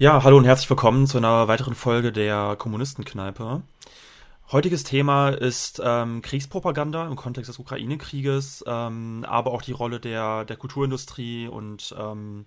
[0.00, 3.60] Ja, hallo und herzlich willkommen zu einer weiteren Folge der Kommunistenkneipe.
[4.50, 10.46] Heutiges Thema ist ähm, Kriegspropaganda im Kontext des Ukraine-Krieges, ähm, aber auch die Rolle der,
[10.46, 12.46] der Kulturindustrie und ähm,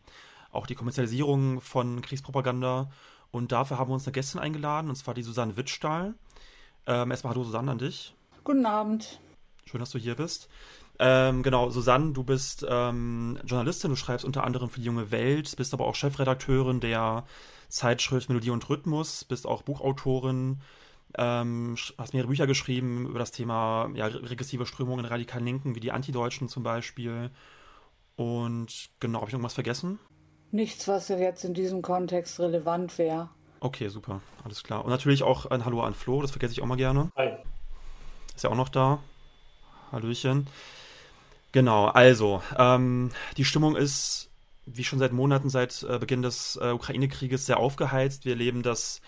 [0.52, 2.90] auch die Kommerzialisierung von Kriegspropaganda.
[3.30, 6.16] Und dafür haben wir uns eine Gästin eingeladen, und zwar die Susanne Wittstahl.
[6.88, 8.16] Ähm, erstmal hallo Susanne an dich.
[8.44, 9.20] Guten Abend.
[9.66, 10.50] Schön, dass du hier bist.
[11.00, 15.56] Ähm, genau, Susanne, du bist ähm, Journalistin, du schreibst unter anderem für die junge Welt,
[15.58, 17.26] bist aber auch Chefredakteurin der
[17.68, 20.62] Zeitschrift Melodie und Rhythmus, bist auch Buchautorin,
[21.18, 25.80] ähm, hast mehrere Bücher geschrieben über das Thema ja, regressive Strömungen in radikalen Linken, wie
[25.80, 27.32] die Antideutschen zum Beispiel.
[28.16, 30.00] Und genau, habe ich irgendwas vergessen?
[30.52, 33.30] Nichts, was jetzt in diesem Kontext relevant wäre.
[33.60, 34.84] Okay, super, alles klar.
[34.86, 37.10] Und natürlich auch ein Hallo an Flo, das vergesse ich auch mal gerne.
[37.16, 37.32] Hi.
[38.36, 39.00] Ist ja auch noch da.
[39.92, 40.48] Hallöchen.
[41.54, 44.32] Genau, also, ähm, die Stimmung ist,
[44.66, 48.26] wie schon seit Monaten, seit äh, Beginn des äh, Ukraine-Krieges sehr aufgeheizt.
[48.26, 49.02] Wir erleben, dass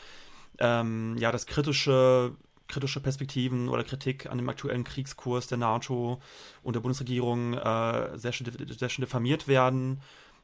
[0.60, 2.36] ähm, ja, das kritische,
[2.68, 6.22] kritische Perspektiven oder Kritik an dem aktuellen Kriegskurs der NATO
[6.62, 10.02] und der Bundesregierung äh, sehr, schön, sehr schön diffamiert werden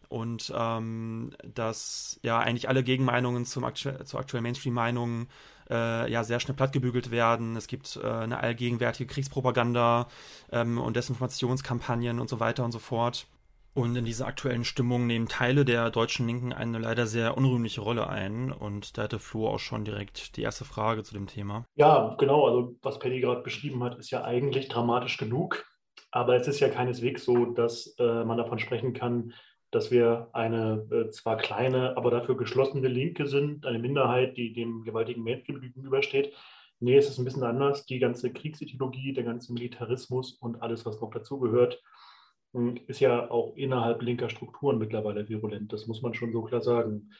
[0.10, 5.28] und ähm, dass ja eigentlich alle Gegenmeinungen zum aktu zur aktuellen Mainstream-Meinung
[5.70, 7.56] äh, ja sehr schnell plattgebügelt werden.
[7.56, 10.08] Es gibt äh, eine allgegenwärtige Kriegspropaganda
[10.52, 13.28] ähm, und Desinformationskampagnen und so weiter und so fort.
[13.74, 18.10] Und in dieser aktuellen Stimmung nehmen Teile der deutschen Linken eine leider sehr unrühmliche Rolle
[18.10, 18.52] ein.
[18.52, 21.66] Und da hatte Flo auch schon direkt die erste Frage zu dem Thema.
[21.76, 22.46] Ja, genau.
[22.46, 25.66] Also was Paddy gerade beschrieben hat, ist ja eigentlich dramatisch genug.
[26.12, 29.34] Aber es ist ja keineswegs so, dass äh, man davon sprechen kann,
[29.72, 34.84] dass wir eine äh, zwar kleine, aber dafür geschlossene Linke sind, eine Minderheit, die dem
[34.84, 36.34] gewaltigen Mainstream gegenübersteht.
[36.80, 37.86] Nee, es ist ein bisschen anders.
[37.86, 41.82] Die ganze Kriegsideologie, der ganze Militarismus und alles, was noch dazugehört,
[42.54, 45.72] hm, ist ja auch innerhalb linker Strukturen mittlerweile virulent.
[45.72, 47.12] Das muss man schon so klar sagen.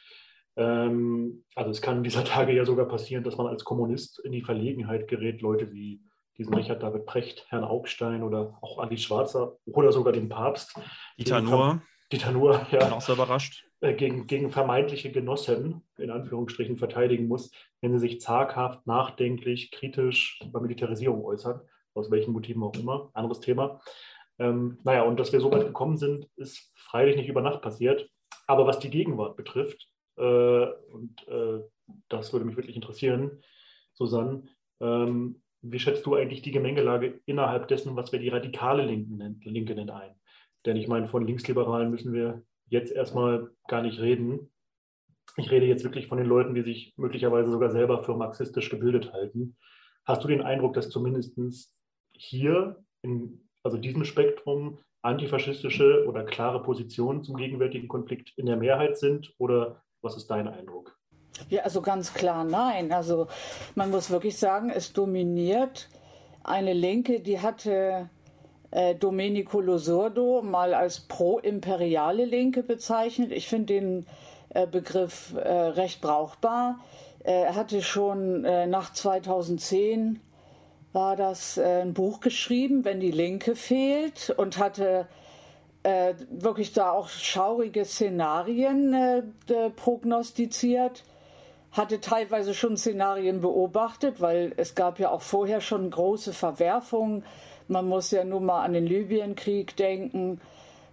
[0.58, 4.42] Ähm, also es kann dieser Tage ja sogar passieren, dass man als Kommunist in die
[4.42, 6.02] Verlegenheit gerät, Leute wie
[6.38, 10.76] diesen Richard David Precht, Herrn Augstein oder auch Ali Schwarzer oder sogar den Papst.
[11.18, 11.42] Dieter
[12.12, 12.80] Dieter Nuhr, ja.
[12.80, 13.66] Bin auch sehr überrascht.
[13.80, 17.52] Äh, gegen, gegen vermeintliche Genossen, in Anführungsstrichen, verteidigen muss,
[17.82, 21.62] wenn sie sich zaghaft, nachdenklich, kritisch bei Militarisierung äußern,
[21.94, 23.10] aus welchen Motiven auch immer.
[23.14, 23.80] Anderes Thema.
[24.40, 28.10] Ähm, naja, und dass wir so weit gekommen sind, ist freilich nicht über Nacht passiert.
[28.48, 31.62] Aber was die Gegenwart betrifft, äh, und äh,
[32.10, 33.42] das würde mich wirklich interessieren,
[33.94, 34.44] Susanne,
[34.80, 39.76] ähm, wie schätzt du eigentlich die Gemengelage innerhalb dessen, was wir die radikale Linke, Linke
[39.76, 40.16] nennen, ein?
[40.66, 44.52] Denn ich meine, von Linksliberalen müssen wir jetzt erstmal gar nicht reden.
[45.38, 49.14] Ich rede jetzt wirklich von den Leuten, die sich möglicherweise sogar selber für marxistisch gebildet
[49.14, 49.56] halten.
[50.06, 51.38] Hast du den Eindruck, dass zumindest
[52.14, 58.98] hier, in also diesem Spektrum, antifaschistische oder klare Positionen zum gegenwärtigen Konflikt in der Mehrheit
[58.98, 59.34] sind?
[59.38, 60.98] Oder was ist dein Eindruck?
[61.50, 62.92] Ja, also ganz klar nein.
[62.92, 63.28] Also
[63.76, 65.90] man muss wirklich sagen, es dominiert
[66.44, 68.10] eine Linke, die hatte
[68.72, 73.32] äh, Domenico Losurdo mal als pro-imperiale Linke bezeichnet.
[73.32, 74.06] Ich finde den
[74.50, 76.80] äh, Begriff äh, recht brauchbar.
[77.24, 80.20] Er hatte schon nach 2010
[80.92, 85.06] war das ein Buch geschrieben, wenn die Linke fehlt und hatte
[86.32, 89.36] wirklich da auch schaurige Szenarien
[89.76, 91.04] prognostiziert
[91.72, 97.24] hatte teilweise schon Szenarien beobachtet, weil es gab ja auch vorher schon große Verwerfungen
[97.68, 100.40] man muss ja nur mal an den Libyenkrieg denken.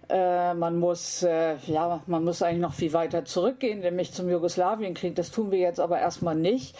[0.09, 5.15] Äh, man muss, äh, ja, man muss eigentlich noch viel weiter zurückgehen, nämlich zum Jugoslawienkrieg.
[5.15, 6.75] Das tun wir jetzt aber erstmal nicht.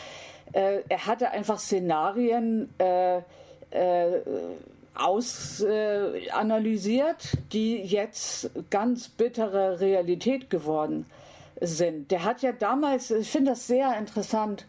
[0.54, 3.18] Äh, er hatte einfach Szenarien äh,
[3.70, 4.22] äh,
[4.96, 11.06] ausanalysiert, die jetzt ganz bittere Realität geworden
[11.62, 12.12] sind.
[12.12, 14.66] Der hat ja damals, ich finde das sehr interessant, äh,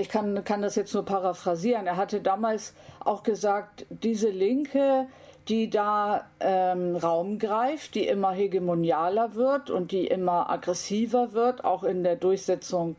[0.00, 1.86] ich kann, kann das jetzt nur paraphrasieren.
[1.86, 2.74] Er hatte damals
[3.04, 5.06] auch gesagt, diese Linke,
[5.48, 11.82] die da ähm, Raum greift, die immer hegemonialer wird und die immer aggressiver wird, auch
[11.82, 12.96] in der Durchsetzung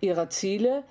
[0.00, 0.84] ihrer Ziele.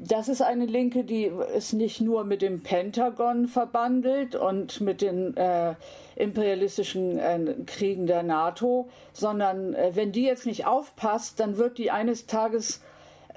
[0.00, 5.36] Das ist eine Linke, die ist nicht nur mit dem Pentagon verbandelt und mit den
[5.36, 5.74] äh,
[6.14, 11.90] imperialistischen äh, Kriegen der NATO, sondern äh, wenn die jetzt nicht aufpasst, dann wird die
[11.90, 12.80] eines Tages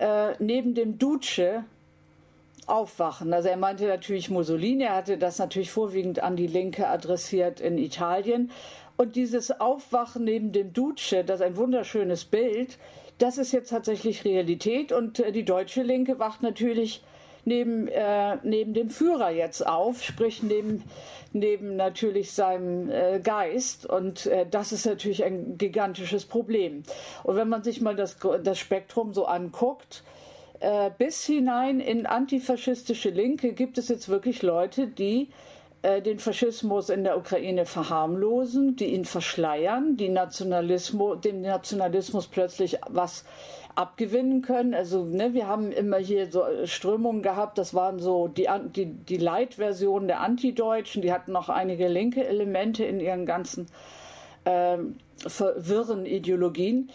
[0.01, 1.63] äh, neben dem Duce
[2.65, 3.33] Aufwachen.
[3.33, 7.77] Also er meinte natürlich Mussolini, er hatte das natürlich vorwiegend an die Linke adressiert in
[7.77, 8.51] Italien.
[8.97, 12.77] Und dieses Aufwachen neben dem Duce, das ist ein wunderschönes Bild,
[13.17, 14.91] das ist jetzt tatsächlich Realität.
[14.91, 17.03] Und äh, die deutsche Linke wacht natürlich
[17.45, 20.83] neben, äh, neben dem Führer jetzt auf, sprich neben,
[21.33, 23.85] neben natürlich seinem äh, Geist.
[23.85, 26.83] Und äh, das ist natürlich ein gigantisches Problem.
[27.23, 30.03] Und wenn man sich mal das, das Spektrum so anguckt,
[30.59, 35.29] äh, bis hinein in antifaschistische Linke gibt es jetzt wirklich Leute, die
[35.81, 42.77] äh, den Faschismus in der Ukraine verharmlosen, die ihn verschleiern, die Nationalismus, dem Nationalismus plötzlich
[42.87, 43.25] was
[43.75, 44.73] abgewinnen können.
[44.73, 49.17] Also ne, wir haben immer hier so Strömungen gehabt, das waren so die, die, die
[49.17, 53.67] Light-Version der Antideutschen, die hatten noch einige linke Elemente in ihren ganzen
[54.45, 54.77] äh,
[55.27, 56.89] verwirren Ideologien.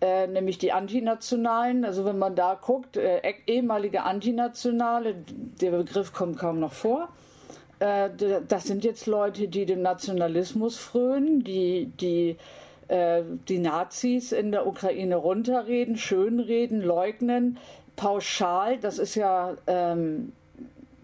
[0.00, 1.84] Äh, nämlich die Antinationalen.
[1.84, 5.14] Also wenn man da guckt, äh, ehemalige Antinationale,
[5.60, 7.10] der Begriff kommt kaum noch vor.
[7.80, 8.08] Äh,
[8.48, 12.38] das sind jetzt Leute, die dem Nationalismus frönen, die, die
[12.90, 17.58] äh, die Nazis in der Ukraine runterreden, schönreden, leugnen,
[17.94, 18.78] pauschal.
[18.78, 20.32] Das ist ja ähm,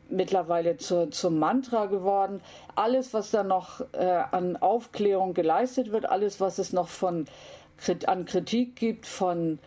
[0.08, 2.40] mittlerweile zur, zum Mantra geworden.
[2.74, 7.26] Alles, was da noch äh, an Aufklärung geleistet wird, alles, was es noch von,
[8.06, 9.60] an Kritik gibt von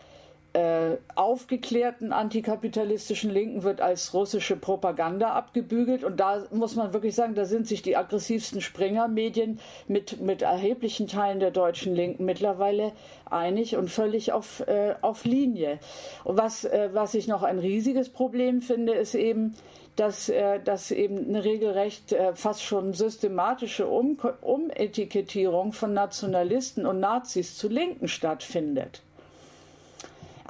[0.52, 6.02] äh, aufgeklärten antikapitalistischen Linken wird als russische Propaganda abgebügelt.
[6.02, 11.06] Und da muss man wirklich sagen, da sind sich die aggressivsten Springer-Medien mit, mit erheblichen
[11.06, 12.92] Teilen der deutschen Linken mittlerweile
[13.30, 15.78] einig und völlig auf, äh, auf Linie.
[16.24, 19.54] Und was, äh, was ich noch ein riesiges Problem finde, ist eben,
[19.94, 26.98] dass, äh, dass eben eine regelrecht äh, fast schon systematische um Umetikettierung von Nationalisten und
[27.00, 29.02] Nazis zu Linken stattfindet.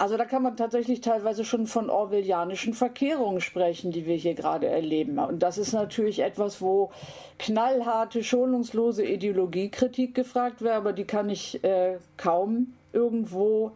[0.00, 4.66] Also da kann man tatsächlich teilweise schon von orwellianischen Verkehrungen sprechen, die wir hier gerade
[4.66, 5.18] erleben.
[5.18, 6.90] Und das ist natürlich etwas, wo
[7.38, 13.72] knallharte, schonungslose Ideologiekritik gefragt wäre, aber die kann ich äh, kaum irgendwo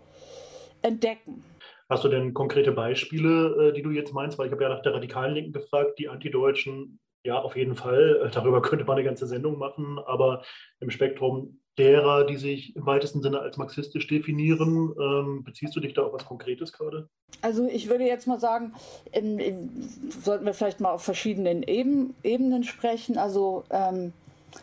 [0.81, 1.45] entdecken.
[1.91, 4.39] Hast du denn konkrete Beispiele, äh, die du jetzt meinst?
[4.39, 8.31] Weil ich habe ja nach der radikalen Linken gefragt, die Antideutschen, ja, auf jeden Fall.
[8.33, 10.43] Darüber könnte man eine ganze Sendung machen, aber
[10.81, 14.95] im Spektrum derer, die sich im weitesten Sinne als marxistisch definieren.
[15.01, 17.09] Ähm, beziehst du dich da auf was Konkretes gerade?
[17.43, 18.73] Also ich würde jetzt mal sagen,
[19.13, 19.89] in, in,
[20.23, 23.19] sollten wir vielleicht mal auf verschiedenen Eben, Ebenen sprechen.
[23.19, 24.13] Also ähm,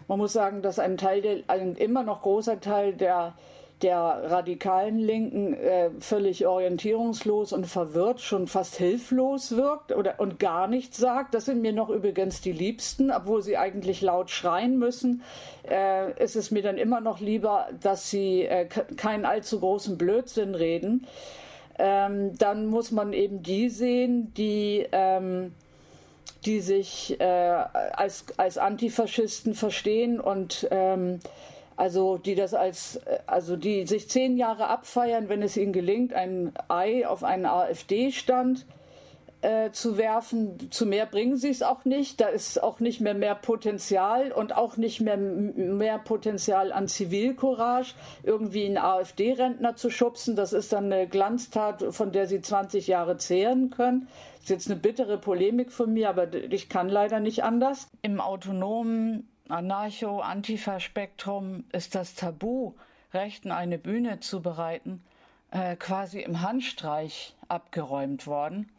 [0.07, 3.33] man muss sagen, dass ein Teil, der, ein immer noch großer Teil der
[3.81, 10.67] der radikalen Linken äh, völlig orientierungslos und verwirrt, schon fast hilflos wirkt oder und gar
[10.67, 11.33] nichts sagt.
[11.33, 15.23] Das sind mir noch übrigens die Liebsten, obwohl sie eigentlich laut schreien müssen.
[15.69, 20.55] Äh, ist es mir dann immer noch lieber, dass sie äh, keinen allzu großen Blödsinn
[20.55, 21.07] reden.
[21.79, 25.53] Ähm, dann muss man eben die sehen, die ähm,
[26.45, 31.19] die sich äh, als, als Antifaschisten verstehen und ähm,
[31.81, 36.53] also die das als, also die sich zehn Jahre abfeiern, wenn es ihnen gelingt, ein
[36.67, 38.67] Ei auf einen AfD-Stand
[39.41, 40.69] äh, zu werfen.
[40.69, 42.21] Zu mehr bringen sie es auch nicht.
[42.21, 47.95] Da ist auch nicht mehr mehr Potenzial und auch nicht mehr mehr Potenzial an Zivilcourage,
[48.21, 50.35] irgendwie einen AfD-Rentner zu schubsen.
[50.35, 54.07] Das ist dann eine Glanztat, von der sie 20 Jahre zehren können.
[54.33, 57.87] Das ist jetzt eine bittere Polemik von mir, aber ich kann leider nicht anders.
[58.03, 62.73] Im autonomen Anarcho-Antifa-Spektrum ist das Tabu,
[63.13, 65.03] Rechten eine Bühne zu bereiten,
[65.51, 68.71] äh, quasi im Handstreich abgeräumt worden.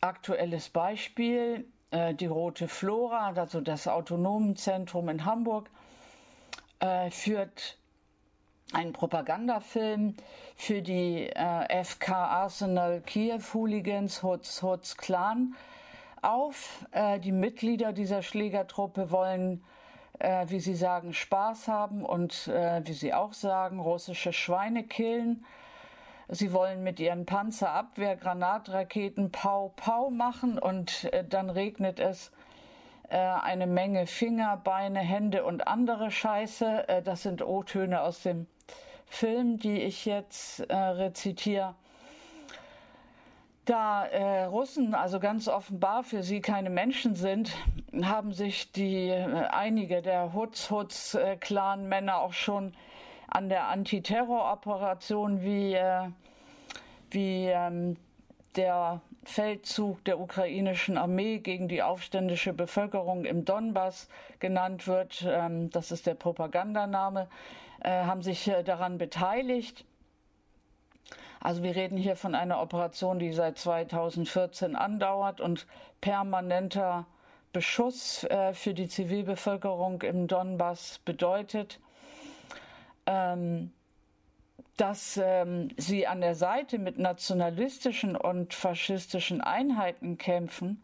[0.00, 5.68] Aktuelles Beispiel, äh, die Rote Flora, also das Autonomenzentrum in Hamburg,
[6.78, 7.76] äh, führt
[8.72, 10.14] einen Propagandafilm
[10.54, 15.56] für die FK Arsenal Kiew Hooligans Hutz Hutz Clan
[16.22, 16.86] auf.
[17.24, 19.64] Die Mitglieder dieser Schlägertruppe wollen
[20.20, 25.44] äh, wie Sie sagen, Spaß haben und äh, wie Sie auch sagen, russische Schweine killen.
[26.28, 32.30] Sie wollen mit ihren Panzerabwehr-Granatraketen Pau Pau machen und äh, dann regnet es
[33.08, 36.88] äh, eine Menge Finger, Beine, Hände und andere Scheiße.
[36.88, 38.46] Äh, das sind O-Töne aus dem
[39.06, 41.74] Film, die ich jetzt äh, rezitiere.
[43.64, 47.52] Da äh, Russen also ganz offenbar für sie keine Menschen sind,
[48.02, 52.72] haben sich die äh, einige der Hutz-Hutz-Clan-Männer auch schon
[53.28, 56.08] an der Antiterroroperation wie, äh,
[57.10, 57.96] wie ähm,
[58.56, 65.92] der Feldzug der ukrainischen Armee gegen die aufständische Bevölkerung im Donbass genannt wird, ähm, das
[65.92, 67.28] ist der Propagandaname,
[67.82, 69.84] äh, haben sich äh, daran beteiligt
[71.40, 75.66] Also wir reden hier von einer Operation, die seit 2014 andauert und
[76.00, 77.06] permanenter
[77.52, 81.80] Beschuss äh, für die Zivilbevölkerung im Donbass bedeutet.
[83.06, 83.72] Ähm,
[84.76, 90.82] dass ähm, sie an der Seite mit nationalistischen und faschistischen Einheiten kämpfen,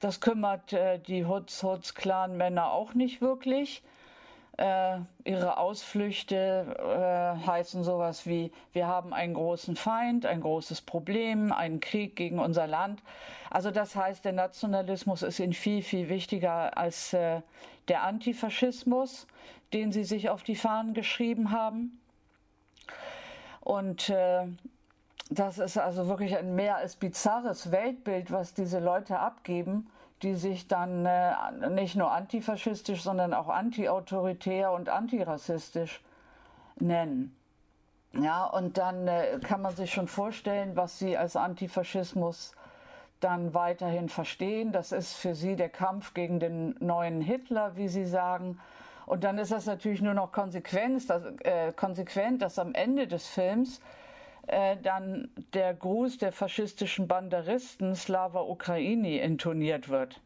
[0.00, 3.82] das kümmert äh, die Hutz-Hutz-Clan-Männer auch nicht wirklich.
[4.62, 11.50] Äh, ihre Ausflüchte äh, heißen sowas wie, wir haben einen großen Feind, ein großes Problem,
[11.50, 13.02] einen Krieg gegen unser Land.
[13.50, 17.40] Also das heißt, der Nationalismus ist ihnen viel, viel wichtiger als äh,
[17.88, 19.26] der Antifaschismus,
[19.72, 22.00] den sie sich auf die Fahnen geschrieben haben.
[23.62, 24.46] Und äh,
[25.28, 29.88] das ist also wirklich ein mehr als bizarres Weltbild, was diese Leute abgeben
[30.22, 31.32] die sich dann äh,
[31.70, 36.02] nicht nur antifaschistisch, sondern auch antiautoritär und antirassistisch
[36.78, 37.36] nennen.
[38.14, 42.52] Ja, und dann äh, kann man sich schon vorstellen, was sie als Antifaschismus
[43.20, 44.72] dann weiterhin verstehen.
[44.72, 48.58] Das ist für sie der Kampf gegen den neuen Hitler, wie sie sagen.
[49.06, 53.26] Und dann ist das natürlich nur noch konsequent, dass, äh, konsequent, dass am Ende des
[53.26, 53.80] Films
[54.46, 60.20] äh, dann der Gruß der faschistischen Banderisten Slava Ukraini intoniert wird.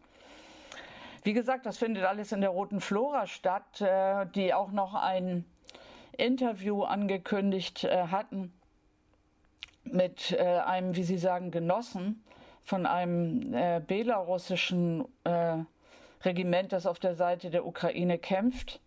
[1.23, 5.45] Wie gesagt, das findet alles in der Roten Flora statt, äh, die auch noch ein
[6.17, 8.53] Interview angekündigt äh, hatten
[9.85, 12.25] mit äh, einem, wie Sie sagen, Genossen
[12.63, 15.59] von einem äh, belarussischen äh,
[16.25, 18.81] Regiment, das auf der Seite der Ukraine kämpft.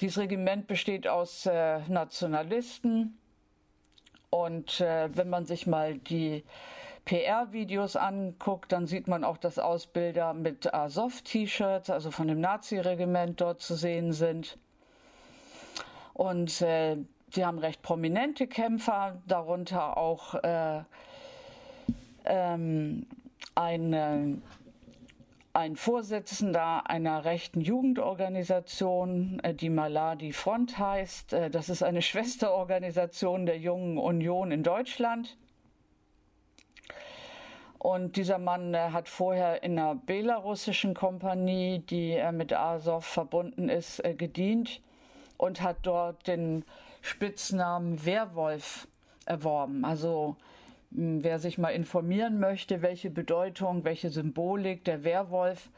[0.00, 3.18] Dieses Regiment besteht aus äh, Nationalisten,
[4.30, 6.44] und äh, wenn man sich mal die
[7.04, 13.62] PR-Videos anguckt, dann sieht man auch, dass Ausbilder mit Azov-T-Shirts, also von dem Nazi-Regiment, dort
[13.62, 14.58] zu sehen sind.
[16.12, 16.98] Und äh,
[17.30, 20.82] sie haben recht prominente Kämpfer, darunter auch äh,
[22.26, 23.06] ähm,
[23.54, 24.42] ein
[25.58, 31.32] ein Vorsitzender einer rechten Jugendorganisation, äh, die Maladi Front heißt.
[31.32, 35.36] Äh, das ist eine Schwesterorganisation der Jungen Union in Deutschland.
[37.78, 44.00] Und dieser Mann äh, hat vorher in einer belarussischen Kompanie, die mit Azov verbunden ist,
[44.16, 44.80] gedient
[45.38, 46.64] und hat dort den
[47.02, 48.86] Spitznamen Werwolf
[49.26, 49.84] erworben.
[49.84, 50.36] Also
[50.90, 55.70] wer sich mal informieren möchte, welche Bedeutung, welche Symbolik der Werwolf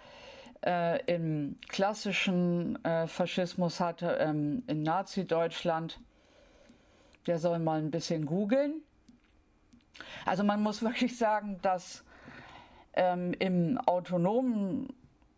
[0.65, 6.01] äh, im klassischen äh, Faschismus hatte, ähm, in Nazi-Deutschland,
[7.27, 8.83] der soll mal ein bisschen googeln.
[10.27, 12.05] Also man muss wirklich sagen, dass
[12.93, 14.93] ähm, im autonomen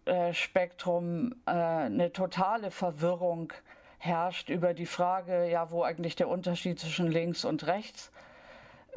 [0.04, 3.52] äh, Spektrum äh, eine totale Verwirrung
[3.98, 8.12] herrscht über die Frage, ja, wo eigentlich der Unterschied zwischen links und rechts ist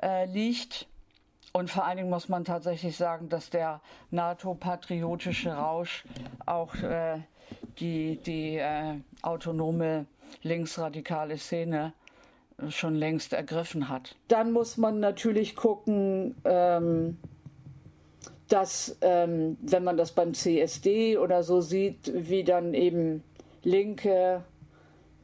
[0.01, 0.87] äh, liegt.
[1.53, 6.03] Und vor allen Dingen muss man tatsächlich sagen, dass der NATO-patriotische Rausch
[6.45, 7.19] auch äh,
[7.79, 10.05] die, die äh, autonome
[10.41, 11.93] linksradikale Szene
[12.69, 14.15] schon längst ergriffen hat.
[14.27, 17.17] Dann muss man natürlich gucken, ähm,
[18.47, 23.23] dass, ähm, wenn man das beim CSD oder so sieht, wie dann eben
[23.63, 24.43] linke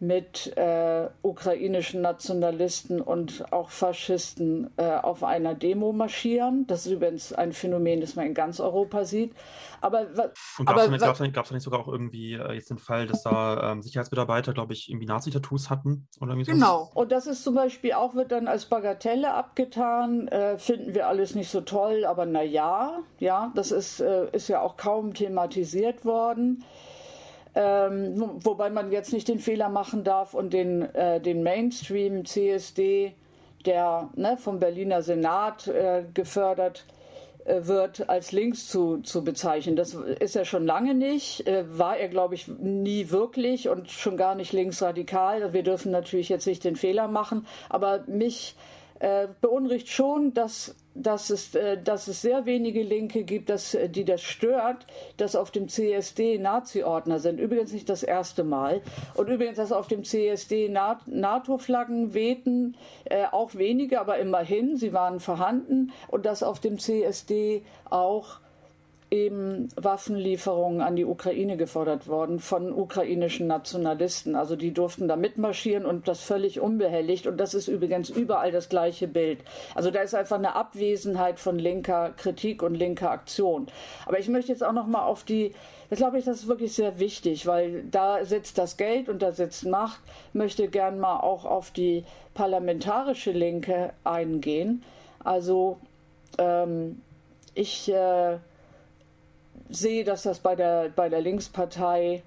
[0.01, 6.65] mit äh, ukrainischen Nationalisten und auch Faschisten äh, auf einer Demo marschieren.
[6.65, 9.35] Das ist übrigens ein Phänomen, das man in ganz Europa sieht.
[9.79, 10.07] Aber,
[10.57, 13.21] und gab es nicht, gab's nicht, nicht sogar auch irgendwie äh, jetzt den Fall, dass
[13.21, 16.07] da ähm, Sicherheitsmitarbeiter, glaube ich, irgendwie Nazi-Tattoos hatten?
[16.19, 16.89] Oder irgendwie genau.
[16.95, 20.27] Und das ist zum Beispiel auch, wird dann als Bagatelle abgetan.
[20.29, 24.47] Äh, finden wir alles nicht so toll, aber na ja, ja, das ist, äh, ist
[24.47, 26.63] ja auch kaum thematisiert worden.
[27.53, 33.13] Ähm, wobei man jetzt nicht den Fehler machen darf und den, äh, den Mainstream CSD,
[33.65, 36.85] der ne, vom Berliner Senat äh, gefördert
[37.43, 39.75] äh, wird, als links zu, zu bezeichnen.
[39.75, 44.15] Das ist er schon lange nicht, äh, war er, glaube ich, nie wirklich und schon
[44.15, 45.51] gar nicht linksradikal.
[45.51, 48.55] Wir dürfen natürlich jetzt nicht den Fehler machen, aber mich
[48.99, 53.89] äh, beunruhigt schon, dass dass es, äh, dass es sehr wenige Linke gibt, dass, äh,
[53.89, 54.85] die das stört,
[55.17, 57.39] dass auf dem CSD Nazi-Ordner sind.
[57.39, 58.81] Übrigens nicht das erste Mal.
[59.15, 65.19] Und übrigens, dass auf dem CSD NATO-Flaggen wehten, äh, auch wenige, aber immerhin, sie waren
[65.19, 65.91] vorhanden.
[66.09, 68.39] Und dass auf dem CSD auch
[69.11, 74.35] eben Waffenlieferungen an die Ukraine gefordert worden von ukrainischen Nationalisten.
[74.37, 77.27] Also die durften da mitmarschieren und das völlig unbehelligt.
[77.27, 79.39] Und das ist übrigens überall das gleiche Bild.
[79.75, 83.67] Also da ist einfach eine Abwesenheit von linker Kritik und linker Aktion.
[84.05, 85.53] Aber ich möchte jetzt auch noch mal auf die
[85.89, 89.33] das glaube ich, das ist wirklich sehr wichtig, weil da sitzt das Geld und da
[89.33, 89.99] sitzt Macht.
[90.31, 94.83] Möchte gern mal auch auf die parlamentarische Linke eingehen.
[95.21, 95.79] Also
[96.37, 97.01] ähm,
[97.55, 98.37] ich äh,
[99.71, 102.23] sehe, dass das bei der, bei der Linkspartei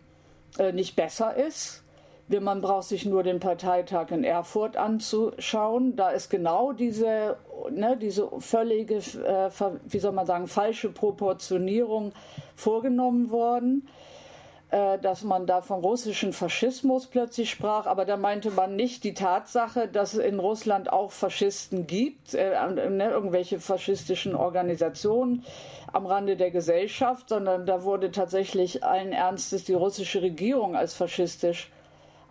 [0.58, 1.82] äh, nicht besser ist.
[2.26, 5.94] Man braucht sich nur den Parteitag in Erfurt anzuschauen.
[5.94, 7.36] Da ist genau diese,
[7.70, 9.50] ne, diese völlige, äh,
[9.84, 12.12] wie soll man sagen, falsche Proportionierung
[12.54, 13.86] vorgenommen worden.
[14.74, 19.14] Äh, dass man da von russischen Faschismus plötzlich sprach, aber da meinte man nicht die
[19.14, 25.44] Tatsache, dass es in Russland auch Faschisten gibt, äh, ne, irgendwelche faschistischen Organisationen
[25.92, 31.70] am Rande der Gesellschaft, sondern da wurde tatsächlich allen Ernstes die russische Regierung als faschistisch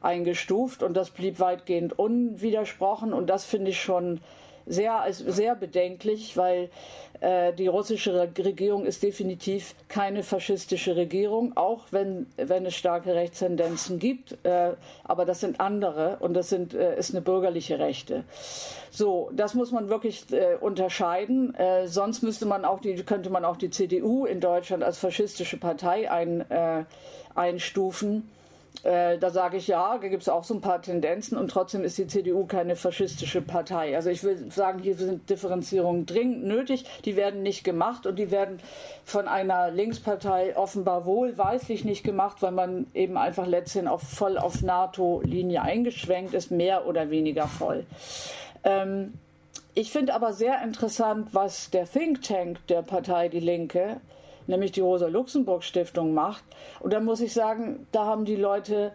[0.02, 3.14] eingestuft und das blieb weitgehend unwidersprochen.
[3.14, 4.20] Und das finde ich schon
[4.66, 7.13] sehr, sehr bedenklich, weil äh,
[7.58, 14.38] die russische Regierung ist definitiv keine faschistische Regierung, auch wenn, wenn es starke Rechtstendenzen gibt.
[14.44, 18.24] Äh, aber das sind andere und das sind, äh, ist eine bürgerliche Rechte.
[18.92, 21.56] So, das muss man wirklich äh, unterscheiden.
[21.56, 25.58] Äh, sonst müsste man auch die, könnte man auch die CDU in Deutschland als faschistische
[25.58, 26.84] Partei ein, äh,
[27.36, 28.30] einstufen.
[28.82, 31.84] Äh, da sage ich ja, da gibt es auch so ein paar Tendenzen und trotzdem
[31.84, 33.96] ist die CDU keine faschistische Partei.
[33.96, 38.30] Also ich will sagen, hier sind Differenzierungen dringend nötig, die werden nicht gemacht und die
[38.30, 38.60] werden
[39.06, 44.62] von einer Linkspartei offenbar wohlweislich nicht gemacht, weil man eben einfach letztendlich auf, voll auf
[44.62, 47.86] NATO-Linie eingeschwenkt ist, mehr oder weniger voll.
[48.66, 49.14] Ähm,
[49.76, 54.02] ich finde aber sehr interessant, was der Think Tank der Partei Die Linke
[54.48, 56.44] nämlich die Rosa-Luxemburg-Stiftung macht.
[56.80, 58.92] Und da muss ich sagen, da haben die Leute,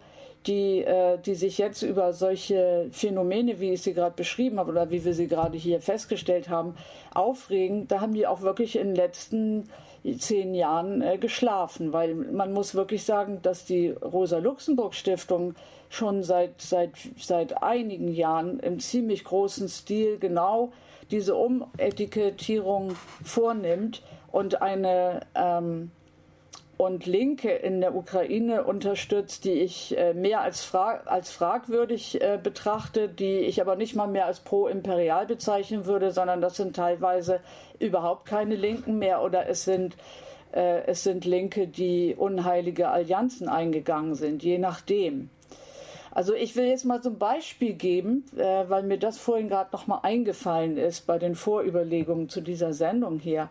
[0.47, 4.89] die, äh, die sich jetzt über solche Phänomene, wie ich sie gerade beschrieben habe oder
[4.89, 6.75] wie wir sie gerade hier festgestellt haben,
[7.13, 9.69] aufregen, da haben die auch wirklich in den letzten
[10.17, 15.55] zehn Jahren äh, geschlafen, weil man muss wirklich sagen, dass die Rosa-Luxemburg-Stiftung
[15.89, 20.71] schon seit, seit, seit einigen Jahren im ziemlich großen Stil genau
[21.11, 25.91] diese Umetikettierung vornimmt und eine ähm,
[26.79, 32.39] und Linke in der Ukraine unterstützt, die ich äh, mehr als, fra als fragwürdig äh,
[32.41, 37.41] betrachte, die ich aber nicht mal mehr als pro-imperial bezeichnen würde, sondern das sind teilweise
[37.79, 39.97] überhaupt keine Linken mehr oder es sind,
[40.53, 45.29] äh, es sind Linke, die unheilige Allianzen eingegangen sind, je nachdem.
[46.19, 49.69] Also ich will jetzt mal so ein Beispiel geben, äh, weil mir das vorhin gerade
[49.71, 53.47] noch mal eingefallen ist bei den Vorüberlegungen zu dieser Sendung hier.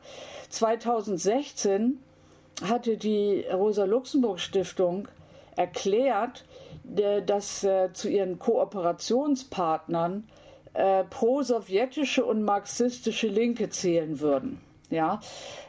[0.51, 1.99] 2016
[2.63, 5.09] hatte die Rosa-Luxemburg-Stiftung
[5.57, 6.45] erklärt,
[7.25, 10.29] dass äh, zu ihren Kooperationspartnern
[10.75, 14.61] äh, pro-sowjetische und marxistische Linke zählen würden.
[14.91, 15.21] Ja,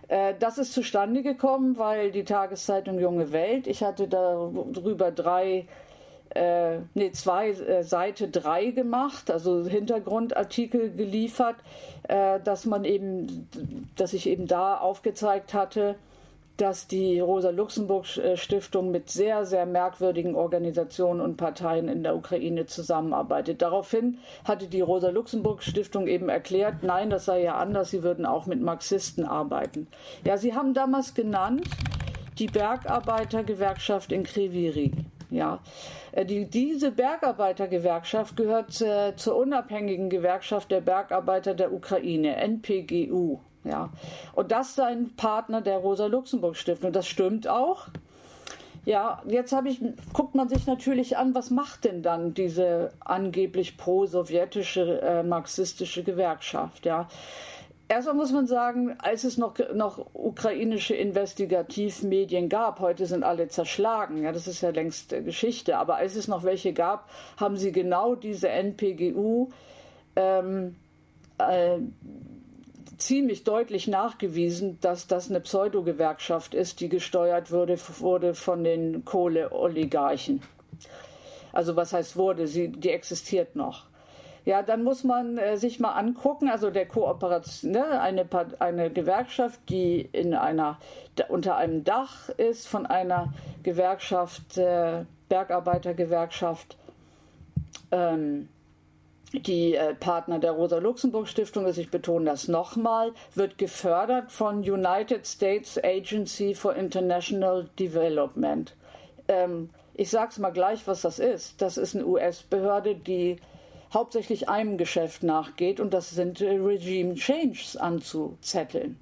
[0.10, 5.66] äh, das ist zustande gekommen, weil die Tageszeitung Junge Welt, ich hatte darüber drei
[6.36, 11.56] äh, nee, zwei äh, Seite 3 gemacht, also Hintergrundartikel geliefert,
[12.08, 13.48] äh, dass man eben,
[13.96, 15.96] dass ich eben da aufgezeigt hatte,
[16.60, 23.62] dass die Rosa-Luxemburg-Stiftung mit sehr, sehr merkwürdigen Organisationen und Parteien in der Ukraine zusammenarbeitet.
[23.62, 28.62] Daraufhin hatte die Rosa-Luxemburg-Stiftung eben erklärt, nein, das sei ja anders, sie würden auch mit
[28.62, 29.88] Marxisten arbeiten.
[30.26, 31.64] Ja, sie haben damals genannt
[32.38, 34.92] die Bergarbeitergewerkschaft in Kriviri.
[35.30, 35.60] Ja,
[36.12, 43.40] äh, die, diese Bergarbeitergewerkschaft gehört äh, zur unabhängigen Gewerkschaft der Bergarbeiter der Ukraine, NPGU.
[43.64, 43.90] Ja,
[44.34, 46.92] und das ist ein Partner der Rosa-Luxemburg-Stiftung.
[46.94, 47.88] Das stimmt auch.
[48.86, 49.82] Ja, jetzt ich,
[50.14, 56.86] guckt man sich natürlich an, was macht denn dann diese angeblich pro-sowjetische äh, marxistische Gewerkschaft?
[56.86, 57.08] Ja,
[57.92, 64.22] Erstmal muss man sagen, als es noch, noch ukrainische Investigativmedien gab, heute sind alle zerschlagen,
[64.22, 67.72] ja, das ist ja längst äh, Geschichte, aber als es noch welche gab, haben sie
[67.72, 69.50] genau diese NPGU
[70.16, 70.76] ähm,
[71.40, 71.80] äh,
[72.98, 80.44] ziemlich deutlich nachgewiesen, dass das eine Pseudogewerkschaft ist, die gesteuert wurde, wurde von den Kohleoligarchen.
[81.54, 83.89] Also was heißt wurde, sie, die existiert noch.
[84.46, 88.26] Ja, dann muss man äh, sich mal angucken, also der Kooperation, ne, eine,
[88.60, 90.80] eine Gewerkschaft, die in einer,
[91.28, 96.78] unter einem Dach ist von einer Gewerkschaft, äh, Bergarbeitergewerkschaft,
[97.92, 98.50] ähm,
[99.34, 105.80] die äh, Partner der Rosa-Luxemburg-Stiftung ist, ich betone das nochmal, wird gefördert von United States
[105.84, 108.76] Agency for International Development.
[109.28, 111.62] Ähm, ich sage es mal gleich, was das ist.
[111.62, 113.38] Das ist eine US-Behörde, die
[113.94, 119.00] hauptsächlich einem Geschäft nachgeht und das sind äh, Regime Changes anzuzetteln.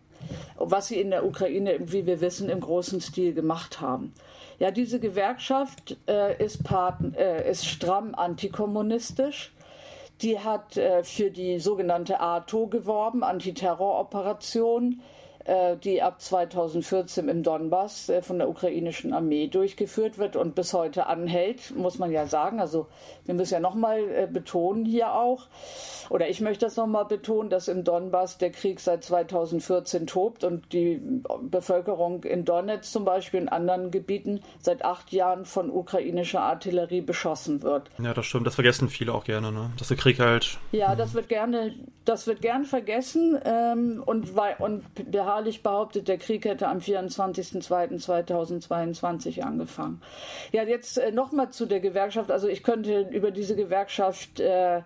[0.56, 4.13] Was sie in der Ukraine, wie wir wissen, im großen Stil gemacht haben.
[4.60, 9.54] Ja, diese Gewerkschaft äh, ist, part, äh, ist stramm antikommunistisch
[10.21, 15.16] die hat äh, für die sogenannte ATO geworben, Antiterroroperation äh,
[15.78, 21.08] die ab 2014 im Donbass äh, von der ukrainischen Armee durchgeführt wird und bis heute
[21.08, 22.60] anhält, muss man ja sagen.
[22.60, 22.88] Also
[23.26, 25.48] wir müssen ja nochmal äh, betonen hier auch,
[26.10, 30.74] oder ich möchte das nochmal betonen, dass im Donbass der Krieg seit 2014 tobt und
[30.74, 31.02] die
[31.42, 37.62] Bevölkerung in Donetsk zum Beispiel in anderen Gebieten seit acht Jahren von ukrainischer Artillerie beschossen
[37.62, 37.90] wird.
[38.00, 38.48] Ja, das stimmt.
[38.48, 39.72] Das vergessen viele auch gerne, ne?
[39.78, 40.58] dass der Krieg halt.
[40.72, 41.74] Ja, das wird gerne,
[42.06, 49.41] das wird gern vergessen ähm, und, und wir beharrlich behauptet, der Krieg hätte am 24.02.2022
[49.41, 50.02] angefangen.
[50.52, 52.32] Ja, jetzt äh, nochmal zu der Gewerkschaft.
[52.32, 54.82] Also ich könnte über diese Gewerkschaft äh,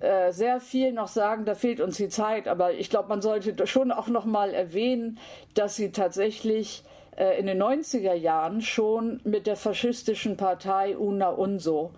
[0.00, 3.66] äh, sehr viel noch sagen, da fehlt uns die Zeit, aber ich glaube, man sollte
[3.66, 5.18] schon auch noch mal erwähnen,
[5.54, 6.84] dass sie tatsächlich
[7.16, 11.90] äh, in den 90er Jahren schon mit der faschistischen Partei Una Unso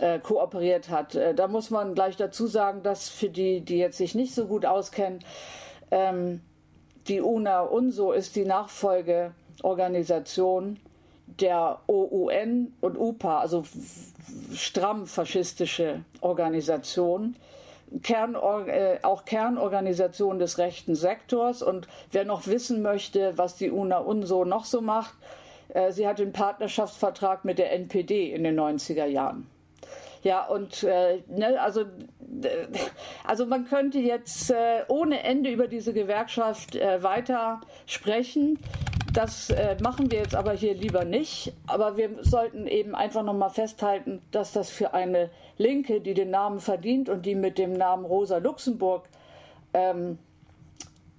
[0.00, 1.16] äh, kooperiert hat.
[1.36, 4.66] Da muss man gleich dazu sagen, dass für die, die jetzt sich nicht so gut
[4.66, 5.20] auskennen,
[5.92, 6.40] ähm,
[7.08, 10.78] die UNA UNSO ist die Nachfolgeorganisation
[11.26, 13.64] der OUN und UPA, also
[14.54, 17.36] stramm faschistische Organisation.
[18.02, 18.36] Kern,
[18.66, 21.62] äh, auch Kernorganisation des rechten Sektors.
[21.62, 25.14] Und wer noch wissen möchte, was die UNA UNSO noch so macht,
[25.68, 29.46] äh, sie hat den Partnerschaftsvertrag mit der NPD in den 90er Jahren.
[30.22, 31.84] Ja, und äh, ne, also,
[33.24, 38.58] also man könnte jetzt äh, ohne Ende über diese Gewerkschaft äh, weiter sprechen.
[39.12, 41.52] Das äh, machen wir jetzt aber hier lieber nicht.
[41.66, 46.60] Aber wir sollten eben einfach nochmal festhalten, dass das für eine Linke, die den Namen
[46.60, 49.08] verdient und die mit dem Namen Rosa Luxemburg
[49.72, 50.18] ähm,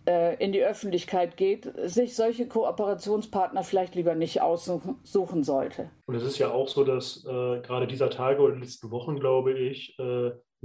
[0.06, 5.90] äh, in die Öffentlichkeit geht, sich solche Kooperationspartner vielleicht lieber nicht aussuchen sollte.
[6.06, 9.54] Und es ist ja auch so, dass äh, gerade dieser Tage oder letzten Wochen, glaube
[9.54, 9.98] ich,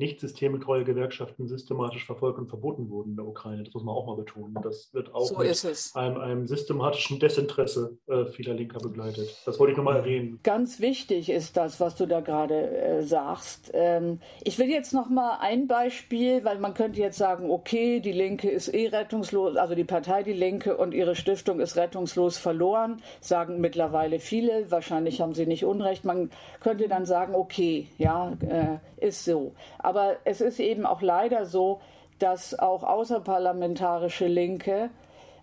[0.01, 3.63] nicht systemtreue Gewerkschaften systematisch verfolgt und verboten wurden in der Ukraine.
[3.63, 4.57] Das muss man auch mal betonen.
[4.63, 9.37] Das wird auch so mit einem, einem, systematischen Desinteresse äh, vieler Linker begleitet.
[9.45, 10.41] Das wollte ich nochmal erwähnen.
[10.43, 13.71] Ganz wichtig ist das, was du da gerade äh, sagst.
[13.75, 18.51] Ähm, ich will jetzt nochmal ein Beispiel, weil man könnte jetzt sagen, okay, die Linke
[18.51, 23.61] ist eh rettungslos, also die Partei Die Linke und ihre Stiftung ist rettungslos verloren, sagen
[23.61, 24.71] mittlerweile viele.
[24.71, 26.05] Wahrscheinlich haben sie nicht Unrecht.
[26.07, 29.53] Man könnte dann sagen, okay, ja, äh, ist so.
[29.79, 29.90] Aber
[30.25, 31.81] es ist eben auch leider so,
[32.19, 34.91] dass auch außerparlamentarische Linke,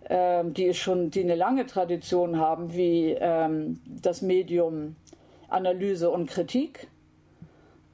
[0.08, 4.96] ähm, die schon, die eine lange Tradition haben, wie ähm, das Medium
[5.48, 6.88] Analyse und Kritik,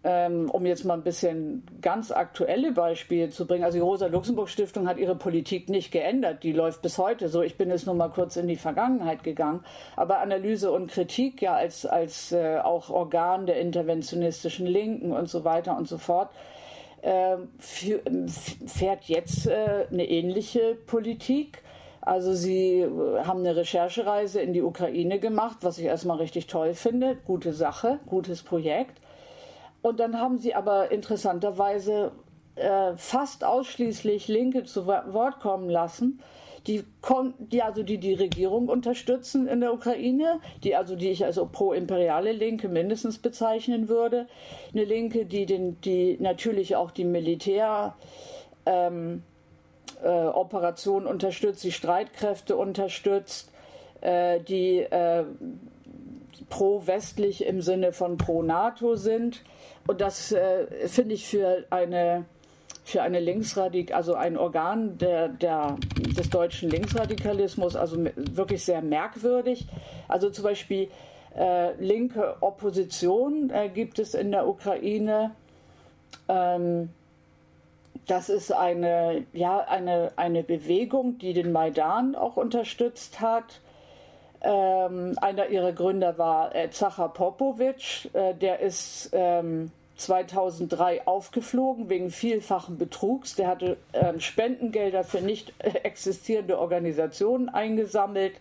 [0.05, 3.65] um jetzt mal ein bisschen ganz aktuelle Beispiele zu bringen.
[3.65, 7.41] Also die Rosa-Luxemburg-Stiftung hat ihre Politik nicht geändert, die läuft bis heute so.
[7.41, 9.65] Ich bin jetzt nur mal kurz in die Vergangenheit gegangen.
[9.97, 15.45] Aber Analyse und Kritik ja als, als äh, auch Organ der interventionistischen Linken und so
[15.45, 16.29] weiter und so fort
[17.05, 21.63] äh, fährt jetzt äh, eine ähnliche Politik.
[22.01, 26.75] Also sie äh, haben eine Recherchereise in die Ukraine gemacht, was ich erstmal richtig toll
[26.75, 27.17] finde.
[27.27, 29.01] Gute Sache, gutes Projekt.
[29.85, 32.13] Und dann haben sie aber interessanterweise
[32.55, 36.21] äh, fast ausschließlich Linke zu Wort kommen lassen
[36.67, 36.83] die,
[37.39, 42.33] die also die die Regierung unterstützen in der Ukraine, die also die ich als pro-imperiale
[42.33, 44.27] Linke mindestens bezeichnen würde,
[44.73, 47.95] eine Linke, die den, die natürlich auch die Militär
[48.65, 49.23] ähm,
[50.03, 50.09] äh,
[51.07, 53.51] unterstützt, die Streitkräfte unterstützt,
[54.01, 55.25] äh, die äh,
[56.49, 59.43] pro-westlich im Sinne von pro-NATO sind.
[59.87, 62.25] Und das äh, finde ich für eine
[62.87, 65.79] für eine Linksradik, also ein Organ der, der,
[66.19, 69.67] des deutschen Linksradikalismus, also wirklich sehr merkwürdig.
[70.07, 70.91] Also zum Beispiel
[71.35, 75.31] äh, linke Opposition äh, gibt es in der Ukraine.
[76.29, 76.91] Ähm,
[78.07, 83.61] das ist eine, ja, eine, eine Bewegung, die den Maidan auch unterstützt hat.
[84.45, 92.11] Ähm, einer ihrer Gründer war äh, Zacher Popovic, äh, der ist ähm, 2003 aufgeflogen wegen
[92.11, 93.37] vielfachen Betrugs.
[93.37, 98.35] Der hatte äh, Spendengelder für nicht existierende Organisationen eingesammelt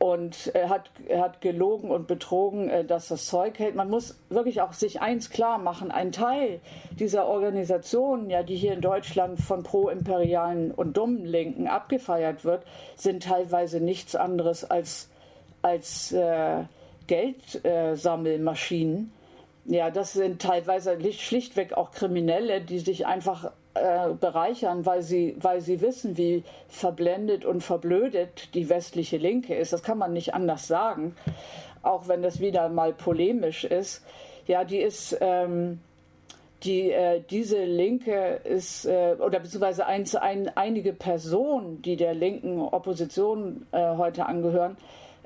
[0.00, 3.74] und er hat, hat gelogen und betrogen, äh, dass das Zeug hält.
[3.74, 5.90] Man muss wirklich auch sich eins klar machen.
[5.90, 6.60] Ein Teil
[6.98, 12.64] dieser Organisationen, ja, die hier in Deutschland von pro-imperialen und dummen Linken abgefeiert wird,
[12.96, 15.10] sind teilweise nichts anderes als,
[15.60, 16.64] als äh,
[17.06, 19.12] Geldsammelmaschinen.
[19.70, 25.60] Ja, das sind teilweise schlichtweg auch Kriminelle, die sich einfach äh, bereichern, weil sie, weil
[25.60, 29.72] sie wissen, wie verblendet und verblödet die westliche Linke ist.
[29.72, 31.14] Das kann man nicht anders sagen,
[31.82, 34.02] auch wenn das wieder mal polemisch ist.
[34.48, 35.16] Ja, die ist.
[35.20, 35.78] Ähm,
[36.64, 42.60] die, äh, diese Linke ist, äh, oder beziehungsweise ein, ein, einige Personen, die der linken
[42.60, 44.76] Opposition äh, heute angehören,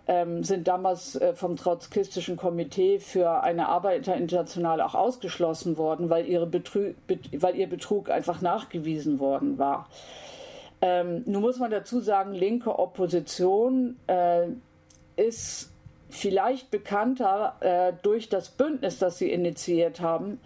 [0.07, 6.47] ähm, sind damals äh, vom Trotzkistischen Komitee für eine Arbeiterinternationale auch ausgeschlossen worden, weil, ihre
[6.47, 6.95] Betrug,
[7.33, 9.89] weil ihr Betrug einfach nachgewiesen worden war.
[10.83, 14.49] Ähm, nun muss man dazu sagen, linke Opposition äh,
[15.17, 15.71] ist
[16.11, 20.41] vielleicht bekannter äh, durch das Bündnis, das sie initiiert haben,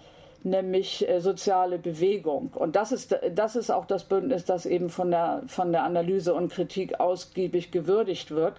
[0.44, 2.53] nämlich äh, soziale Bewegung.
[2.55, 6.35] Und das ist, das ist auch das Bündnis, das eben von der, von der Analyse
[6.35, 8.55] und Kritik ausgiebig gewürdigt wird.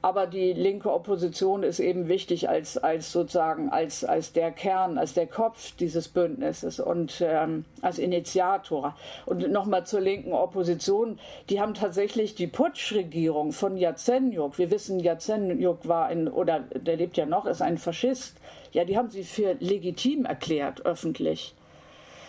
[0.00, 5.14] Aber die linke Opposition ist eben wichtig als, als sozusagen als, als der Kern, als
[5.14, 8.94] der Kopf dieses Bündnisses und ähm, als Initiator.
[9.26, 11.18] Und nochmal zur linken Opposition.
[11.50, 14.56] Die haben tatsächlich die Putschregierung von Jazenjuk.
[14.58, 18.36] Wir wissen, Jazenjuk war ein, oder der lebt ja noch, ist ein Faschist.
[18.72, 21.56] Ja, die haben sie für legitim erklärt, öffentlich.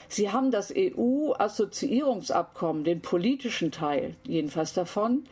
[0.07, 5.25] Sie haben das EU-Assoziierungsabkommen, den politischen Teil jedenfalls davon,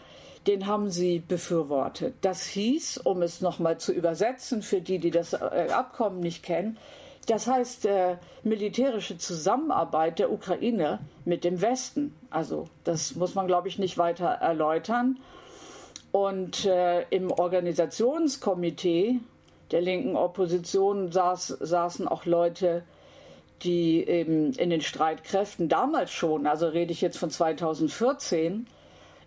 [0.47, 2.15] den haben sie befürwortet.
[2.21, 6.77] Das hieß, um es nochmal zu übersetzen für die, die das äh, Abkommen nicht kennen,
[7.27, 12.15] das heißt äh, militärische Zusammenarbeit der Ukraine mit dem Westen.
[12.29, 15.19] Also das muss man, glaube ich, nicht weiter erläutern.
[16.13, 19.19] Und äh, im Organisationskomitee
[19.71, 22.83] der linken Opposition saß, saßen auch Leute,
[23.63, 28.67] die eben in den Streitkräften damals schon, also rede ich jetzt von 2014,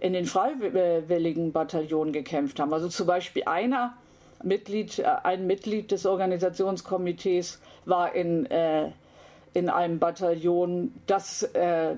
[0.01, 2.73] in den freiwilligen Bataillonen gekämpft haben.
[2.73, 3.95] Also zum Beispiel einer
[4.43, 8.91] Mitglied, äh, ein Mitglied des Organisationskomitees war in, äh,
[9.53, 11.97] in einem Bataillon, das äh,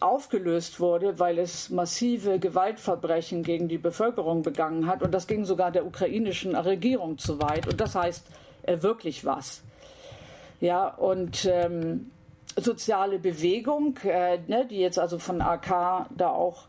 [0.00, 5.02] aufgelöst wurde, weil es massive Gewaltverbrechen gegen die Bevölkerung begangen hat.
[5.02, 7.68] Und das ging sogar der ukrainischen Regierung zu weit.
[7.68, 8.26] Und das heißt
[8.62, 9.62] äh, wirklich was.
[10.60, 12.10] Ja, und ähm,
[12.56, 16.64] soziale Bewegung, äh, ne, die jetzt also von AK da auch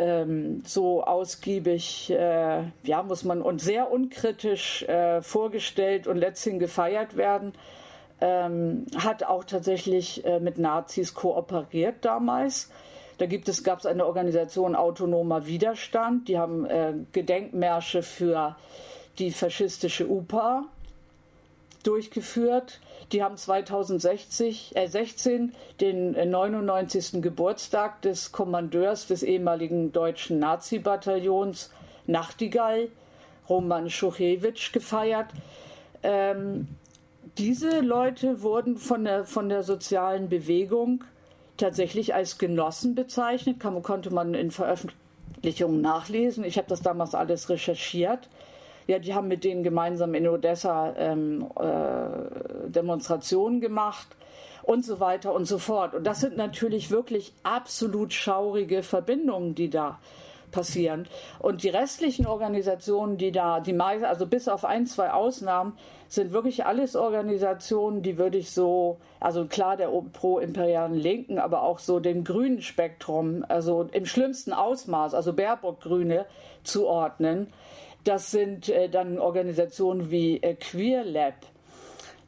[0.00, 7.16] ähm, so ausgiebig, äh, ja, muss man und sehr unkritisch äh, vorgestellt und letzthin gefeiert
[7.16, 7.52] werden,
[8.22, 12.70] ähm, hat auch tatsächlich äh, mit Nazis kooperiert damals.
[13.18, 18.56] Da gibt es, gab es eine Organisation Autonomer Widerstand, die haben äh, Gedenkmärsche für
[19.18, 20.64] die faschistische UPA
[21.82, 22.80] durchgeführt.
[23.12, 27.14] Die haben 2016 äh, 16 den 99.
[27.14, 31.70] Äh, Geburtstag des Kommandeurs des ehemaligen deutschen Nazi-Bataillons
[32.06, 32.88] Nachtigall,
[33.48, 35.28] Roman Schuchewitsch, gefeiert.
[36.02, 36.68] Ähm,
[37.38, 41.04] diese Leute wurden von der, von der sozialen Bewegung
[41.56, 46.44] tatsächlich als Genossen bezeichnet, kann, konnte man in Veröffentlichungen nachlesen.
[46.44, 48.28] Ich habe das damals alles recherchiert.
[48.90, 54.08] Ja, die haben mit denen gemeinsam in Odessa ähm, äh, Demonstrationen gemacht
[54.64, 55.94] und so weiter und so fort.
[55.94, 60.00] Und das sind natürlich wirklich absolut schaurige Verbindungen, die da
[60.50, 61.06] passieren.
[61.38, 65.74] Und die restlichen Organisationen, die da, die meisten, also bis auf ein, zwei Ausnahmen,
[66.08, 71.78] sind wirklich alles Organisationen, die würde ich so, also klar der pro-imperialen Linken, aber auch
[71.78, 76.26] so dem grünen Spektrum, also im schlimmsten Ausmaß, also Baerbock-Grüne
[76.64, 77.52] zuordnen.
[78.04, 81.34] Das sind äh, dann Organisationen wie äh, Queer Lab.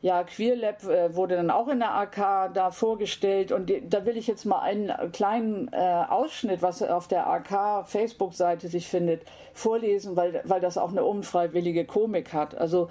[0.02, 4.16] Ja, Queer Lab äh, wurde dann auch in der AK da vorgestellt und da will
[4.16, 10.42] ich jetzt mal einen kleinen Ausschnitt, was auf der AK Facebook-Seite sich findet, vorlesen, weil,
[10.44, 12.56] weil das auch eine unfreiwillige Komik hat.
[12.56, 12.88] Also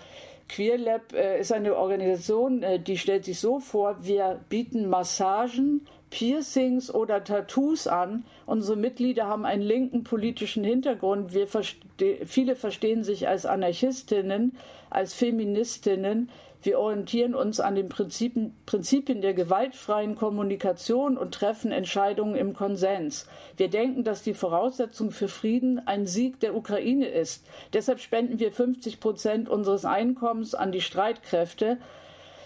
[0.48, 7.24] Queer Lab ist eine Organisation, die stellt sich so vor, wir bieten Massagen, Piercings oder
[7.24, 8.26] Tattoos an.
[8.46, 11.34] Unsere Mitglieder haben einen linken politischen Hintergrund.
[11.34, 11.78] Wir verste
[12.26, 14.56] viele verstehen sich als Anarchistinnen,
[14.90, 16.30] als Feministinnen.
[16.64, 23.26] Wir orientieren uns an den Prinzipien, Prinzipien der gewaltfreien Kommunikation und treffen Entscheidungen im Konsens.
[23.58, 27.48] Wir denken, dass die Voraussetzung für Frieden ein Sieg der Ukraine ist.
[27.74, 31.78] Deshalb spenden wir 50 Prozent unseres Einkommens an die Streitkräfte.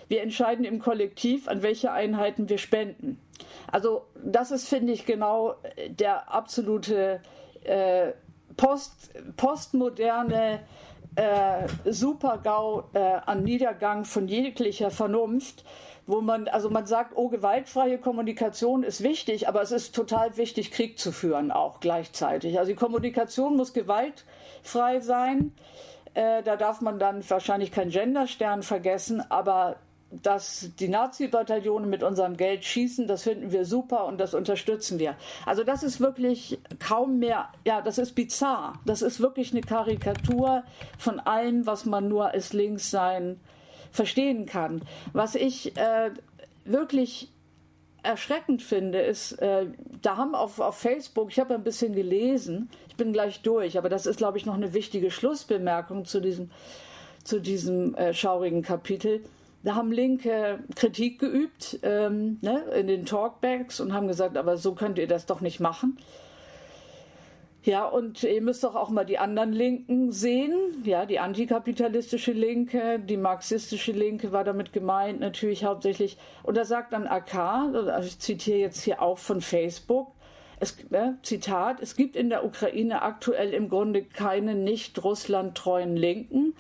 [0.08, 3.20] Wir entscheiden im Kollektiv, an welche Einheiten wir spenden.
[3.72, 5.56] Also das ist, finde ich, genau
[5.90, 7.22] der absolute
[7.64, 8.12] äh,
[8.58, 10.62] post, postmoderne
[11.16, 15.64] äh, Super-GAU äh, an Niedergang von jeglicher Vernunft,
[16.08, 20.72] wo man, also man sagt, oh, gewaltfreie Kommunikation ist wichtig, aber es ist total wichtig,
[20.72, 22.60] Krieg zu führen auch gleichzeitig.
[22.60, 25.54] Also die Kommunikation muss gewaltfrei sein.
[26.14, 29.78] Äh, da darf man dann wahrscheinlich keinen Genderstern vergessen, aber
[30.22, 35.16] dass die Nazi-Bataillone mit unserem Geld schießen, das finden wir super und das unterstützen wir.
[35.46, 38.80] Also das ist wirklich kaum mehr, ja, das ist bizarr.
[38.86, 40.64] Das ist wirklich eine Karikatur
[40.98, 43.40] von allem, was man nur als Linkssein
[43.92, 44.82] verstehen kann.
[45.14, 46.12] Was ich äh,
[46.66, 47.32] wirklich
[48.04, 49.66] erschreckend finde, ist, äh,
[50.02, 53.90] da haben auf, auf Facebook, ich habe ein bisschen gelesen, ich bin gleich durch, aber
[53.90, 56.52] das ist, glaube ich, noch eine wichtige Schlussbemerkung zu diesem,
[57.24, 59.24] zu diesem äh, schaurigen Kapitel
[59.66, 64.76] da haben Linke Kritik geübt ähm, ne, in den Talkbacks und haben gesagt, aber so
[64.76, 65.98] könnt ihr das doch nicht machen.
[67.64, 70.54] Ja, und ihr müsst doch auch mal die anderen Linken sehen.
[70.84, 76.18] Ja, die antikapitalistische Linke, die marxistische Linke war damit gemeint, natürlich hauptsächlich.
[76.44, 80.12] Und da sagt dann AK, also ich zitiere jetzt hier auch von Facebook,
[80.60, 85.98] es, äh, Zitat, es gibt in der Ukraine aktuell im Grunde keine nicht Russland treuen
[85.98, 86.54] Linken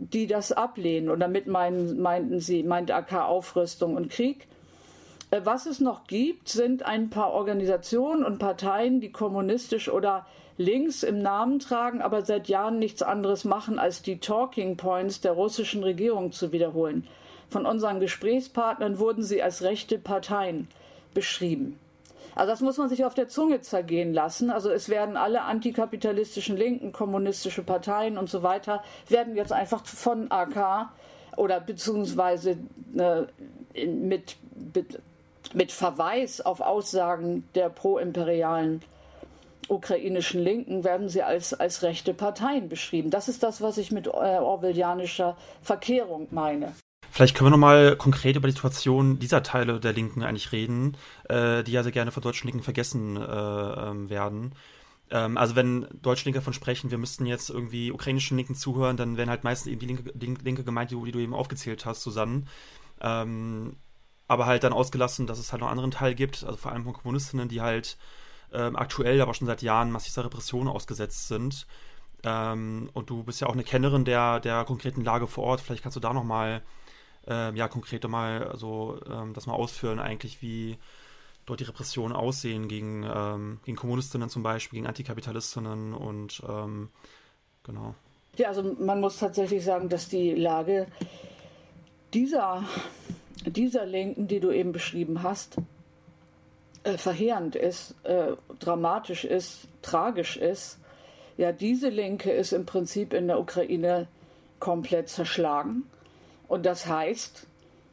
[0.00, 1.10] die das ablehnen.
[1.10, 4.48] Und damit meinen, meinten sie, meint AK Aufrüstung und Krieg.
[5.30, 11.02] Äh, was es noch gibt, sind ein paar Organisationen und Parteien, die kommunistisch oder links
[11.02, 15.82] im Namen tragen, aber seit Jahren nichts anderes machen, als die Talking Points der russischen
[15.82, 17.06] Regierung zu wiederholen.
[17.48, 20.68] Von unseren Gesprächspartnern wurden sie als rechte Parteien
[21.14, 21.78] beschrieben.
[22.34, 24.50] Also das muss man sich auf der Zunge zergehen lassen.
[24.50, 30.30] Also es werden alle antikapitalistischen Linken, kommunistische Parteien und so weiter, werden jetzt einfach von
[30.30, 30.88] AK
[31.36, 32.58] oder beziehungsweise
[32.96, 34.36] äh, mit,
[34.74, 35.00] mit,
[35.54, 38.82] mit Verweis auf Aussagen der proimperialen
[39.70, 43.10] ukrainischen Linken werden sie als, als rechte Parteien beschrieben.
[43.10, 46.74] Das ist das, was ich mit äh, orwellianischer Verkehrung meine.
[47.10, 50.96] Vielleicht können wir nochmal konkret über die Situation dieser Teile der Linken eigentlich reden,
[51.28, 54.54] äh, die ja sehr gerne von deutschen Linken vergessen äh, ähm, werden.
[55.10, 59.16] Ähm, also wenn deutsche Linke davon sprechen, wir müssten jetzt irgendwie ukrainischen Linken zuhören, dann
[59.16, 62.44] werden halt meistens eben die Linke, Linke gemeint, die, die, du eben aufgezählt hast, Susanne.
[63.00, 63.76] Ähm,
[64.28, 66.84] aber halt dann ausgelassen, dass es halt noch einen anderen Teil gibt, also vor allem
[66.84, 67.98] von Kommunistinnen, die halt
[68.52, 71.66] ähm, aktuell, aber schon seit Jahren massiver Repressionen ausgesetzt sind.
[72.22, 75.60] Ähm, und du bist ja auch eine Kennerin der, der konkreten Lage vor Ort.
[75.60, 76.62] Vielleicht kannst du da nochmal
[77.26, 80.78] äh, ja, konkreter mal, also ähm, das mal ausführen, eigentlich, wie
[81.46, 86.90] dort die Repressionen aussehen gegen, ähm, gegen Kommunistinnen zum Beispiel, gegen Antikapitalistinnen und ähm,
[87.64, 87.94] genau.
[88.36, 90.86] Ja, also man muss tatsächlich sagen, dass die Lage
[92.14, 92.64] dieser,
[93.44, 95.56] dieser Linken, die du eben beschrieben hast,
[96.82, 100.78] äh, verheerend ist, äh, dramatisch ist, tragisch ist.
[101.36, 104.08] Ja, diese Linke ist im Prinzip in der Ukraine
[104.60, 105.84] komplett zerschlagen.
[106.50, 107.46] Und das heißt,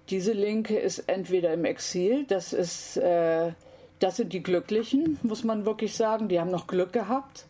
[0.10, 3.52] diese Linke ist entweder im Exil, das ist, äh,
[4.00, 7.46] das sind die Glücklichen, muss man wirklich sagen, die haben noch Glück gehabt.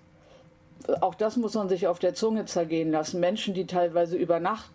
[1.00, 3.22] Auch das muss man sich auf der Zunge zergehen lassen.
[3.22, 4.70] Menschen, die teilweise über Nacht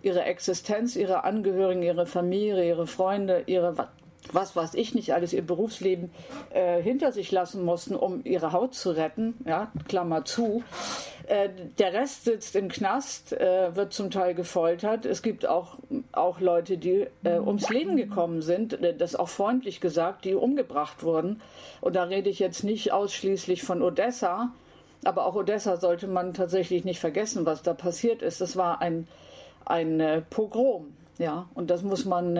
[0.00, 3.88] ihre Existenz, ihre Angehörigen, ihre Familie, ihre Freunde, ihre
[4.32, 6.10] was weiß ich nicht alles, ihr Berufsleben
[6.50, 10.62] äh, hinter sich lassen mussten, um ihre Haut zu retten, ja, Klammer zu.
[11.26, 15.06] Äh, der Rest sitzt im Knast, äh, wird zum Teil gefoltert.
[15.06, 15.76] Es gibt auch,
[16.12, 21.02] auch Leute, die äh, ums Leben gekommen sind, äh, das auch freundlich gesagt, die umgebracht
[21.02, 21.40] wurden.
[21.80, 24.52] Und da rede ich jetzt nicht ausschließlich von Odessa,
[25.04, 28.40] aber auch Odessa sollte man tatsächlich nicht vergessen, was da passiert ist.
[28.40, 29.06] Das war ein,
[29.64, 32.36] ein äh, Pogrom, ja, und das muss man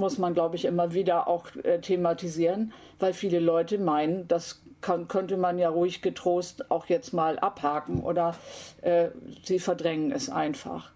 [0.00, 5.08] muss man, glaube ich, immer wieder auch äh, thematisieren, weil viele Leute meinen, das kann,
[5.08, 8.34] könnte man ja ruhig getrost auch jetzt mal abhaken oder
[8.82, 9.08] äh,
[9.44, 10.90] sie verdrängen es einfach.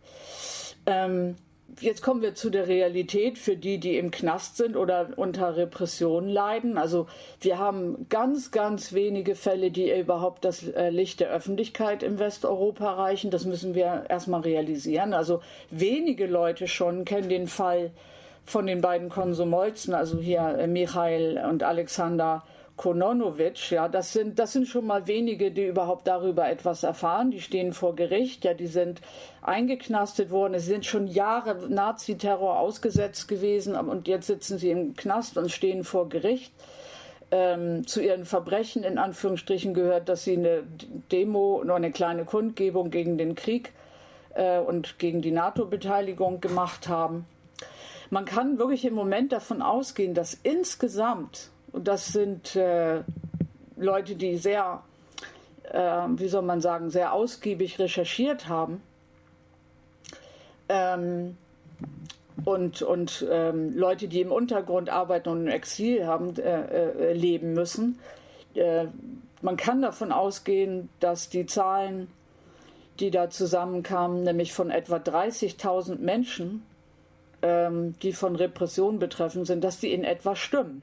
[0.86, 1.36] Ähm,
[1.80, 6.28] jetzt kommen wir zu der Realität für die, die im Knast sind oder unter Repression
[6.28, 6.78] leiden.
[6.78, 7.06] Also
[7.40, 12.84] wir haben ganz, ganz wenige Fälle, die überhaupt das äh, Licht der Öffentlichkeit in Westeuropa
[12.92, 13.30] erreichen.
[13.30, 15.14] Das müssen wir erstmal realisieren.
[15.14, 15.40] Also
[15.70, 17.90] wenige Leute schon kennen den Fall
[18.44, 22.42] von den beiden Konsumolzen, also hier äh, Michael und Alexander
[22.76, 27.30] Kononovic, ja, das sind, das sind schon mal wenige, die überhaupt darüber etwas erfahren.
[27.30, 29.00] Die stehen vor Gericht, ja, die sind
[29.42, 30.58] eingeknastet worden.
[30.58, 35.84] Sie sind schon Jahre Naziterror ausgesetzt gewesen und jetzt sitzen sie im Knast und stehen
[35.84, 36.52] vor Gericht.
[37.30, 40.64] Ähm, zu ihren Verbrechen in Anführungsstrichen gehört, dass sie eine
[41.10, 43.72] Demo, nur eine kleine Kundgebung gegen den Krieg
[44.34, 47.24] äh, und gegen die NATO-Beteiligung gemacht haben
[48.14, 53.02] man kann wirklich im Moment davon ausgehen, dass insgesamt, und das sind äh,
[53.76, 54.82] Leute, die sehr
[55.72, 58.82] äh, wie soll man sagen, sehr ausgiebig recherchiert haben.
[60.68, 61.36] Ähm,
[62.44, 67.54] und, und ähm, Leute, die im Untergrund arbeiten und im Exil haben, äh, äh, leben
[67.54, 67.98] müssen.
[68.54, 68.86] Äh,
[69.40, 72.08] man kann davon ausgehen, dass die Zahlen,
[73.00, 76.64] die da zusammenkamen, nämlich von etwa 30.000 Menschen,
[77.44, 80.82] ähm, die von Repression betreffen sind, dass die in etwa stimmen.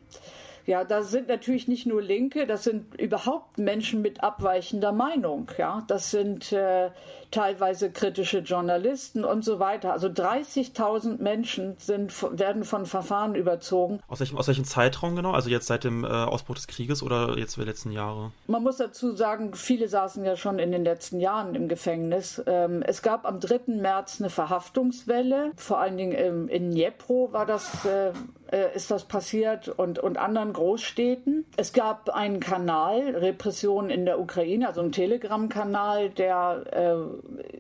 [0.68, 5.50] Ja, da sind natürlich nicht nur Linke, das sind überhaupt Menschen mit abweichender Meinung.
[5.58, 6.92] Ja, das sind äh,
[7.32, 9.94] teilweise kritische Journalisten und so weiter.
[9.94, 14.00] Also 30.000 Menschen sind, werden von Verfahren überzogen.
[14.08, 15.32] Aus welchem, aus welchem Zeitraum genau?
[15.32, 18.32] Also jetzt seit dem äh, Ausbruch des Krieges oder jetzt die letzten Jahre?
[18.48, 22.42] Man muss dazu sagen, viele saßen ja schon in den letzten Jahren im Gefängnis.
[22.46, 23.62] Ähm, es gab am 3.
[23.68, 28.12] März eine Verhaftungswelle, vor allen Dingen im, in Dnipro war das, äh,
[28.52, 31.46] äh, ist das passiert und, und anderen Großstädten.
[31.58, 36.64] Es gab einen Kanal, Repression in der Ukraine, also einen Telegram-Kanal, der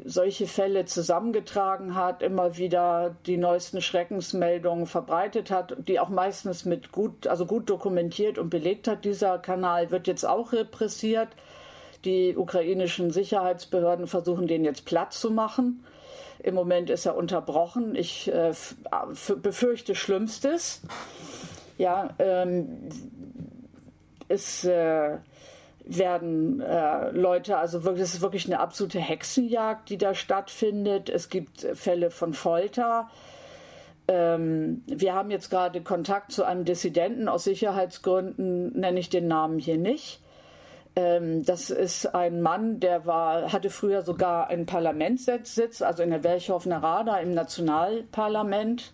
[0.05, 6.91] solche Fälle zusammengetragen hat, immer wieder die neuesten Schreckensmeldungen verbreitet hat, die auch meistens mit
[6.91, 9.05] gut, also gut dokumentiert und belegt hat.
[9.05, 11.29] Dieser Kanal wird jetzt auch repressiert.
[12.05, 15.85] Die ukrainischen Sicherheitsbehörden versuchen, den jetzt platt zu machen.
[16.39, 17.95] Im Moment ist er unterbrochen.
[17.95, 18.53] Ich äh,
[19.41, 20.81] befürchte Schlimmstes.
[21.77, 22.89] Ja, ähm,
[24.27, 25.17] es äh,
[25.97, 31.09] werden äh, Leute, also wirklich, es ist wirklich eine absolute Hexenjagd, die da stattfindet.
[31.09, 33.09] Es gibt Fälle von Folter.
[34.07, 39.59] Ähm, wir haben jetzt gerade Kontakt zu einem Dissidenten aus Sicherheitsgründen, nenne ich den Namen
[39.59, 40.21] hier nicht.
[40.95, 46.23] Ähm, das ist ein Mann, der war, hatte früher sogar einen Parlamentssitz, also in der
[46.23, 48.93] Welchhofener Rada im Nationalparlament.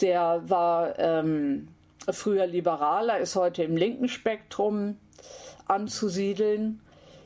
[0.00, 1.68] Der war ähm,
[2.10, 4.96] früher Liberaler, ist heute im linken Spektrum
[5.72, 6.80] anzusiedeln.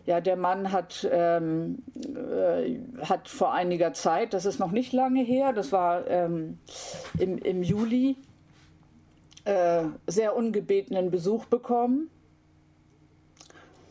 [0.07, 5.23] Ja, der Mann hat, ähm, äh, hat vor einiger Zeit, das ist noch nicht lange
[5.23, 6.59] her, das war ähm,
[7.19, 8.17] im, im Juli,
[9.45, 12.09] äh, sehr ungebetenen Besuch bekommen.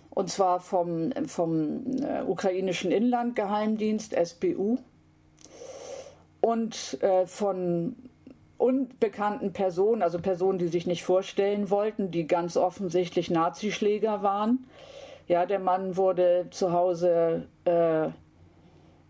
[0.10, 4.78] Und zwar vom, vom äh, ukrainischen Inlandgeheimdienst, SBU.
[6.39, 7.97] Und äh, von
[8.66, 14.66] unbekannten Personen, also Personen, die sich nicht vorstellen wollten, die ganz offensichtlich Nazischläger waren.
[15.28, 18.09] Ja, der Mann wurde zu Hause, äh,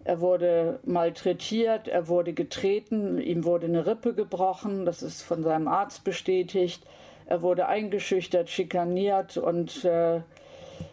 [0.04, 5.70] er wurde malträtiert, er wurde getreten, ihm wurde eine Rippe gebrochen, das ist von seinem
[5.70, 6.84] Arzt bestätigt.
[7.26, 10.20] Er wurde eingeschüchtert, schikaniert und äh,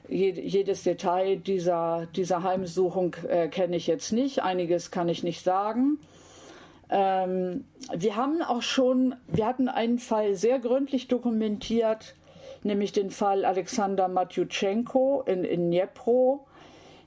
[0.09, 4.43] jedes Detail dieser, dieser Heimsuchung äh, kenne ich jetzt nicht.
[4.43, 5.99] Einiges kann ich nicht sagen.
[6.95, 7.65] Ähm,
[7.95, 12.15] wir haben auch schon, wir hatten einen Fall sehr gründlich dokumentiert,
[12.63, 16.47] nämlich den Fall Alexander Matjuschenko in, in Dnipro.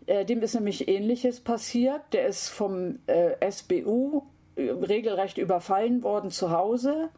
[0.08, 2.02] Äh, dem ist nämlich Ähnliches passiert.
[2.14, 4.24] Der ist vom äh, SBU
[4.58, 7.10] regelrecht überfallen worden zu Hause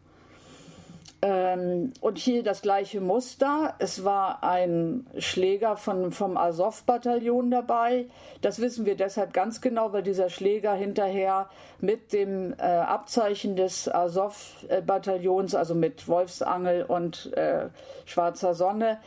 [1.21, 3.73] ähm, und hier das gleiche Muster.
[3.79, 8.05] Es war ein Schläger von, vom Azov-Bataillon dabei.
[8.41, 11.49] Das wissen wir deshalb ganz genau, weil dieser Schläger hinterher
[11.79, 17.69] mit dem äh, Abzeichen des Azov-Bataillons, also mit Wolfsangel und äh,
[18.05, 18.99] schwarzer Sonne,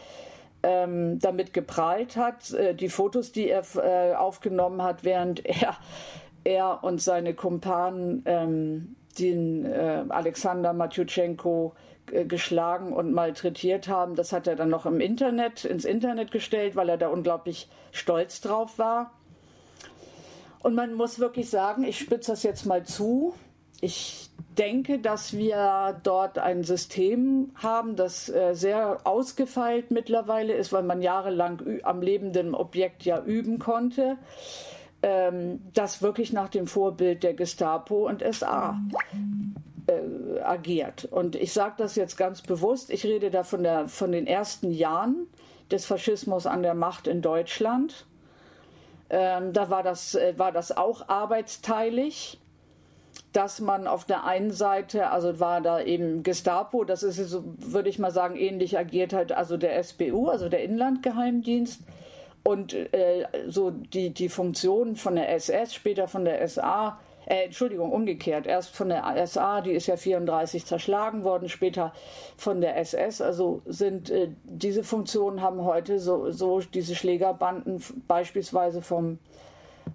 [0.65, 2.53] ähm, damit geprahlt hat.
[2.53, 5.77] Äh, die Fotos, die er äh, aufgenommen hat, während er,
[6.43, 14.17] er und seine Kumpanen ähm, den äh, Alexander Matjuschenko äh, geschlagen und malträtiert haben.
[14.17, 18.41] Das hat er dann noch im Internet, ins Internet gestellt, weil er da unglaublich stolz
[18.41, 19.13] drauf war.
[20.63, 23.35] Und man muss wirklich sagen, ich spitze das jetzt mal zu.
[23.81, 24.29] Ich
[24.59, 31.01] denke, dass wir dort ein System haben, das äh, sehr ausgefeilt mittlerweile ist, weil man
[31.01, 34.19] jahrelang am lebenden Objekt ja üben konnte.
[35.03, 38.79] Ähm, das wirklich nach dem Vorbild der Gestapo und SA
[39.91, 41.05] äh, agiert.
[41.05, 44.71] Und ich sage das jetzt ganz bewusst, ich rede da von, der, von den ersten
[44.71, 45.27] Jahren
[45.71, 48.07] des Faschismus an der Macht in Deutschland.
[49.09, 52.39] Ähm, da war das, äh, war das auch arbeitsteilig,
[53.33, 57.89] dass man auf der einen Seite, also war da eben Gestapo, das ist so, würde
[57.89, 61.81] ich mal sagen, ähnlich agiert hat, also der SBU, also der Inlandgeheimdienst.
[62.43, 66.99] Und äh, so die, die Funktionen von der SS, später von der SA,
[67.31, 68.49] äh, Entschuldigung, umgekehrt.
[68.49, 71.93] Erst von der SA, die ist ja 34 zerschlagen worden, später
[72.37, 73.21] von der SS.
[73.21, 79.21] Also sind äh, diese Funktionen haben heute so, so diese Schlägerbanden beispielsweise vom,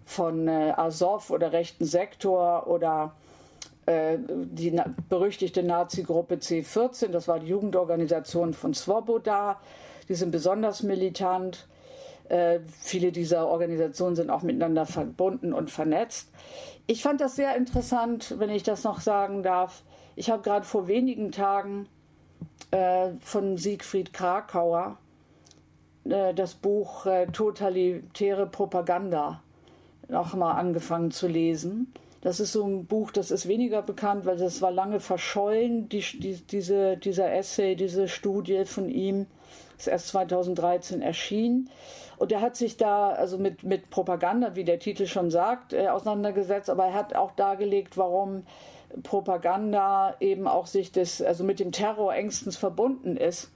[0.05, 3.11] von äh, Azov oder rechten Sektor oder
[3.85, 9.59] äh, die berüchtigte Nazi-Gruppe C14, das war die Jugendorganisation von Svoboda,
[10.07, 11.67] die sind besonders militant.
[12.29, 16.29] Äh, viele dieser Organisationen sind auch miteinander verbunden und vernetzt.
[16.87, 19.81] Ich fand das sehr interessant, wenn ich das noch sagen darf.
[20.15, 21.87] Ich habe gerade vor wenigen Tagen
[22.69, 24.97] äh, von Siegfried Krakauer
[26.03, 29.41] äh, das Buch äh, Totalitäre Propaganda
[30.07, 31.91] noch mal angefangen zu lesen.
[32.21, 36.01] Das ist so ein Buch, das ist weniger bekannt, weil das war lange verschollen, die,
[36.01, 39.25] die, diese, dieser Essay, diese Studie von ihm.
[39.77, 41.69] Ist erst 2013 erschienen.
[42.17, 45.87] Und er hat sich da also mit, mit Propaganda, wie der Titel schon sagt, äh,
[45.87, 48.43] auseinandergesetzt, aber er hat auch dargelegt, warum
[49.03, 53.51] Propaganda eben auch sich das, also mit dem Terror engstens verbunden ist.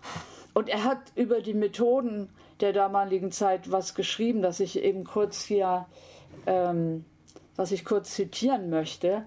[0.54, 2.30] Und er hat über die Methoden
[2.60, 5.86] der damaligen Zeit was geschrieben, das ich eben kurz hier,
[6.46, 7.06] ähm,
[7.56, 9.24] was ich kurz zitieren möchte.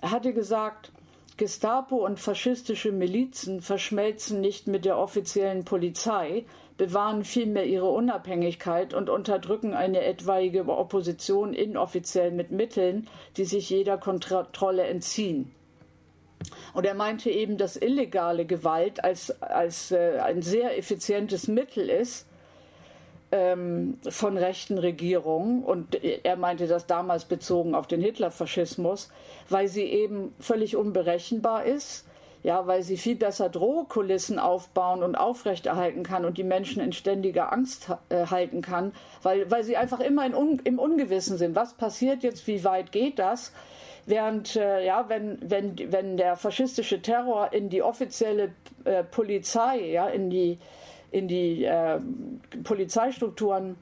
[0.00, 0.92] Er hatte gesagt,
[1.36, 6.44] Gestapo und faschistische Milizen verschmelzen nicht mit der offiziellen Polizei,
[6.76, 13.96] bewahren vielmehr ihre Unabhängigkeit und unterdrücken eine etwaige Opposition inoffiziell mit Mitteln, die sich jeder
[13.96, 15.52] Kontrolle entziehen.
[16.74, 22.26] Und er meinte eben, dass illegale Gewalt als, als äh, ein sehr effizientes Mittel ist
[23.32, 25.62] ähm, von rechten Regierungen.
[25.62, 29.10] Und er meinte das damals bezogen auf den Hitlerfaschismus,
[29.48, 32.04] weil sie eben völlig unberechenbar ist
[32.44, 37.52] ja, weil sie viel besser Drohkulissen aufbauen und aufrechterhalten kann und die Menschen in ständiger
[37.52, 38.92] Angst äh, halten kann,
[39.22, 41.56] weil, weil sie einfach immer un, im Ungewissen sind.
[41.56, 42.46] Was passiert jetzt?
[42.46, 43.50] Wie weit geht das?
[44.04, 48.52] Während, äh, ja, wenn, wenn, wenn der faschistische Terror in die offizielle
[48.84, 50.58] äh, Polizei, ja, in die,
[51.10, 51.98] in die äh,
[52.62, 53.76] Polizeistrukturen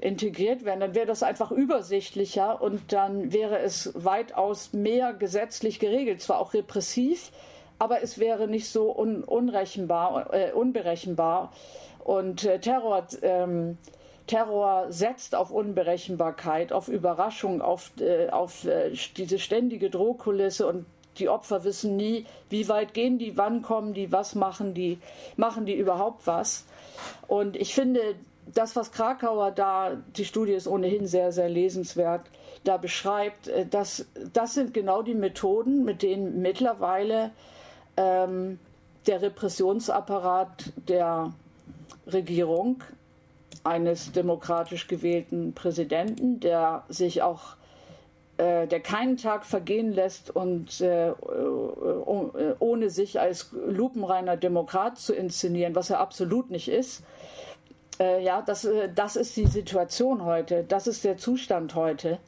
[0.00, 6.20] integriert werden, dann wäre das einfach übersichtlicher und dann wäre es weitaus mehr gesetzlich geregelt,
[6.20, 7.32] zwar auch repressiv,
[7.78, 11.52] aber es wäre nicht so un unrechenbar, äh, unberechenbar.
[12.00, 13.78] Und äh, Terror, ähm,
[14.26, 20.86] Terror setzt auf Unberechenbarkeit, auf Überraschung, auf, äh, auf äh, diese ständige Drohkulisse und
[21.18, 24.98] die Opfer wissen nie, wie weit gehen die, wann kommen die, was machen die,
[25.36, 26.64] machen die überhaupt was.
[27.26, 28.00] Und ich finde,
[28.54, 32.22] das, was Krakauer da, die Studie ist ohnehin sehr, sehr lesenswert,
[32.64, 37.30] da beschreibt, äh, das, das sind genau die Methoden, mit denen mittlerweile
[37.96, 38.58] ähm,
[39.06, 41.32] der Repressionsapparat der
[42.06, 42.82] Regierung
[43.64, 47.56] eines demokratisch gewählten Präsidenten, der sich auch
[48.38, 51.12] äh, der keinen Tag vergehen lässt und äh,
[52.60, 57.02] ohne sich als lupenreiner Demokrat zu inszenieren, was er absolut nicht ist,
[58.00, 62.18] äh, ja, das, äh, das ist die Situation heute, das ist der Zustand heute.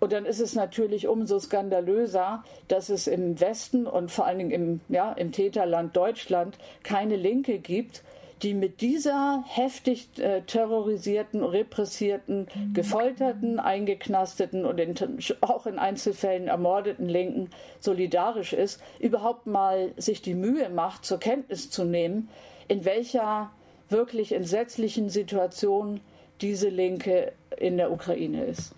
[0.00, 4.50] Und dann ist es natürlich umso skandalöser, dass es im Westen und vor allen Dingen
[4.50, 8.02] im, ja, im Täterland Deutschland keine Linke gibt,
[8.42, 14.94] die mit dieser heftig äh, terrorisierten, repressierten, gefolterten, eingeknasteten und in,
[15.40, 21.70] auch in Einzelfällen ermordeten Linken solidarisch ist, überhaupt mal sich die Mühe macht, zur Kenntnis
[21.70, 22.28] zu nehmen,
[22.68, 23.50] in welcher
[23.88, 26.00] wirklich entsetzlichen Situation
[26.40, 28.74] diese Linke in der Ukraine ist.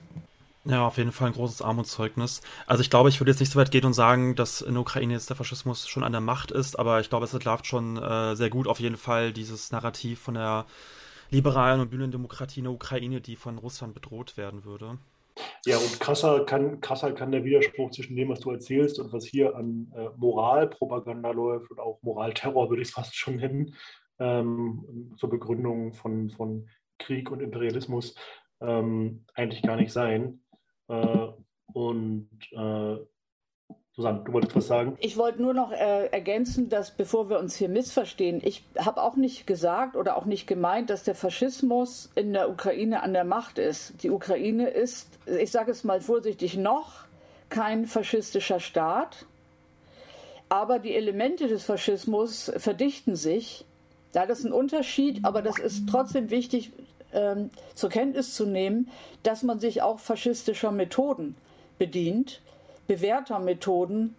[0.64, 2.42] Ja, auf jeden Fall ein großes Armutszeugnis.
[2.66, 4.82] Also ich glaube, ich würde jetzt nicht so weit gehen und sagen, dass in der
[4.82, 7.96] Ukraine jetzt der Faschismus schon an der Macht ist, aber ich glaube, es entlarvt schon
[7.96, 10.66] äh, sehr gut auf jeden Fall dieses Narrativ von der
[11.30, 14.98] liberalen und Bühnendemokratie in der Ukraine, die von Russland bedroht werden würde.
[15.64, 19.24] Ja, und krasser kann, krasser kann der Widerspruch zwischen dem, was du erzählst und was
[19.24, 23.74] hier an äh, Moralpropaganda läuft und auch Moralterror, würde ich es fast schon nennen,
[24.20, 26.68] ähm, zur Begründung von, von
[26.98, 28.14] Krieg und Imperialismus
[28.60, 30.42] ähm, eigentlich gar nicht sein.
[30.88, 31.28] Äh,
[31.72, 32.96] und äh,
[33.92, 34.96] Susanne, du wolltest was sagen?
[35.00, 39.16] Ich wollte nur noch äh, ergänzen, dass bevor wir uns hier missverstehen, ich habe auch
[39.16, 43.58] nicht gesagt oder auch nicht gemeint, dass der Faschismus in der Ukraine an der Macht
[43.58, 44.02] ist.
[44.02, 47.04] Die Ukraine ist, ich sage es mal vorsichtig, noch
[47.48, 49.26] kein faschistischer Staat,
[50.48, 53.66] aber die Elemente des Faschismus verdichten sich
[54.12, 56.72] das ist ein Unterschied, aber das ist trotzdem wichtig
[57.12, 58.90] ähm, zur Kenntnis zu nehmen,
[59.22, 61.36] dass man sich auch faschistischer Methoden
[61.78, 62.40] bedient,
[62.86, 64.14] bewährter Methoden,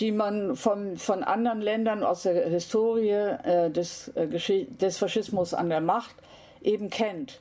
[0.00, 5.68] die man von, von anderen Ländern aus der Historie äh, des, äh, des Faschismus an
[5.68, 6.14] der Macht
[6.62, 7.40] eben kennt.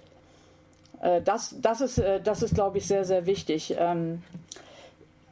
[1.01, 3.75] Äh, das, das ist, äh, das ist glaube ich, sehr, sehr wichtig.
[3.77, 4.23] Ähm,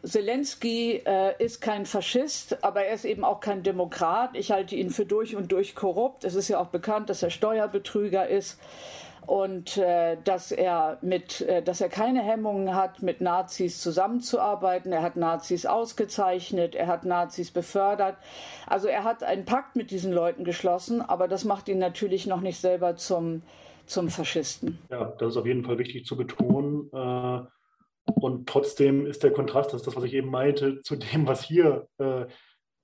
[0.06, 4.32] Zelensky äh, ist kein Faschist, aber er ist eben auch kein Demokrat.
[4.36, 6.24] Ich halte ihn für durch und durch korrupt.
[6.24, 8.60] Es ist ja auch bekannt, dass er Steuerbetrüger ist
[9.26, 14.92] und äh, dass er mit, äh, dass er keine Hemmungen hat, mit Nazis zusammenzuarbeiten.
[14.92, 18.18] Er hat Nazis ausgezeichnet, er hat Nazis befördert.
[18.68, 22.42] Also er hat einen Pakt mit diesen Leuten geschlossen, aber das macht ihn natürlich noch
[22.42, 23.42] nicht selber zum
[23.88, 24.80] zum Faschisten.
[24.90, 26.90] Ja, das ist auf jeden Fall wichtig zu betonen.
[28.08, 31.28] Äh, und trotzdem ist der Kontrast, das ist das, was ich eben meinte, zu dem,
[31.28, 32.26] was hier äh,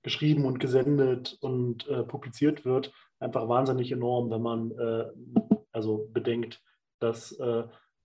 [0.03, 4.73] geschrieben und gesendet und äh, publiziert wird, einfach wahnsinnig enorm, wenn man
[5.71, 6.59] also bedenkt,
[6.99, 7.37] dass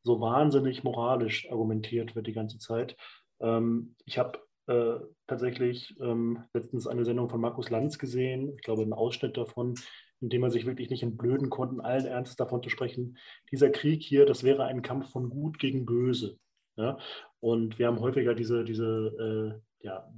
[0.06, 2.96] so wahnsinnig moralisch argumentiert wird die ganze Zeit.
[3.40, 8.82] Ähm, ich habe äh, tatsächlich ähm, letztens eine Sendung von Markus Lanz gesehen, ich glaube
[8.82, 9.74] einen Ausschnitt davon,
[10.20, 13.18] in dem er sich wirklich nicht entblöden konnte, allen Ernstes davon zu sprechen,
[13.50, 16.38] dieser Krieg hier, das wäre ein Kampf von Gut gegen Böse.
[16.76, 16.98] Ja?
[17.40, 20.08] Und wir haben häufiger diese, diese äh, ja,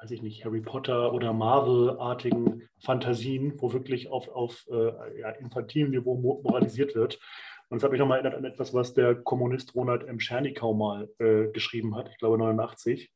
[0.00, 5.90] weiß ich nicht, Harry Potter oder Marvel-artigen Fantasien, wo wirklich auf, auf äh, ja, infantilem
[5.90, 7.18] Niveau moralisiert wird.
[7.68, 10.20] Und das hat mich nochmal erinnert an etwas, was der Kommunist Ronald M.
[10.20, 13.10] Schernikau mal äh, geschrieben hat, ich glaube 89.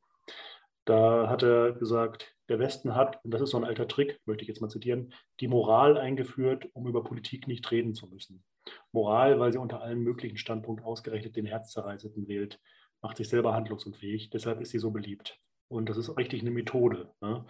[0.85, 4.43] Da hat er gesagt, der Westen hat, und das ist so ein alter Trick, möchte
[4.43, 8.43] ich jetzt mal zitieren, die Moral eingeführt, um über Politik nicht reden zu müssen.
[8.93, 12.61] Moral, weil sie unter allen möglichen Standpunkten ausgerechnet den Herzzerreißenden wählt,
[13.01, 15.39] macht sich selber handlungsunfähig, deshalb ist sie so beliebt.
[15.69, 17.13] Und das ist richtig eine Methode.
[17.21, 17.45] Ne?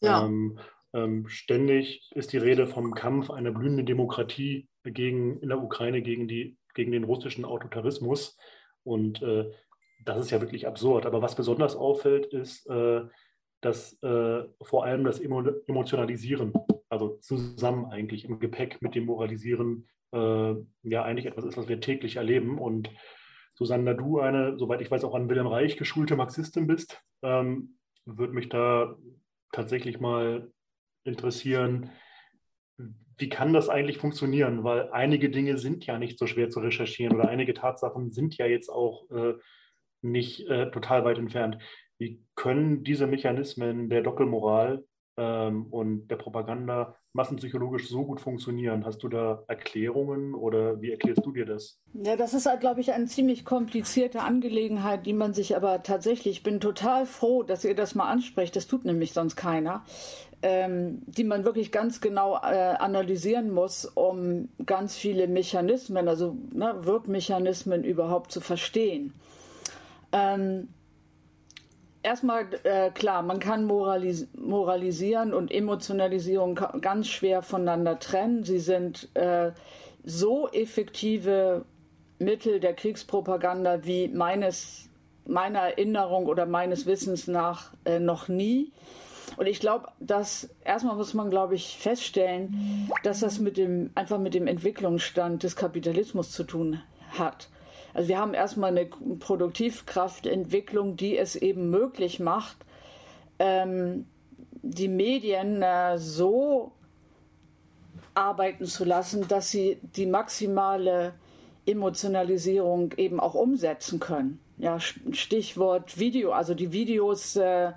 [0.00, 0.24] Ja.
[0.24, 0.58] Ähm,
[0.92, 6.28] ähm, ständig ist die Rede vom Kampf einer blühenden Demokratie gegen, in der Ukraine gegen,
[6.28, 8.36] die, gegen den russischen Autoritarismus.
[8.84, 9.50] Und äh,
[10.04, 11.06] das ist ja wirklich absurd.
[11.06, 13.02] Aber was besonders auffällt, ist, äh,
[13.60, 16.52] dass äh, vor allem das Emo Emotionalisieren,
[16.88, 21.80] also zusammen eigentlich im Gepäck mit dem Moralisieren, äh, ja eigentlich etwas ist, was wir
[21.80, 22.58] täglich erleben.
[22.58, 22.90] Und
[23.54, 27.78] Susanne, da du eine, soweit ich weiß, auch an Wilhelm Reich geschulte Marxistin bist, ähm,
[28.04, 28.96] würde mich da
[29.52, 30.50] tatsächlich mal
[31.04, 31.90] interessieren,
[33.18, 34.62] wie kann das eigentlich funktionieren?
[34.62, 38.46] Weil einige Dinge sind ja nicht so schwer zu recherchieren oder einige Tatsachen sind ja
[38.46, 39.34] jetzt auch äh,
[40.02, 41.58] nicht äh, total weit entfernt.
[41.98, 44.84] Wie können diese Mechanismen der Doppelmoral
[45.18, 48.86] ähm, und der Propaganda massenpsychologisch so gut funktionieren?
[48.86, 51.80] Hast du da Erklärungen oder wie erklärst du dir das?
[51.92, 56.42] Ja, das ist glaube ich, eine ziemlich komplizierte Angelegenheit, die man sich aber tatsächlich, ich
[56.42, 59.84] bin total froh, dass ihr das mal ansprecht, das tut nämlich sonst keiner,
[60.42, 66.74] ähm, die man wirklich ganz genau äh, analysieren muss, um ganz viele Mechanismen, also ne,
[66.82, 69.12] Wirkmechanismen überhaupt zu verstehen.
[70.12, 70.68] Ähm,
[72.08, 78.44] erstmal äh, klar, man kann moralis moralisieren und Emotionalisierung ganz schwer voneinander trennen.
[78.44, 79.52] Sie sind äh,
[80.04, 81.66] so effektive
[82.18, 84.88] Mittel der Kriegspropaganda wie meines
[85.26, 88.72] meiner Erinnerung oder meines Wissens nach äh, noch nie.
[89.36, 94.18] Und ich glaube, dass erstmal muss man, glaube ich, feststellen, dass das mit dem einfach
[94.18, 96.80] mit dem Entwicklungsstand des Kapitalismus zu tun
[97.18, 97.50] hat.
[97.94, 102.56] Also wir haben erstmal eine Produktivkraftentwicklung, die es eben möglich macht,
[103.38, 104.06] ähm,
[104.62, 106.72] die Medien äh, so
[108.14, 111.14] arbeiten zu lassen, dass sie die maximale
[111.66, 114.40] Emotionalisierung eben auch umsetzen können.
[114.58, 117.72] Ja, Stichwort Video, also die Videos äh,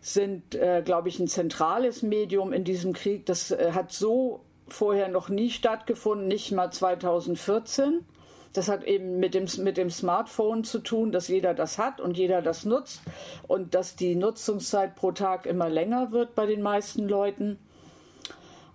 [0.00, 3.26] sind, äh, glaube ich, ein zentrales Medium in diesem Krieg.
[3.26, 8.06] Das äh, hat so vorher noch nie stattgefunden, nicht mal 2014.
[8.54, 12.16] Das hat eben mit dem, mit dem Smartphone zu tun, dass jeder das hat und
[12.16, 13.02] jeder das nutzt
[13.48, 17.58] und dass die Nutzungszeit pro Tag immer länger wird bei den meisten Leuten.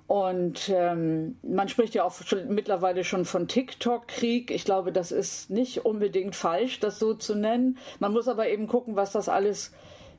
[0.05, 4.51] Und ähm, man spricht ja auch schon, mittlerweile schon von TikTok-Krieg.
[4.51, 7.77] Ich glaube, das ist nicht unbedingt falsch, das so zu nennen.
[7.99, 9.71] Man muss aber eben gucken, was das alles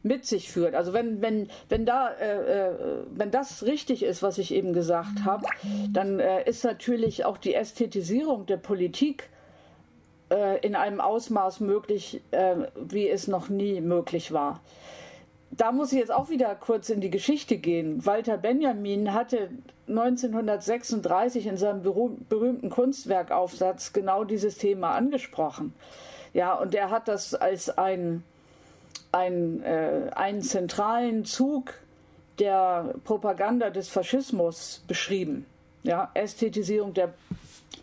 [0.02, 0.74] mit sich führt.
[0.74, 2.72] Also wenn, wenn, wenn, da, äh, äh
[3.11, 5.46] wenn das richtig ist, was ich eben gesagt habe,
[5.92, 9.28] dann äh, ist natürlich auch die Ästhetisierung der Politik
[10.31, 14.61] äh, in einem Ausmaß möglich, äh, wie es noch nie möglich war.
[15.51, 18.07] Da muss ich jetzt auch wieder kurz in die Geschichte gehen.
[18.07, 19.51] Walter Benjamin hatte
[19.89, 25.74] 1936 in seinem berühmten Kunstwerkaufsatz genau dieses Thema angesprochen.
[26.33, 28.22] Ja, und er hat das als ein,
[29.11, 31.74] ein, äh, einen zentralen Zug
[32.39, 35.47] der Propaganda des Faschismus beschrieben.
[35.83, 37.12] Ja, Ästhetisierung der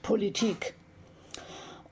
[0.02, 0.77] Politik.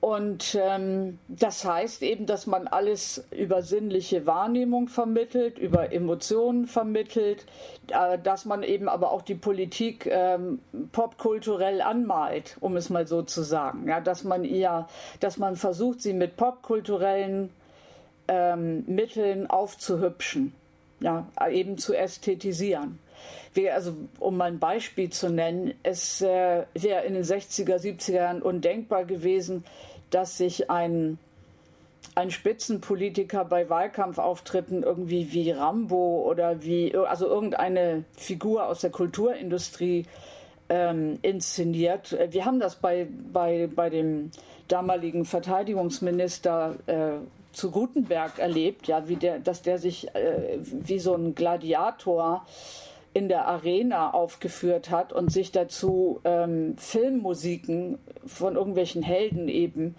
[0.06, 7.44] Und ähm, das heißt eben, dass man alles über sinnliche Wahrnehmung vermittelt, über Emotionen vermittelt,
[7.88, 10.60] äh, dass man eben aber auch die Politik ähm,
[10.92, 13.88] popkulturell anmalt, um es mal so zu sagen.
[13.88, 14.86] Ja, dass man ihr,
[15.18, 17.50] dass man versucht, sie mit popkulturellen
[18.28, 20.54] ähm, Mitteln aufzuhübschen,
[21.00, 23.00] ja, eben zu ästhetisieren.
[23.54, 28.12] Wie, also, um mal ein Beispiel zu nennen, es äh, wäre in den 60er, 70er
[28.12, 29.64] Jahren undenkbar gewesen,
[30.10, 31.18] dass sich ein,
[32.14, 40.06] ein Spitzenpolitiker bei Wahlkampfauftritten irgendwie wie Rambo oder wie, also irgendeine Figur aus der Kulturindustrie
[40.68, 42.16] ähm, inszeniert.
[42.30, 44.30] Wir haben das bei, bei, bei dem
[44.68, 47.10] damaligen Verteidigungsminister äh,
[47.52, 52.44] zu Gutenberg erlebt, ja, wie der, dass der sich äh, wie so ein Gladiator
[53.16, 57.96] in der Arena aufgeführt hat und sich dazu ähm, Filmmusiken
[58.26, 59.94] von irgendwelchen Helden eben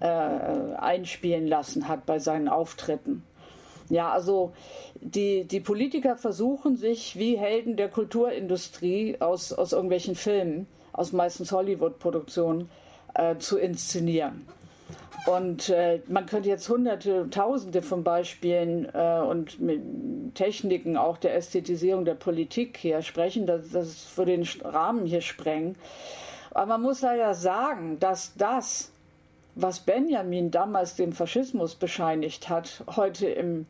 [0.00, 3.24] äh, einspielen lassen hat bei seinen Auftritten.
[3.90, 4.54] Ja, also
[5.02, 11.52] die, die Politiker versuchen sich wie Helden der Kulturindustrie aus, aus irgendwelchen Filmen, aus meistens
[11.52, 12.70] Hollywood-Produktionen,
[13.12, 14.46] äh, zu inszenieren.
[15.26, 19.58] Und äh, man könnte jetzt hunderte, tausende von Beispielen äh, und
[20.34, 23.46] Techniken auch der Ästhetisierung der Politik hier sprechen.
[23.46, 25.76] Das, das würde den Rahmen hier sprengen.
[26.50, 28.90] Aber man muss leider sagen, dass das,
[29.54, 33.66] was Benjamin damals dem Faschismus bescheinigt hat, heute im,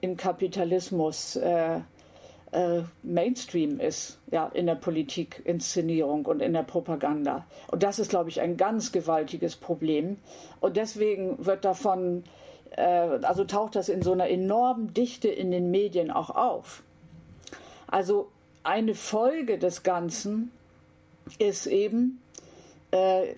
[0.00, 1.80] im Kapitalismus äh,
[2.52, 7.46] äh, Mainstream ist, ja, in der Politik, Inszenierung und in der Propaganda.
[7.68, 10.18] Und das ist, glaube ich, ein ganz gewaltiges Problem.
[10.60, 12.24] Und deswegen wird davon,
[12.70, 16.82] äh, also taucht das in so einer enormen Dichte in den Medien auch auf.
[17.86, 18.28] Also
[18.62, 20.50] eine Folge des Ganzen
[21.38, 22.22] ist eben,
[22.90, 23.34] äh,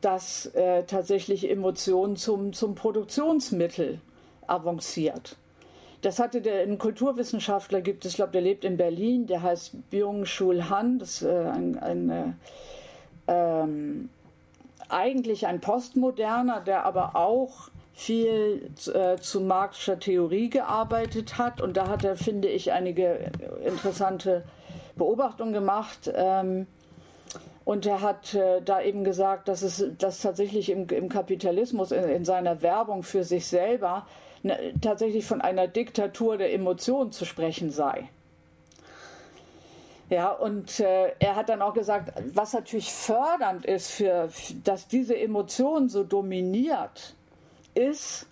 [0.00, 4.00] dass äh, tatsächlich Emotion zum, zum Produktionsmittel
[4.46, 5.36] avanciert.
[6.02, 9.90] Das hatte der ein Kulturwissenschaftler gibt es, ich glaube, der lebt in Berlin, der heißt
[9.90, 12.24] Byung-Chul Han, das ist äh, ein, ein äh,
[13.28, 14.10] ähm,
[14.88, 21.60] eigentlich ein Postmoderner, der aber auch viel äh, zu marxischer Theorie gearbeitet hat.
[21.60, 23.30] Und da hat er, finde ich, einige
[23.64, 24.44] interessante
[24.96, 26.10] Beobachtungen gemacht.
[26.14, 26.66] Ähm,
[27.64, 32.04] und er hat äh, da eben gesagt, dass es dass tatsächlich im, im Kapitalismus in,
[32.04, 34.06] in, seiner Werbung für sich selber
[34.80, 38.08] tatsächlich von einer Diktatur der Emotionen zu sprechen sei.
[40.10, 44.28] Ja, und äh, er hat dann auch gesagt, was natürlich fördernd ist, für,
[44.62, 47.14] dass diese Emotion so dominiert,
[47.74, 48.26] ist,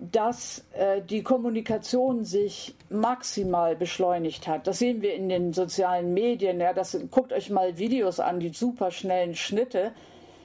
[0.00, 4.66] dass äh, die Kommunikation sich maximal beschleunigt hat.
[4.66, 6.60] Das sehen wir in den sozialen Medien.
[6.60, 9.92] Ja, das, guckt euch mal Videos an, die superschnellen Schnitte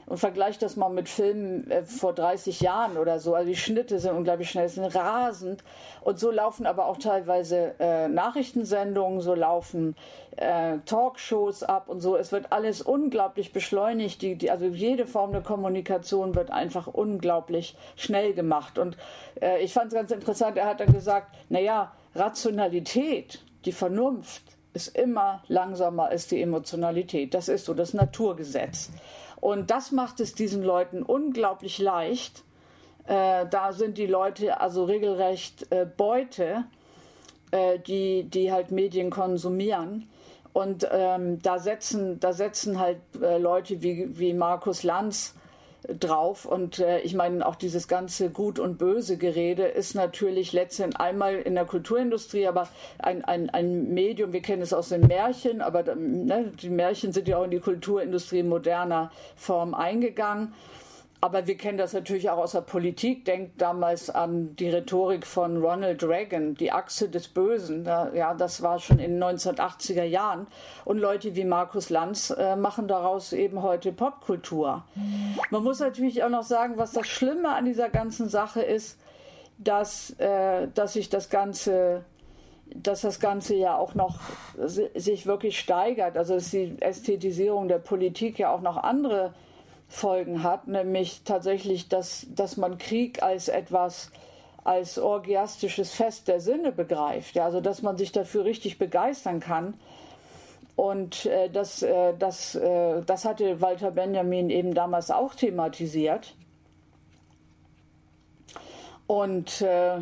[0.10, 3.36] und vergleicht das mal mit Filmen äh, vor 30 Jahren oder so.
[3.36, 5.64] Also die Schnitte sind unglaublich schnell, sind rasend.
[6.02, 9.96] Und so laufen aber auch teilweise äh, Nachrichtensendungen, so laufen
[10.38, 12.18] äh, Talkshows ab und so.
[12.18, 14.24] Es wird alles unglaublich beschleunigt.
[14.24, 18.80] Die, die, also jede Form der Kommunikation wird einfach unglaublich schnell gemacht.
[18.80, 18.98] Und
[19.40, 24.42] äh, ich fand es ganz interessant, er hat dann gesagt, naja, Rationalität, die Vernunft,
[24.74, 27.34] ist immer langsamer als die Emotionalität.
[27.34, 28.92] Das ist so das Naturgesetz.
[29.42, 32.44] Und das macht es diesen Leuten unglaublich leicht.
[33.06, 36.66] Äh, da sind die Leute also regelrecht äh, Beute,
[37.52, 40.10] äh, die, die halt Medien konsumieren.
[40.54, 45.36] Und ähm, da, setzen, da setzen halt äh, Leute wie, wie Markus Lanz
[45.88, 46.46] drauf.
[46.46, 51.36] Und äh, ich meine, auch dieses ganze Gut und Böse Gerede ist natürlich letztendlich einmal
[51.36, 52.68] in der Kulturindustrie, aber
[52.98, 57.28] ein, ein, ein Medium, wir kennen es aus den Märchen, aber ne, die Märchen sind
[57.28, 60.54] ja auch in die Kulturindustrie moderner Form eingegangen.
[61.22, 63.26] Aber wir kennen das natürlich auch aus der Politik.
[63.26, 67.84] Denkt damals an die Rhetorik von Ronald Reagan, die Achse des Bösen.
[67.86, 70.48] Ja, das war schon in den 1980er Jahren.
[70.86, 74.86] Und Leute wie Markus Lanz äh, machen daraus eben heute Popkultur.
[75.50, 78.98] Man muss natürlich auch noch sagen, was das Schlimme an dieser ganzen Sache ist,
[79.58, 82.06] dass, äh, dass sich das Ganze
[82.76, 84.20] dass das Ganze ja auch noch
[84.56, 86.16] sich wirklich steigert.
[86.16, 89.34] Also dass die Ästhetisierung der Politik ja auch noch andere
[89.90, 94.12] Folgen hat, nämlich tatsächlich, dass, dass man Krieg als etwas,
[94.64, 99.74] als orgiastisches Fest der Sinne begreift, ja, also dass man sich dafür richtig begeistern kann.
[100.76, 106.36] Und äh, das, äh, das, äh, das hatte Walter Benjamin eben damals auch thematisiert.
[109.08, 109.98] Und äh,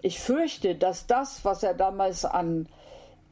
[0.00, 2.66] ich fürchte, dass das, was er damals an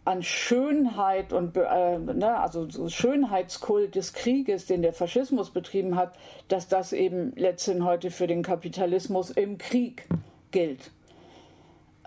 [0.05, 6.13] an Schönheit und äh, ne, also so Schönheitskult des Krieges, den der Faschismus betrieben hat,
[6.49, 10.07] dass das eben letztendlich heute für den Kapitalismus im Krieg
[10.51, 10.91] gilt.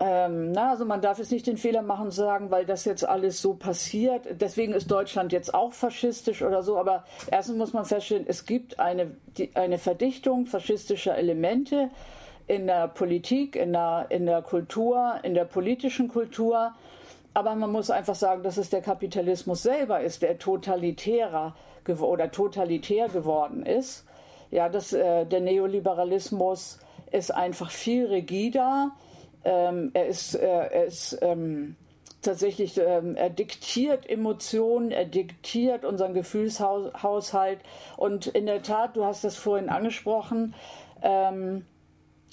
[0.00, 3.04] Ähm, na, also man darf jetzt nicht den Fehler machen zu sagen, weil das jetzt
[3.04, 4.26] alles so passiert.
[4.40, 6.78] Deswegen ist Deutschland jetzt auch faschistisch oder so.
[6.78, 11.90] Aber erstens muss man feststellen, es gibt eine, die, eine Verdichtung faschistischer Elemente
[12.46, 16.74] in der Politik, in der, in der Kultur, in der politischen Kultur.
[17.38, 21.54] Aber man muss einfach sagen, dass es der Kapitalismus selber ist, der totalitärer
[21.86, 24.04] oder totalitär geworden ist.
[24.50, 26.80] Ja, dass äh, der Neoliberalismus
[27.12, 28.90] ist einfach viel rigider.
[29.44, 31.76] Ähm, er ist, äh, er ist ähm,
[32.22, 37.60] tatsächlich, ähm, er diktiert Emotionen, er diktiert unseren Gefühlshaushalt.
[37.96, 40.56] Und in der Tat, du hast das vorhin angesprochen,
[41.02, 41.66] ähm,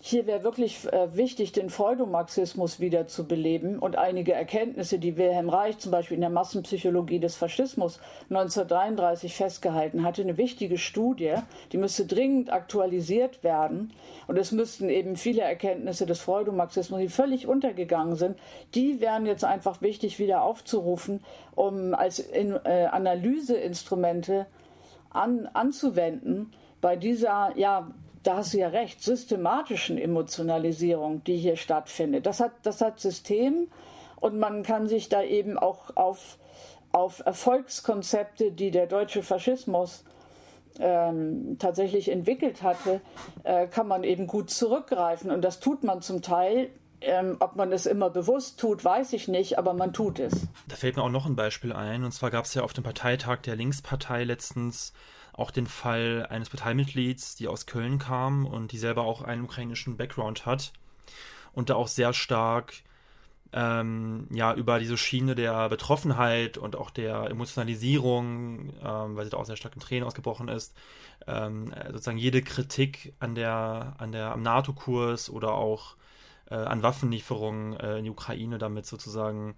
[0.08, 5.50] hier wäre wirklich äh, wichtig, den Freudomarxismus wieder zu beleben und einige Erkenntnisse, die Wilhelm
[5.50, 8.00] Reich zum Beispiel in der Massenpsychologie des Faschismus
[8.30, 11.34] 1933 festgehalten hatte, eine wichtige Studie,
[11.72, 13.94] die müsste dringend aktualisiert werden.
[14.28, 18.38] Und es müssten eben viele Erkenntnisse des Freudomarxismus, die völlig untergegangen sind,
[18.76, 21.22] die wären jetzt einfach wichtig wieder aufzurufen,
[21.56, 24.46] um als in, äh, Analyseinstrumente
[25.10, 27.90] an, anzuwenden bei dieser ja
[28.26, 32.26] da hast du ja recht, systematischen Emotionalisierung, die hier stattfindet.
[32.26, 33.68] Das hat, das hat System
[34.16, 36.38] und man kann sich da eben auch auf,
[36.92, 40.04] auf Erfolgskonzepte, die der deutsche Faschismus
[40.80, 43.02] ähm, tatsächlich entwickelt hatte,
[43.44, 45.32] äh, kann man eben gut zurückgreifen.
[45.32, 46.70] Und das tut man zum Teil.
[47.02, 50.48] Ähm, ob man es immer bewusst tut, weiß ich nicht, aber man tut es.
[50.68, 52.04] Da fällt mir auch noch ein Beispiel ein.
[52.04, 54.94] Und zwar gab es ja auf dem Parteitag der Linkspartei letztens
[55.38, 59.98] auch den Fall eines Parteimitglieds, die aus Köln kam und die selber auch einen ukrainischen
[59.98, 60.72] Background hat
[61.54, 62.74] und da auch sehr stark
[63.52, 69.38] ähm, ja über diese Schiene der Betroffenheit und auch der Emotionalisierung, ähm, weil sie da
[69.38, 70.76] auch sehr stark in Tränen ausgebrochen ist,
[71.28, 75.96] ähm, sozusagen jede Kritik an der an der am NATO-Kurs oder auch
[76.50, 79.56] äh, an Waffenlieferungen äh, in die Ukraine damit sozusagen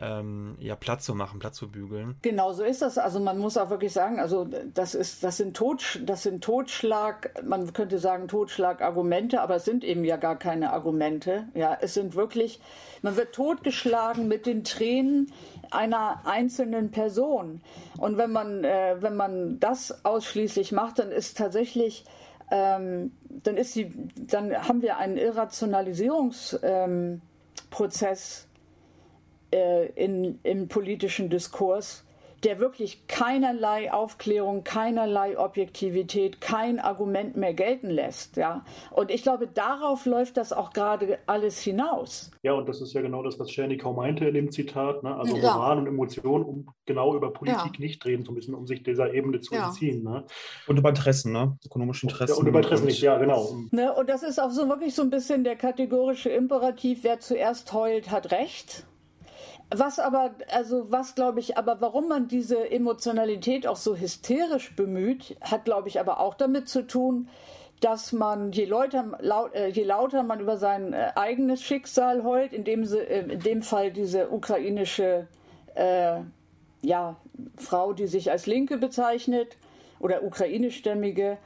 [0.00, 2.16] ähm, ja, Platz zu machen, Platz zu bügeln.
[2.22, 2.98] Genau, so ist das.
[2.98, 7.42] Also man muss auch wirklich sagen, also das ist, das sind Totsch, das sind Totschlag,
[7.44, 11.48] man könnte sagen Totschlagargumente, aber es sind eben ja gar keine Argumente.
[11.54, 12.60] Ja, es sind wirklich,
[13.02, 15.32] man wird totgeschlagen mit den Tränen
[15.70, 17.62] einer einzelnen Person.
[17.98, 22.04] Und wenn man, äh, wenn man das ausschließlich macht, dann ist tatsächlich
[22.50, 27.20] ähm, dann ist die, dann haben wir einen Irrationalisierungsprozess ähm,
[29.56, 32.04] äh, in, im politischen Diskurs,
[32.44, 38.36] der wirklich keinerlei Aufklärung, keinerlei Objektivität, kein Argument mehr gelten lässt.
[38.36, 38.64] Ja?
[38.90, 42.30] Und ich glaube, darauf läuft das auch gerade alles hinaus.
[42.42, 45.02] Ja, und das ist ja genau das, was Schernikau meinte in dem Zitat.
[45.02, 45.16] Ne?
[45.16, 45.54] Also ja.
[45.54, 47.80] Roman und Emotion, um genau über Politik ja.
[47.80, 49.66] nicht reden zu müssen, um sich dieser Ebene zu ja.
[49.66, 50.04] entziehen.
[50.04, 50.24] Ne?
[50.66, 51.58] Und über Interessen, ne?
[51.64, 52.34] ökonomische Interessen.
[52.34, 53.56] Ja, und über Interessen nicht, ja, genau.
[53.70, 53.92] Ne?
[53.94, 58.10] Und das ist auch so wirklich so ein bisschen der kategorische Imperativ, wer zuerst heult,
[58.10, 58.84] hat Recht.
[59.70, 65.36] Was aber, also was glaube ich, aber warum man diese Emotionalität auch so hysterisch bemüht,
[65.40, 67.28] hat glaube ich aber auch damit zu tun,
[67.80, 72.52] dass man, je, lauter, laut, äh, je lauter man über sein äh, eigenes Schicksal heult,
[72.52, 75.26] in dem, äh, in dem Fall diese ukrainische
[75.74, 76.20] äh,
[76.82, 77.16] ja,
[77.56, 79.56] Frau, die sich als Linke bezeichnet
[79.98, 81.38] oder ukrainischstämmige,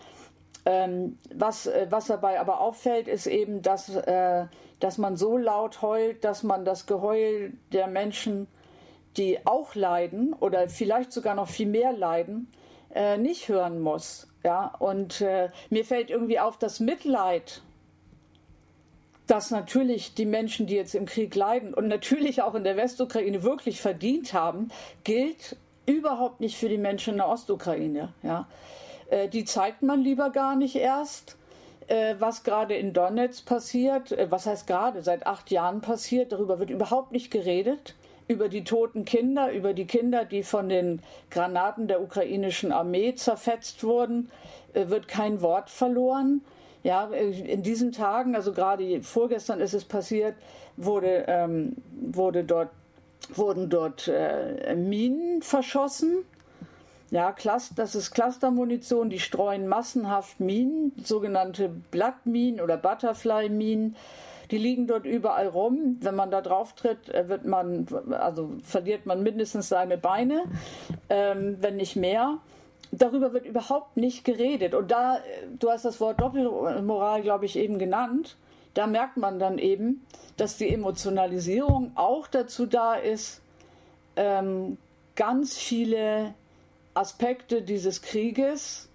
[0.66, 4.46] ähm, was, äh, was dabei aber auffällt, ist eben, dass äh,
[4.80, 8.48] dass man so laut heult, dass man das Geheul der Menschen,
[9.16, 12.48] die auch leiden oder vielleicht sogar noch viel mehr leiden,
[12.94, 14.26] äh, nicht hören muss.
[14.42, 17.62] Ja, und äh, mir fällt irgendwie auf, das Mitleid,
[19.26, 23.42] das natürlich die Menschen, die jetzt im Krieg leiden und natürlich auch in der Westukraine
[23.42, 24.68] wirklich verdient haben,
[25.04, 25.56] gilt
[25.86, 28.12] überhaupt nicht für die Menschen in der Ostukraine.
[28.22, 28.48] Ja.
[29.10, 31.36] Äh, die zeigt man lieber gar nicht erst
[31.90, 36.58] äh, was gerade in Donetsk passiert, äh, was heißt gerade, seit acht Jahren passiert, darüber
[36.58, 37.94] wird überhaupt nicht geredet.
[38.28, 43.82] Über die toten Kinder, über die Kinder, die von den Granaten der ukrainischen Armee zerfetzt
[43.82, 44.30] wurden,
[44.72, 46.42] äh, wird kein Wort verloren.
[46.84, 50.36] Ja, äh, in diesen Tagen, also gerade vorgestern ist es passiert,
[50.76, 52.70] wurde, ähm, wurde dort,
[53.34, 56.24] wurden dort äh, Minen verschossen
[57.10, 57.34] ja,
[57.74, 63.96] das ist Clustermunition, die streuen massenhaft Minen, sogenannte Blattminen oder Butterfly-Minen.
[64.52, 65.98] Die liegen dort überall rum.
[66.00, 70.44] Wenn man da drauf tritt, äh, wird man, also verliert man mindestens seine Beine,
[71.08, 72.38] ähm, wenn nicht mehr.
[72.92, 74.74] Darüber wird überhaupt nicht geredet.
[74.74, 75.20] Und da, äh,
[75.58, 78.36] du hast das Wort Doppelmoral, glaube ich, eben genannt.
[78.74, 80.04] Da merkt man dann eben,
[80.36, 83.42] dass die Emotionalisierung auch dazu da ist,
[84.16, 84.78] ähm,
[85.16, 86.34] ganz viele
[86.94, 88.88] Aspekte dieses Krieges,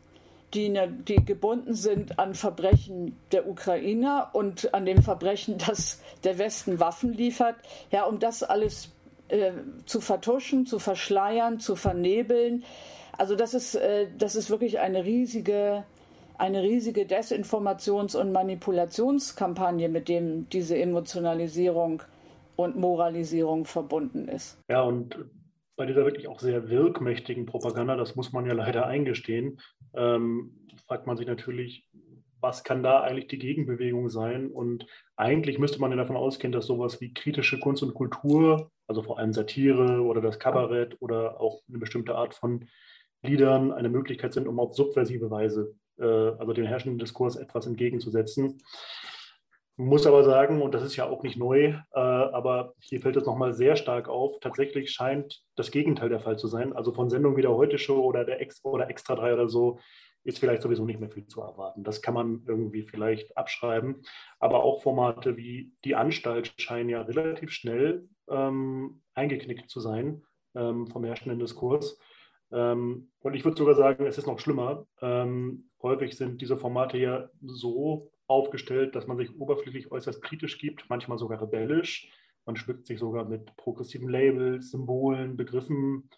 [0.54, 6.38] die, ne, die gebunden sind an Verbrechen der Ukrainer und an dem Verbrechen, dass der
[6.38, 7.56] Westen Waffen liefert,
[7.91, 8.89] ja, um das alles
[9.28, 9.52] äh,
[9.86, 12.64] zu vertuschen, zu verschleiern, zu vernebeln.
[13.18, 15.84] Also das ist, äh, das ist wirklich eine riesige,
[16.38, 22.04] eine riesige Desinformations- und Manipulationskampagne, mit dem diese Emotionalisierung
[22.56, 24.58] und Moralisierung verbunden ist.
[24.70, 25.18] Ja, und
[25.76, 29.60] bei dieser wirklich auch sehr wirkmächtigen Propaganda, das muss man ja leider eingestehen,
[29.94, 31.88] ähm, fragt man sich natürlich,
[32.40, 34.52] was kann da eigentlich die Gegenbewegung sein?
[34.52, 39.02] Und eigentlich müsste man ja davon ausgehen, dass sowas wie kritische Kunst und Kultur, also
[39.02, 42.68] vor allem Satire oder das Kabarett oder auch eine bestimmte Art von
[43.24, 48.62] Liedern eine Möglichkeit sind, um auf subversive Weise, äh, also dem herrschenden Diskurs etwas entgegenzusetzen.
[49.78, 53.26] Muss aber sagen, und das ist ja auch nicht neu, äh, aber hier fällt es
[53.26, 56.72] nochmal sehr stark auf, tatsächlich scheint das Gegenteil der Fall zu sein.
[56.72, 59.80] Also von Sendungen wie der Heute Show oder der Ex oder Extra 3 oder so
[60.24, 61.84] ist vielleicht sowieso nicht mehr viel zu erwarten.
[61.84, 64.02] Das kann man irgendwie vielleicht abschreiben.
[64.40, 70.24] Aber auch Formate wie Die Anstalt scheinen ja relativ schnell ähm, eingeknickt zu sein
[70.56, 72.00] ähm, vom herrschenden Diskurs.
[72.52, 74.88] Ähm, und ich würde sogar sagen, es ist noch schlimmer.
[75.02, 80.90] Ähm, häufig sind diese Formate ja so aufgestellt, dass man sich oberflächlich äußerst kritisch gibt,
[80.90, 82.10] manchmal sogar rebellisch.
[82.46, 86.10] Man schmückt sich sogar mit progressiven Labels, Symbolen, Begriffen.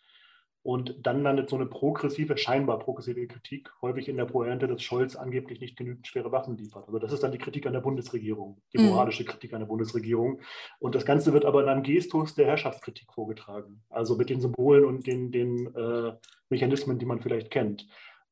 [0.67, 5.15] Und dann landet so eine progressive, scheinbar progressive Kritik häufig in der Pointe, dass Scholz
[5.15, 6.85] angeblich nicht genügend schwere Waffen liefert.
[6.87, 8.89] Also das ist dann die Kritik an der Bundesregierung, die mhm.
[8.89, 9.27] moralische mhm.
[9.27, 10.41] Kritik an der Bundesregierung.
[10.79, 13.81] Und das Ganze wird aber in einem Gestus der Herrschaftskritik vorgetragen.
[13.89, 16.11] Also mit den Symbolen und den, den äh,
[16.49, 17.87] Mechanismen, die man vielleicht kennt.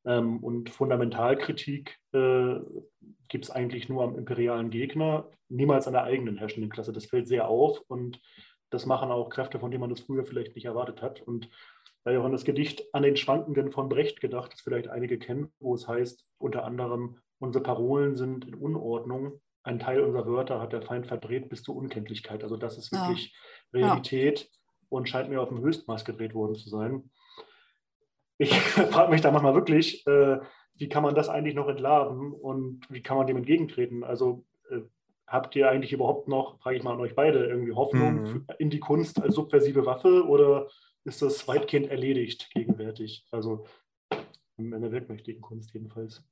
[0.06, 2.56] Ähm, und Fundamentalkritik äh,
[3.28, 6.94] gibt es eigentlich nur am imperialen Gegner, niemals an der eigenen herrschenden Klasse.
[6.94, 8.22] Das fällt sehr auf und
[8.70, 11.22] das machen auch Kräfte, von denen man das früher vielleicht nicht erwartet hat.
[11.22, 11.50] Und
[12.04, 15.18] da ja auch an das Gedicht An den Schwankenden von Brecht gedacht, das vielleicht einige
[15.18, 20.62] kennen, wo es heißt, unter anderem, unsere Parolen sind in Unordnung, ein Teil unserer Wörter
[20.62, 22.44] hat der Feind verdreht bis zur Unkenntlichkeit.
[22.44, 23.34] Also das ist wirklich
[23.74, 23.80] ja.
[23.80, 24.48] Realität ja.
[24.90, 27.10] und scheint mir auf dem Höchstmaß gedreht worden zu sein.
[28.38, 28.54] Ich
[28.92, 30.40] frage mich da manchmal wirklich, äh,
[30.76, 34.04] wie kann man das eigentlich noch entlarven und wie kann man dem entgegentreten?
[34.04, 34.82] Also äh,
[35.28, 38.48] habt ihr eigentlich überhaupt noch, frage ich mal an euch beide, irgendwie Hoffnung mhm.
[38.60, 40.68] in die Kunst als subversive Waffe oder
[41.04, 43.26] ist das weitgehend erledigt gegenwärtig?
[43.32, 43.66] Also
[44.58, 46.24] in der wirkmächtigen Kunst jedenfalls.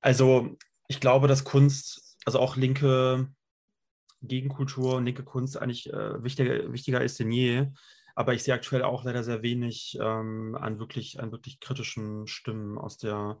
[0.00, 0.56] Also
[0.88, 3.28] ich glaube, dass Kunst, also auch linke
[4.22, 7.66] Gegenkultur und linke Kunst eigentlich äh, wichtiger, wichtiger ist denn je.
[8.14, 12.78] Aber ich sehe aktuell auch leider sehr wenig ähm, an, wirklich, an wirklich kritischen Stimmen
[12.78, 13.40] aus der,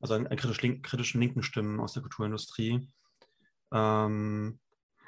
[0.00, 2.88] also an, an kritisch link, kritischen linken Stimmen aus der Kulturindustrie.
[3.72, 4.58] Ähm,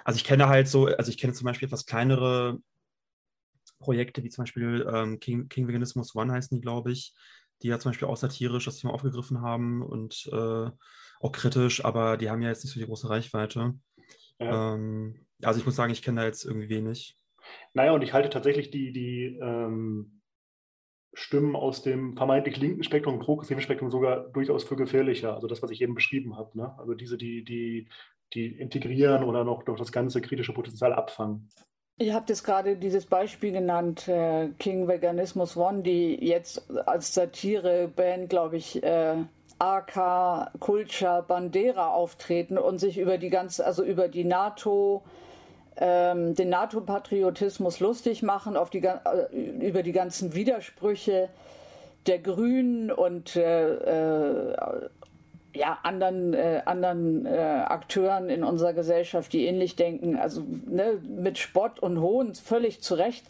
[0.04, 2.58] also ich kenne halt so, also ich kenne zum Beispiel etwas kleinere
[3.78, 7.14] Projekte, wie zum Beispiel ähm, King, King Veganismus One heißen die, glaube ich,
[7.62, 10.70] die ja zum Beispiel auch satirisch das Thema aufgegriffen haben und äh,
[11.20, 13.74] auch kritisch, aber die haben ja jetzt nicht so die große Reichweite.
[14.38, 14.74] Ja.
[14.74, 17.16] Ähm, also ich muss sagen, ich kenne da jetzt irgendwie wenig.
[17.74, 20.22] Naja, und ich halte tatsächlich die, die ähm,
[21.12, 25.34] Stimmen aus dem vermeintlich linken Spektrum, progressiven Spektrum sogar durchaus für gefährlicher.
[25.34, 26.56] Also das, was ich eben beschrieben habe.
[26.56, 26.74] Ne?
[26.78, 27.88] Also diese, die, die,
[28.34, 31.48] die integrieren oder noch durch das ganze kritische Potenzial abfangen.
[31.98, 38.28] Ihr habt jetzt gerade dieses Beispiel genannt, äh, King Veganismus One, die jetzt als Satire-Band,
[38.28, 39.16] glaube ich, äh,
[39.58, 45.02] AK Kulcha Bandera auftreten und sich über die ganze, also über die NATO,
[45.78, 48.96] ähm, den NATO-Patriotismus lustig machen, auf die, äh,
[49.60, 51.28] über die ganzen Widersprüche
[52.06, 54.88] der Grünen und äh, äh
[55.54, 61.38] ja, anderen, äh, anderen äh, Akteuren in unserer Gesellschaft, die ähnlich denken, also ne, mit
[61.38, 63.24] Spott und Hohn völlig zu Recht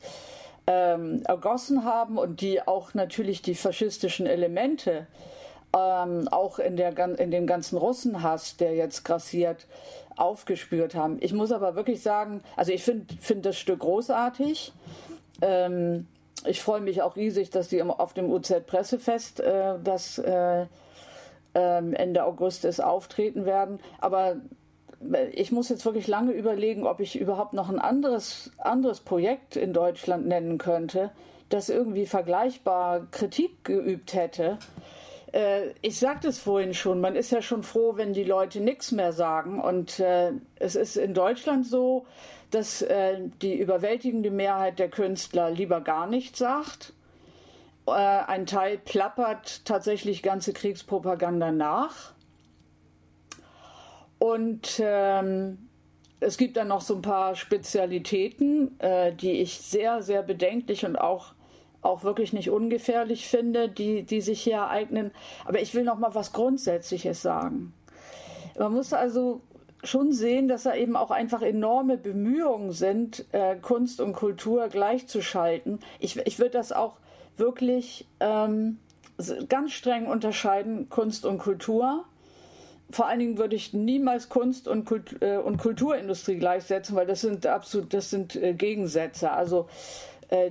[0.67, 5.07] ähm, ergossen haben und die auch natürlich die faschistischen Elemente
[5.77, 9.67] ähm, auch in, der, in dem ganzen Russenhass, der jetzt grassiert,
[10.17, 11.19] aufgespürt haben.
[11.21, 14.73] Ich muss aber wirklich sagen, also ich finde find das Stück großartig.
[15.43, 16.07] Ähm,
[16.45, 20.67] ich freue mich auch riesig, dass die auf dem UZ-Pressefest äh, das äh,
[21.55, 23.81] ähm, Ende August ist, auftreten werden.
[23.99, 24.37] Aber
[25.33, 29.73] ich muss jetzt wirklich lange überlegen, ob ich überhaupt noch ein anderes, anderes Projekt in
[29.73, 31.11] Deutschland nennen könnte,
[31.49, 34.59] das irgendwie vergleichbar Kritik geübt hätte.
[35.37, 38.93] Äh, ich sagte es vorhin schon, man ist ja schon froh, wenn die Leute nichts
[38.93, 39.61] mehr sagen.
[39.61, 42.07] Und äh, es ist in Deutschland so,
[42.51, 46.95] dass äh, die überwältigende Mehrheit der Künstler lieber gar nichts sagt
[47.87, 52.13] äh, ein Teil plappert tatsächlich ganze Kriegspropaganda nach.
[54.19, 55.69] Und ähm,
[56.21, 60.97] es gibt dann noch so ein paar Spezialitäten, äh, die ich sehr, sehr bedenklich und
[60.97, 61.33] auch,
[61.87, 65.11] auch wirklich nicht ungefährlich finde, die, die sich hier ereignen.
[65.45, 67.73] Aber ich will noch mal was Grundsätzliches sagen.
[68.59, 69.41] Man muss also
[69.85, 75.81] schon sehen, dass da eben auch einfach enorme Bemühungen sind, äh, Kunst und Kultur gleichzuschalten.
[76.01, 76.99] Ich, ich würde das auch
[77.37, 78.79] wirklich ähm,
[79.49, 82.05] ganz streng unterscheiden, Kunst und Kultur.
[82.91, 87.21] vor allen Dingen würde ich niemals Kunst und, Kult, äh, und Kulturindustrie gleichsetzen, weil das
[87.21, 89.31] sind absolut, das sind äh, Gegensätze.
[89.31, 89.69] Also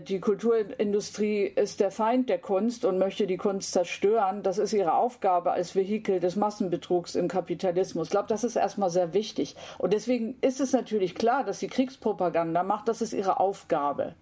[0.08, 4.42] die Kulturindustrie ist der Feind der Kunst und möchte die Kunst zerstören.
[4.42, 8.08] Das ist ihre Aufgabe als Vehikel des Massenbetrugs im Kapitalismus.
[8.08, 9.56] Ich glaube, das ist erstmal sehr wichtig.
[9.78, 12.88] Und deswegen ist es natürlich klar, dass sie Kriegspropaganda macht.
[12.88, 14.16] Das ist ihre Aufgabe.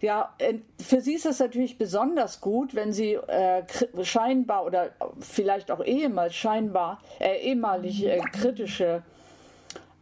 [0.00, 0.34] Ja,
[0.78, 3.64] für sie ist es natürlich besonders gut, wenn sie äh,
[4.02, 4.90] scheinbar oder
[5.20, 9.19] vielleicht auch ehemals scheinbar, äh, ehemalig äh, kritische äh,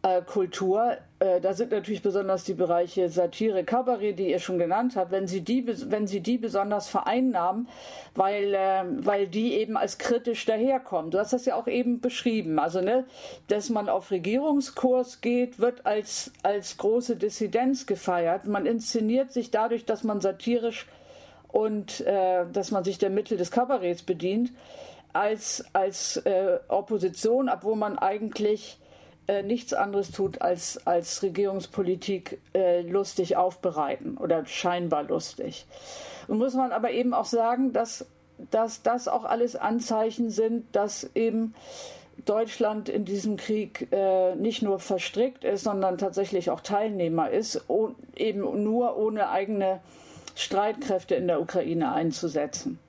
[0.01, 0.97] Kultur.
[1.19, 5.27] Äh, da sind natürlich besonders die Bereiche Satire, Kabarett, die ihr schon genannt habt, wenn
[5.27, 7.67] sie die, wenn sie die besonders vereinnahmen,
[8.15, 11.11] weil, äh, weil die eben als kritisch daherkommen.
[11.11, 12.59] Du hast das ja auch eben beschrieben.
[12.59, 13.05] Also, ne,
[13.47, 18.45] dass man auf Regierungskurs geht, wird als, als große Dissidenz gefeiert.
[18.45, 20.87] Man inszeniert sich dadurch, dass man satirisch
[21.49, 24.51] und äh, dass man sich der Mittel des Kabaretts bedient,
[25.11, 28.79] als, als äh, Opposition, obwohl man eigentlich
[29.29, 35.67] äh, nichts anderes tut, als, als Regierungspolitik äh, lustig aufbereiten oder scheinbar lustig.
[36.27, 38.07] Und muss man aber eben auch sagen, dass,
[38.49, 41.53] dass das auch alles Anzeichen sind, dass eben
[42.25, 47.61] Deutschland in diesem Krieg äh, nicht nur verstrickt ist, sondern tatsächlich auch Teilnehmer ist,
[48.15, 49.79] eben nur ohne eigene
[50.33, 52.79] Streitkräfte in der Ukraine einzusetzen.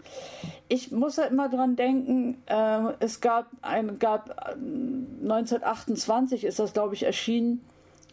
[0.73, 6.73] Ich muss ja immer dran denken, äh, es gab ein, gab 1928 äh, ist das,
[6.73, 7.65] glaube ich, erschienen,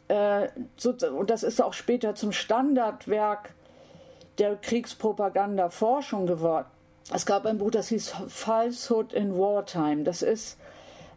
[0.08, 3.54] äh, so, und das ist auch später zum Standardwerk
[4.40, 6.66] der Kriegspropaganda-Forschung geworden.
[7.14, 10.04] Es gab ein Buch, das hieß Falsehood in Wartime.
[10.04, 10.58] Das ist,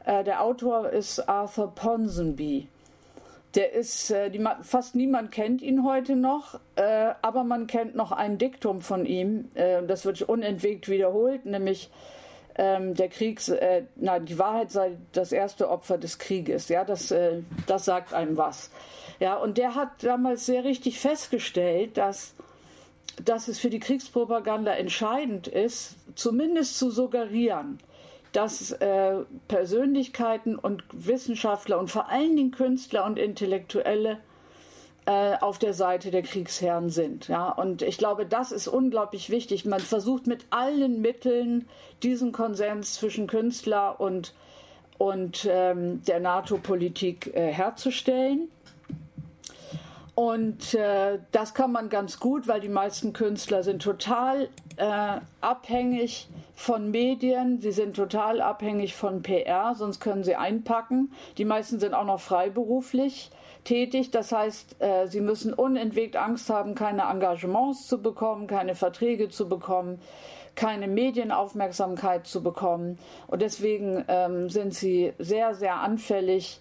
[0.04, 2.68] äh, der Autor ist Arthur Ponsonby.
[3.54, 8.12] Der ist, äh, die, fast niemand kennt ihn heute noch, äh, aber man kennt noch
[8.12, 11.90] ein Diktum von ihm, äh, das wird unentwegt wiederholt, nämlich
[12.56, 16.68] ähm, der Kriegs, äh, na, die Wahrheit sei das erste Opfer des Krieges.
[16.68, 18.70] Ja, das, äh, das sagt einem was.
[19.18, 22.34] Ja, und der hat damals sehr richtig festgestellt, dass,
[23.24, 27.78] dass es für die Kriegspropaganda entscheidend ist, zumindest zu suggerieren,
[28.32, 29.16] dass äh,
[29.48, 34.18] Persönlichkeiten und Wissenschaftler und vor allen Dingen Künstler und Intellektuelle
[35.06, 37.28] äh, auf der Seite der Kriegsherren sind.
[37.28, 37.50] Ja?
[37.50, 39.64] Und ich glaube, das ist unglaublich wichtig.
[39.64, 41.66] Man versucht mit allen Mitteln
[42.02, 44.34] diesen Konsens zwischen Künstler und,
[44.98, 48.48] und ähm, der NATO-Politik äh, herzustellen.
[50.20, 56.28] Und äh, das kann man ganz gut, weil die meisten Künstler sind total äh, abhängig
[56.54, 61.10] von Medien, sie sind total abhängig von PR, sonst können sie einpacken.
[61.38, 63.30] Die meisten sind auch noch freiberuflich
[63.64, 69.30] tätig, das heißt, äh, sie müssen unentwegt Angst haben, keine Engagements zu bekommen, keine Verträge
[69.30, 70.02] zu bekommen,
[70.54, 72.98] keine Medienaufmerksamkeit zu bekommen.
[73.26, 76.60] Und deswegen ähm, sind sie sehr, sehr anfällig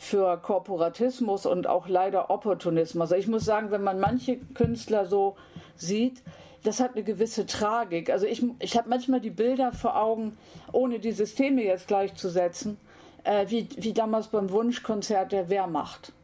[0.00, 3.12] für Korporatismus und auch leider Opportunismus.
[3.12, 5.36] Also ich muss sagen, wenn man manche Künstler so
[5.76, 6.22] sieht,
[6.62, 8.08] das hat eine gewisse Tragik.
[8.08, 10.38] Also ich, ich habe manchmal die Bilder vor Augen,
[10.72, 12.78] ohne die Systeme jetzt gleichzusetzen,
[13.24, 16.14] äh, wie, wie damals beim Wunschkonzert der Wehrmacht.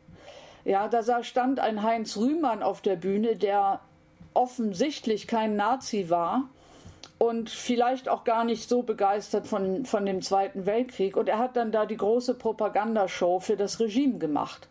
[0.64, 3.80] Ja, da stand ein Heinz Rühmann auf der Bühne, der
[4.32, 6.48] offensichtlich kein Nazi war,
[7.18, 11.16] und vielleicht auch gar nicht so begeistert von, von dem Zweiten Weltkrieg.
[11.16, 14.68] Und er hat dann da die große Propagandashow für das Regime gemacht.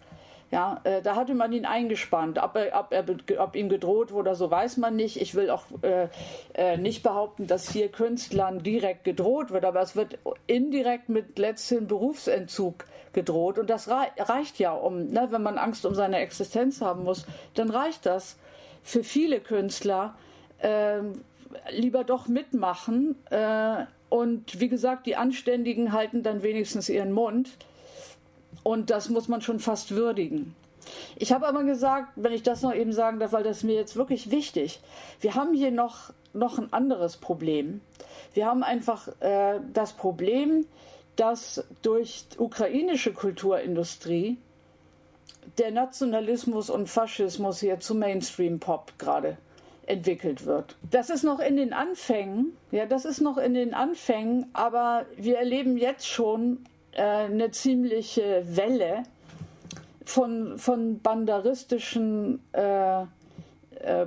[0.52, 2.38] Ja, äh, da hatte man ihn eingespannt.
[2.38, 3.04] Ob, er, ob, er,
[3.40, 5.20] ob, ihm gedroht wurde so, weiß man nicht.
[5.20, 6.08] Ich will auch äh,
[6.54, 11.88] äh, nicht behaupten, dass hier Künstlern direkt gedroht wird, aber es wird indirekt mit letztem
[11.88, 13.58] Berufsentzug gedroht.
[13.58, 17.26] Und das rei reicht ja, um, ne, wenn man Angst um seine Existenz haben muss,
[17.56, 18.38] dann reicht das
[18.84, 20.16] für viele Künstler.
[20.62, 21.24] Ähm,
[21.72, 23.16] lieber doch mitmachen.
[23.30, 27.50] Äh, und wie gesagt, die Anständigen halten dann wenigstens ihren Mund.
[28.64, 30.56] Und das muss man schon fast würdigen.
[31.16, 33.96] Ich habe aber gesagt, wenn ich das noch eben sagen darf, weil das mir jetzt
[33.96, 34.80] wirklich wichtig.
[35.20, 37.82] Wir haben hier noch, noch ein anderes Problem.
[38.34, 40.66] Wir haben einfach äh, das Problem,
[41.16, 44.38] dass durch ukrainische Kulturindustrie
[45.58, 49.38] der Nationalismus und Faschismus hier zu Mainstream-Pop gerade
[49.88, 50.76] entwickelt wird.
[50.90, 55.38] Das ist noch in den Anfängen, ja, das ist noch in den Anfängen, aber wir
[55.38, 59.04] erleben jetzt schon äh, eine ziemliche Welle
[60.04, 63.06] von, von bandaristischen äh, äh,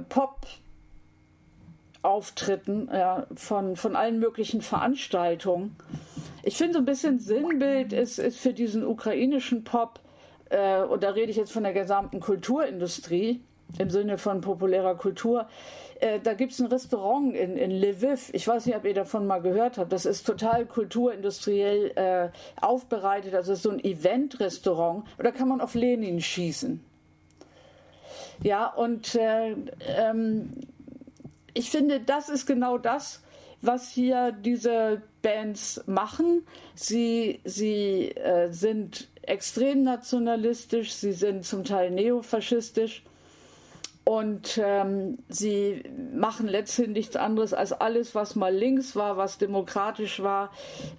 [0.09, 5.76] Pop-Auftritten, ja, von, von allen möglichen Veranstaltungen.
[6.42, 10.00] Ich finde, so ein bisschen Sinnbild ist, ist für diesen ukrainischen Pop,
[10.50, 13.42] äh, und da rede ich jetzt von der gesamten Kulturindustrie,
[13.78, 15.46] im Sinne von populärer Kultur.
[16.00, 18.30] Äh, da gibt es ein Restaurant in, in Lviv.
[18.32, 19.92] Ich weiß nicht, ob ihr davon mal gehört habt.
[19.92, 22.28] Das ist total kulturindustriell äh,
[22.60, 23.34] aufbereitet.
[23.34, 25.04] Also so ein Event-Restaurant.
[25.18, 26.82] Da kann man auf Lenin schießen.
[28.42, 30.52] Ja, und äh, ähm,
[31.54, 33.20] ich finde, das ist genau das,
[33.60, 36.46] was hier diese Bands machen.
[36.76, 43.02] Sie, sie äh, sind extrem nationalistisch, sie sind zum Teil neofaschistisch
[44.09, 45.82] und ähm, sie
[46.14, 50.51] machen letztendlich nichts anderes als alles, was mal links war, was demokratisch war,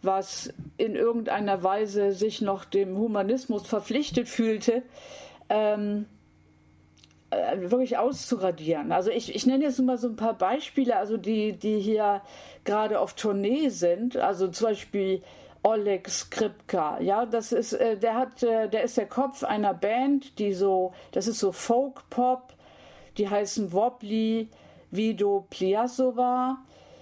[0.04, 4.84] was in irgendeiner Weise sich noch dem Humanismus verpflichtet fühlte.
[5.50, 6.06] Ähm,
[7.32, 8.92] äh, wirklich auszuradieren.
[8.92, 12.22] Also ich, ich nenne jetzt mal so ein paar Beispiele, also die, die hier
[12.64, 14.18] gerade auf Tournee sind.
[14.18, 15.24] Also zum Beispiel
[15.64, 20.38] Oleg Skripka, ja, das ist, äh, der hat, äh, der ist der Kopf einer Band,
[20.38, 22.54] die so, das ist so Folk Pop,
[23.20, 24.50] die heißen Wobbly,
[24.92, 26.58] Vido Pliasova.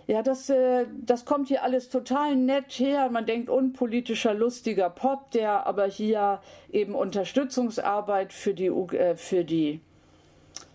[0.07, 3.09] Ja, das, äh, das kommt hier alles total nett her.
[3.09, 6.39] Man denkt unpolitischer, lustiger Pop, der aber hier
[6.71, 9.81] eben Unterstützungsarbeit für die, äh, für die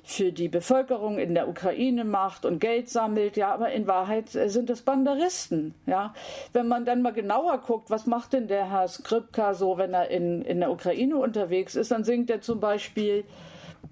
[0.05, 4.49] für die Bevölkerung in der Ukraine macht und Geld sammelt, ja, aber in Wahrheit äh,
[4.49, 6.13] sind das Banderisten, ja.
[6.53, 10.11] Wenn man dann mal genauer guckt, was macht denn der Herr Skripka so, wenn er
[10.11, 13.25] in, in der Ukraine unterwegs ist, dann singt er zum Beispiel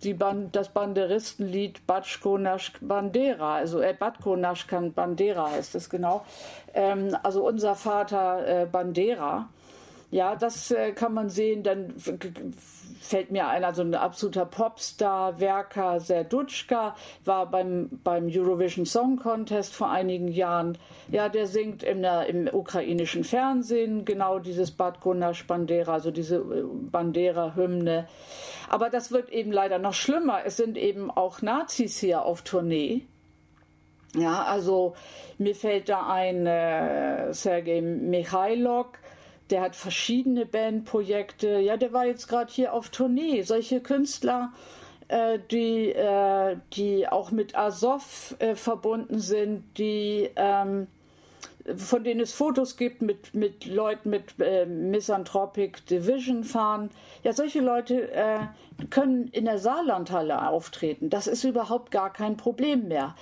[0.02, 6.24] die Band, das Banderistenlied Batschko Naschk Bandera, also äh, Batko Naschkan Bandera heißt es genau.
[6.74, 9.48] Ähm, also unser Vater äh, Bandera.
[10.10, 11.62] Ja, das äh, kann man sehen.
[11.62, 11.94] Dann
[13.00, 19.74] fällt mir ein, also ein absoluter Popstar, Werker Serdutschka, war beim, beim Eurovision Song Contest
[19.74, 20.78] vor einigen Jahren.
[21.10, 26.64] Ja, der singt im, im ukrainischen Fernsehen genau dieses Batko Nasch Bandera, also diese äh,
[26.90, 28.06] Bandera-Hymne.
[28.68, 30.40] Aber das wird eben leider noch schlimmer.
[30.44, 33.06] Es sind eben auch Nazis hier auf Tournee.
[34.14, 34.94] Ja, also
[35.38, 38.98] mir fällt da ein äh, Sergei Michailok,
[39.50, 41.58] der hat verschiedene Bandprojekte.
[41.58, 43.42] Ja, der war jetzt gerade hier auf Tournee.
[43.42, 44.52] Solche Künstler,
[45.08, 50.86] äh, die, äh, die auch mit Azov äh, verbunden sind, die ähm,
[51.76, 56.90] von denen es Fotos gibt mit, mit Leuten mit äh, Misanthropic Division fahren.
[57.22, 58.38] Ja, solche Leute äh,
[58.88, 61.10] können in der Saarlandhalle auftreten.
[61.10, 63.14] Das ist überhaupt gar kein Problem mehr.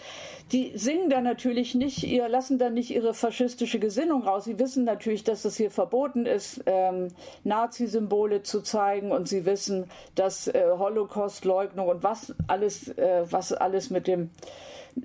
[0.52, 4.44] Die singen da natürlich nicht, ihr lassen dann nicht ihre faschistische Gesinnung raus.
[4.44, 7.08] Sie wissen natürlich, dass es hier verboten ist, ähm,
[7.44, 13.90] Nazi-Symbole zu zeigen und sie wissen, dass äh, Holocaust-Leugnung und was alles, äh, was alles
[13.90, 14.30] mit dem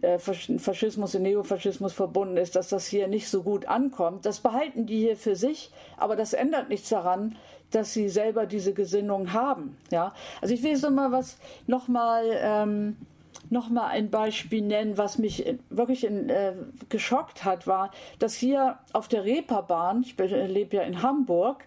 [0.01, 4.25] äh, Faschismus und Neofaschismus verbunden ist, dass das hier nicht so gut ankommt.
[4.25, 7.35] Das behalten die hier für sich, aber das ändert nichts daran,
[7.71, 9.77] dass sie selber diese Gesinnung haben.
[9.91, 11.37] Ja, also ich will noch mal was,
[11.67, 12.97] noch mal, ähm,
[13.49, 16.53] noch ein Beispiel nennen, was mich wirklich in, äh,
[16.89, 21.65] geschockt hat, war, dass hier auf der Reeperbahn, ich lebe ja in Hamburg,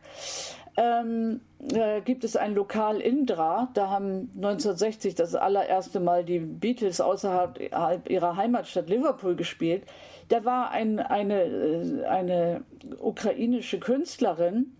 [0.77, 1.41] ähm,
[1.73, 3.71] äh, gibt es ein Lokal Indra.
[3.75, 7.61] Da haben 1960 das allererste Mal die Beatles außerhalb
[8.09, 9.85] ihrer Heimatstadt Liverpool gespielt.
[10.29, 12.65] Da war ein, eine, äh, eine
[12.99, 14.77] ukrainische Künstlerin,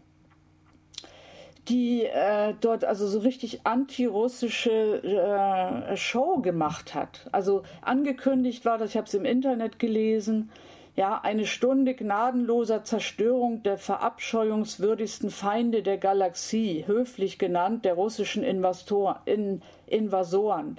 [1.69, 7.29] die äh, dort also so richtig antirussische äh, Show gemacht hat.
[7.33, 10.51] Also angekündigt war das, ich habe es im Internet gelesen,
[10.97, 19.21] ja, eine Stunde gnadenloser Zerstörung der verabscheuungswürdigsten Feinde der Galaxie, höflich genannt der russischen Investor,
[19.27, 20.79] in, Invasoren.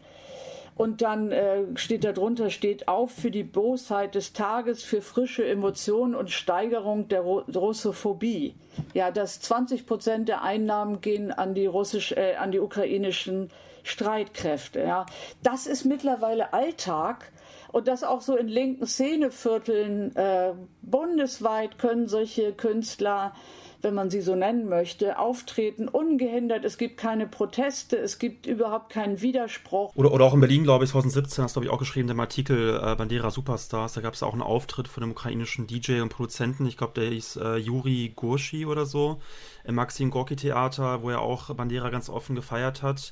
[0.75, 6.13] Und dann äh, steht darunter, steht auf für die Bosheit des Tages, für frische Emotionen
[6.13, 8.55] und Steigerung der Ru Russophobie.
[8.93, 13.49] Ja, dass 20 Prozent der Einnahmen gehen an die russisch, äh, an die ukrainischen
[13.81, 14.81] Streitkräfte.
[14.81, 15.05] Ja,
[15.41, 17.31] das ist mittlerweile Alltag
[17.71, 23.33] und das auch so in linken Szenevierteln äh, bundesweit können solche Künstler,
[23.81, 26.65] wenn man sie so nennen möchte, auftreten, ungehindert.
[26.65, 29.95] Es gibt keine Proteste, es gibt überhaupt keinen Widerspruch.
[29.95, 32.19] Oder, oder auch in Berlin, glaube ich, 2017 hast du, glaube ich, auch geschrieben, im
[32.19, 36.09] Artikel äh, Bandera Superstars, da gab es auch einen Auftritt von einem ukrainischen DJ und
[36.09, 39.19] Produzenten, ich glaube, der hieß äh, Juri Gurshi oder so,
[39.63, 43.11] im Maxim Gorki Theater, wo er auch Bandera ganz offen gefeiert hat.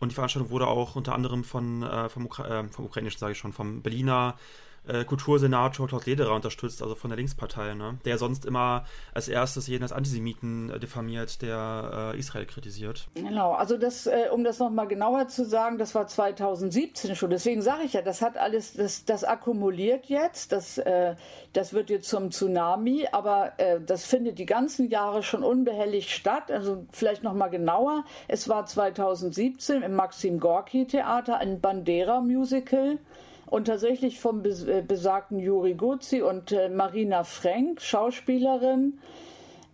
[0.00, 3.32] Und die Veranstaltung wurde auch unter anderem von, äh, vom, Ukra äh, vom ukrainischen, sage
[3.32, 4.36] ich schon, vom Berliner
[4.88, 7.98] äh, Kultursenator Klaus Lederer unterstützt, also von der Linkspartei, ne?
[8.04, 8.84] der sonst immer
[9.14, 13.08] als erstes jeden als Antisemiten äh, diffamiert, der äh, Israel kritisiert.
[13.14, 17.30] Genau, also das, äh, um das nochmal genauer zu sagen, das war 2017 schon.
[17.30, 21.14] Deswegen sage ich ja, das hat alles, das, das akkumuliert jetzt, das, äh,
[21.52, 23.52] das wird jetzt zum Tsunami, aber
[23.84, 26.50] das findet die ganzen Jahre schon unbehelligt statt.
[26.50, 28.04] Also vielleicht nochmal genauer.
[28.28, 32.98] Es war 2017 im Maxim Gorki Theater ein Bandera-Musical
[33.50, 38.98] und tatsächlich vom äh, besagten Juri Guzzi und äh, Marina Frank, Schauspielerin.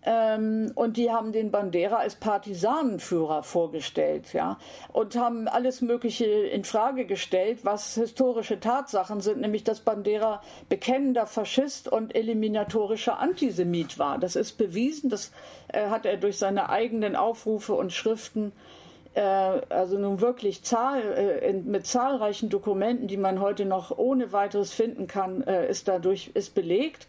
[0.07, 4.59] Ähm, und die haben den Bandera als Partisanenführer vorgestellt, ja,
[4.93, 11.25] und haben alles Mögliche in Frage gestellt, was historische Tatsachen sind, nämlich dass Bandera bekennender
[11.25, 14.19] Faschist und eliminatorischer Antisemit war.
[14.19, 15.31] Das ist bewiesen, das
[15.69, 18.84] äh, hat er durch seine eigenen Aufrufe und Schriften äh,
[19.19, 21.01] also nun wirklich Zahl,
[21.41, 26.31] äh, mit zahlreichen Dokumenten, die man heute noch ohne weiteres finden kann, äh, ist dadurch
[26.33, 27.07] ist belegt.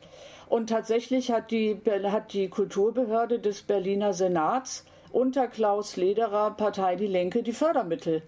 [0.49, 7.09] Und tatsächlich hat die, hat die Kulturbehörde des Berliner Senats unter Klaus Lederer Partei Die
[7.09, 8.23] Linke die Fördermittel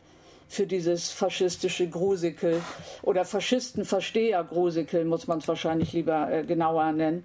[0.49, 2.61] für dieses faschistische Grusikel
[3.03, 7.25] oder Faschistenversteher Grusikel, muss man es wahrscheinlich lieber äh, genauer nennen,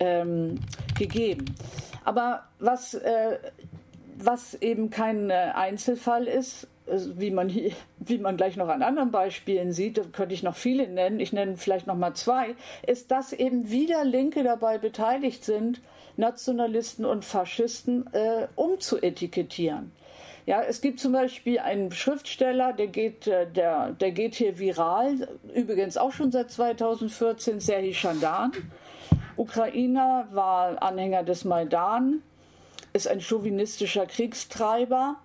[0.00, 0.60] ähm,
[0.96, 1.44] gegeben.
[2.04, 3.38] Aber was äh,
[4.16, 8.82] was eben kein äh, Einzelfall ist, äh, wie man, hier, wie man gleich noch an
[8.82, 12.54] anderen Beispielen sieht, da könnte ich noch viele nennen, ich nenne vielleicht noch mal zwei,
[12.86, 15.80] ist, dass eben wieder Linke dabei beteiligt sind,
[16.16, 19.92] Nationalisten und Faschisten äh, umzuetikettieren.
[20.46, 25.26] Ja, es gibt zum Beispiel einen Schriftsteller, der geht, äh, der, der geht hier viral,
[25.54, 28.52] übrigens auch schon seit 2014, Serhi Shandan.
[29.36, 32.22] Ukrainer, war Anhänger des Maidan,
[32.94, 35.16] ist ein chauvinistischer Kriegstreiber.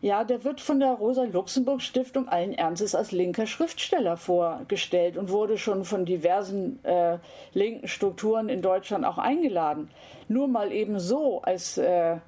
[0.00, 5.84] Ja, der wird von der Rosa-Luxemburg-Stiftung allen Ernstes als linker Schriftsteller vorgestellt und wurde schon
[5.84, 7.18] von diversen äh,
[7.52, 9.90] linken Strukturen in Deutschland auch eingeladen.
[10.28, 12.18] Nur mal eben so als äh,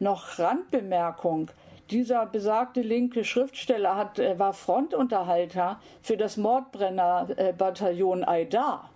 [0.00, 1.50] noch Randbemerkung.
[1.90, 8.90] Dieser besagte linke Schriftsteller hat, äh, war Frontunterhalter für das Mordbrennerbataillon Aidar.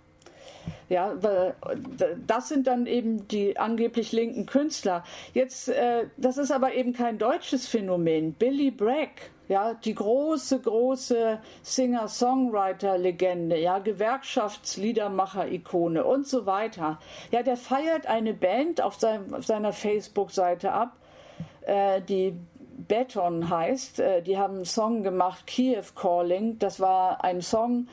[0.89, 1.13] Ja,
[2.27, 5.03] das sind dann eben die angeblich linken Künstler.
[5.33, 8.33] Jetzt, äh, das ist aber eben kein deutsches Phänomen.
[8.33, 16.99] Billy Bragg, ja, die große, große Singer-Songwriter-Legende, ja, Gewerkschaftsliedermacher-Ikone und so weiter.
[17.31, 20.95] Ja, der feiert eine Band auf, seinem, auf seiner Facebook-Seite ab,
[21.65, 22.33] äh, die
[22.77, 23.99] Beton heißt.
[23.99, 26.59] Äh, die haben einen Song gemacht, Kiew Calling.
[26.59, 27.87] Das war ein Song,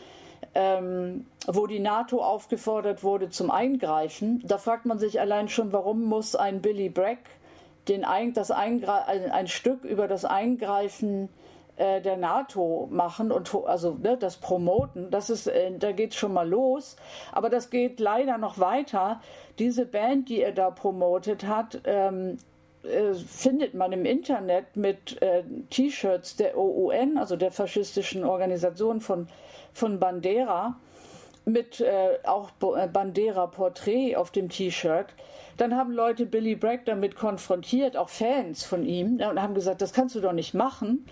[0.55, 4.43] ähm, wo die NATO aufgefordert wurde zum Eingreifen.
[4.47, 7.19] Da fragt man sich allein schon, warum muss ein Billy Bragg
[7.89, 11.29] den ein, das ein Stück über das Eingreifen
[11.77, 16.33] äh, der NATO machen und also ne, das promoten, das ist, äh, da geht schon
[16.33, 16.97] mal los.
[17.33, 19.20] Aber das geht leider noch weiter.
[19.59, 22.39] Diese Band, die er da promotet hat, ähm,
[22.85, 29.29] äh, findet man im Internet mit äh, T-Shirts der OUN, also der faschistischen Organisation von
[29.73, 30.77] von Bandera
[31.44, 35.07] mit äh, auch äh, Bandera-Porträt auf dem T-Shirt.
[35.57, 39.93] Dann haben Leute Billy Bragg damit konfrontiert, auch Fans von ihm, und haben gesagt, das
[39.93, 41.07] kannst du doch nicht machen.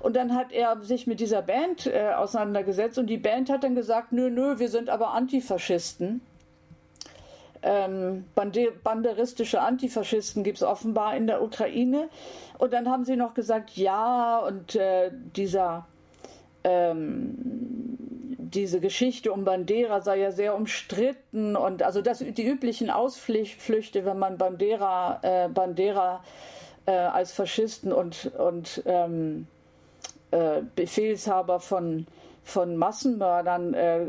[0.00, 3.74] Und dann hat er sich mit dieser Band äh, auseinandergesetzt und die Band hat dann
[3.74, 6.20] gesagt, nö, nö, wir sind aber Antifaschisten.
[7.62, 12.10] Ähm, banderistische Antifaschisten gibt es offenbar in der Ukraine.
[12.58, 15.86] Und dann haben sie noch gesagt, ja, und äh, dieser
[16.64, 17.34] ähm,
[18.54, 24.18] diese Geschichte um Bandera sei ja sehr umstritten und also das, die üblichen Ausflüchte, wenn
[24.18, 26.22] man Bandera, äh, Bandera
[26.86, 29.46] äh, als Faschisten und, und ähm,
[30.30, 32.06] äh, Befehlshaber von,
[32.42, 34.00] von Massenmördern, äh,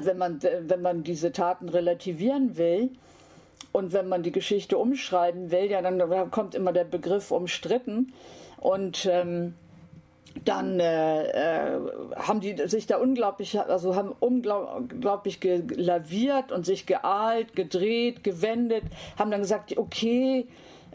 [0.00, 2.90] wenn, man, wenn man diese Taten relativieren will
[3.72, 8.12] und wenn man die Geschichte umschreiben will, ja, dann kommt immer der Begriff umstritten
[8.58, 9.54] und ähm,
[10.44, 11.80] dann äh, äh,
[12.16, 18.84] haben die sich da unglaublich, also haben unglaublich gelaviert und sich geahlt, gedreht, gewendet,
[19.18, 20.46] haben dann gesagt, okay,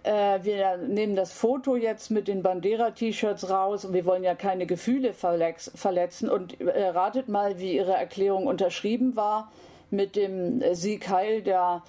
[0.04, 4.66] äh, wir nehmen das Foto jetzt mit den Bandera-T-Shirts raus und wir wollen ja keine
[4.66, 6.30] Gefühle verletzen.
[6.30, 9.52] Und äh, ratet mal, wie ihre Erklärung unterschrieben war
[9.92, 11.84] mit dem Sieg Heil der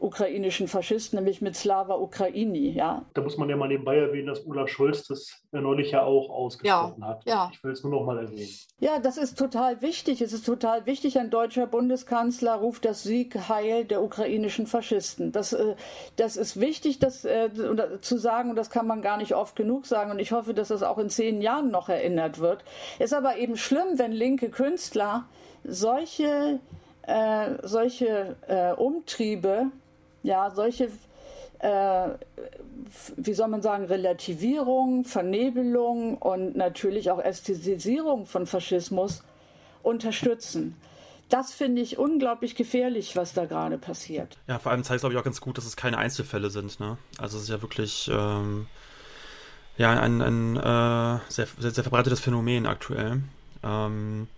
[0.00, 2.70] ukrainischen Faschisten, nämlich mit Slava Ukraini.
[2.70, 3.04] Ja.
[3.14, 7.00] Da muss man ja mal nebenbei erwähnen, dass Olaf Scholz das neulich ja auch ausgesprochen
[7.00, 7.24] ja, hat.
[7.26, 7.50] Ja.
[7.52, 8.48] Ich will es nur noch mal erwähnen.
[8.78, 10.22] Ja, das ist total wichtig.
[10.22, 11.18] Es ist total wichtig.
[11.18, 15.32] Ein deutscher Bundeskanzler ruft das Sieg heil der ukrainischen Faschisten.
[15.32, 15.74] Das, äh,
[16.16, 17.50] das ist wichtig das, äh,
[18.00, 20.10] zu sagen und das kann man gar nicht oft genug sagen.
[20.10, 22.64] Und ich hoffe, dass das auch in zehn Jahren noch erinnert wird.
[22.98, 25.26] Ist aber eben schlimm, wenn linke Künstler
[25.64, 26.60] solche,
[27.02, 29.70] äh, solche äh, Umtriebe,
[30.22, 30.88] ja, solche,
[31.60, 32.08] äh,
[33.16, 39.22] wie soll man sagen, Relativierung, Vernebelung und natürlich auch Ästhetisierung von Faschismus
[39.82, 40.76] unterstützen
[41.30, 44.36] das finde ich unglaublich gefährlich, was da gerade passiert.
[44.48, 46.80] Ja, vor allem zeigt es, glaube ich, auch ganz gut, dass es keine Einzelfälle sind.
[46.80, 46.98] Ne?
[47.18, 48.66] Also es ist ja wirklich ähm,
[49.78, 53.22] ja, ein, ein äh, sehr, sehr, sehr, verbreitetes Phänomen aktuell.
[53.62, 54.28] Ähm,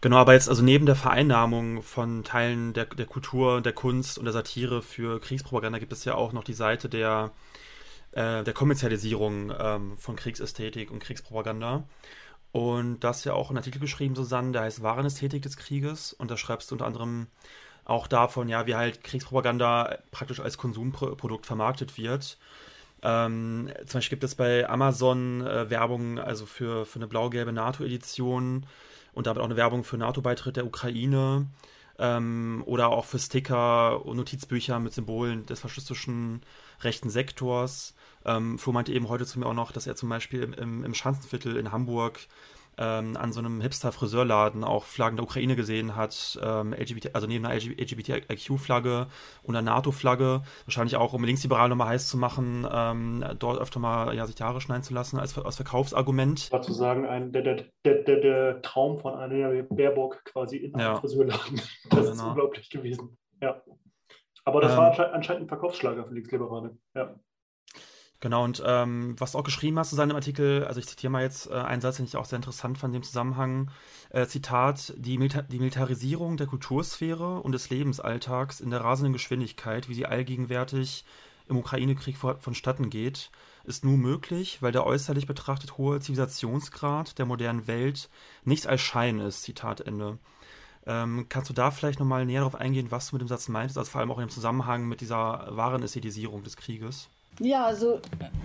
[0.00, 4.24] genau, aber jetzt also neben der Vereinnahmung von Teilen der, der Kultur, der Kunst und
[4.24, 7.32] der Satire für Kriegspropaganda gibt es ja auch noch die Seite der,
[8.12, 11.84] äh, der Kommerzialisierung ähm, von Kriegsästhetik und Kriegspropaganda.
[12.52, 16.12] Und das ja auch ein Artikel geschrieben, Susanne, der heißt Warenästhetik des Krieges.
[16.12, 17.26] Und da schreibst du unter anderem
[17.84, 22.38] auch davon, ja, wie halt Kriegspropaganda praktisch als Konsumprodukt vermarktet wird.
[23.02, 28.66] Ähm, zum Beispiel gibt es bei Amazon äh, Werbung also für, für eine blau-gelbe NATO-Edition
[29.18, 31.48] und damit auch eine Werbung für NATO-Beitritt der Ukraine
[31.98, 36.42] ähm, oder auch für Sticker und Notizbücher mit Symbolen des faschistischen
[36.82, 37.96] rechten Sektors.
[38.24, 40.94] Ähm, Flo meinte eben heute zu mir auch noch, dass er zum Beispiel im, im
[40.94, 42.20] Schanzenviertel in Hamburg
[42.78, 47.44] ähm, an so einem Hipster-Friseurladen auch Flaggen der Ukraine gesehen hat, ähm, LGBT, also neben
[47.44, 49.06] einer LGBTIQ-Flagge
[49.42, 54.14] und einer NATO-Flagge, wahrscheinlich auch, um linksliberal nochmal heiß zu machen, ähm, dort öfter mal
[54.14, 56.52] ja, sich die Haare schneiden zu lassen als, als Verkaufsargument.
[56.52, 60.94] War zu sagen, ein, der, der, der, der, Traum von einer Baerbock quasi in einem
[60.94, 61.00] ja.
[61.00, 61.60] Friseurladen.
[61.90, 62.12] Das genau.
[62.12, 63.16] ist unglaublich gewesen.
[63.40, 63.62] Ja.
[64.44, 66.76] Aber das ähm, war anscheinend ein Verkaufsschlager für Linksliberale.
[66.94, 67.14] Ja.
[68.20, 71.22] Genau, und ähm, was du auch geschrieben hast zu seinem Artikel, also ich zitiere mal
[71.22, 73.70] jetzt äh, einen Satz, den ich auch sehr interessant fand in dem Zusammenhang.
[74.10, 79.88] Äh, Zitat, die, Milita die Militarisierung der Kultursphäre und des Lebensalltags in der rasenden Geschwindigkeit,
[79.88, 81.04] wie sie allgegenwärtig
[81.48, 83.30] im Ukraine-Krieg vonstatten geht,
[83.64, 88.10] ist nur möglich, weil der äußerlich betrachtet hohe Zivilisationsgrad der modernen Welt
[88.44, 89.42] nichts als Schein ist.
[89.44, 90.18] Zitat Ende.
[90.86, 93.78] Ähm, kannst du da vielleicht nochmal näher darauf eingehen, was du mit dem Satz meintest,
[93.78, 97.10] also vor allem auch im Zusammenhang mit dieser wahren Ästhetisierung des Krieges?
[97.40, 98.00] Ja, also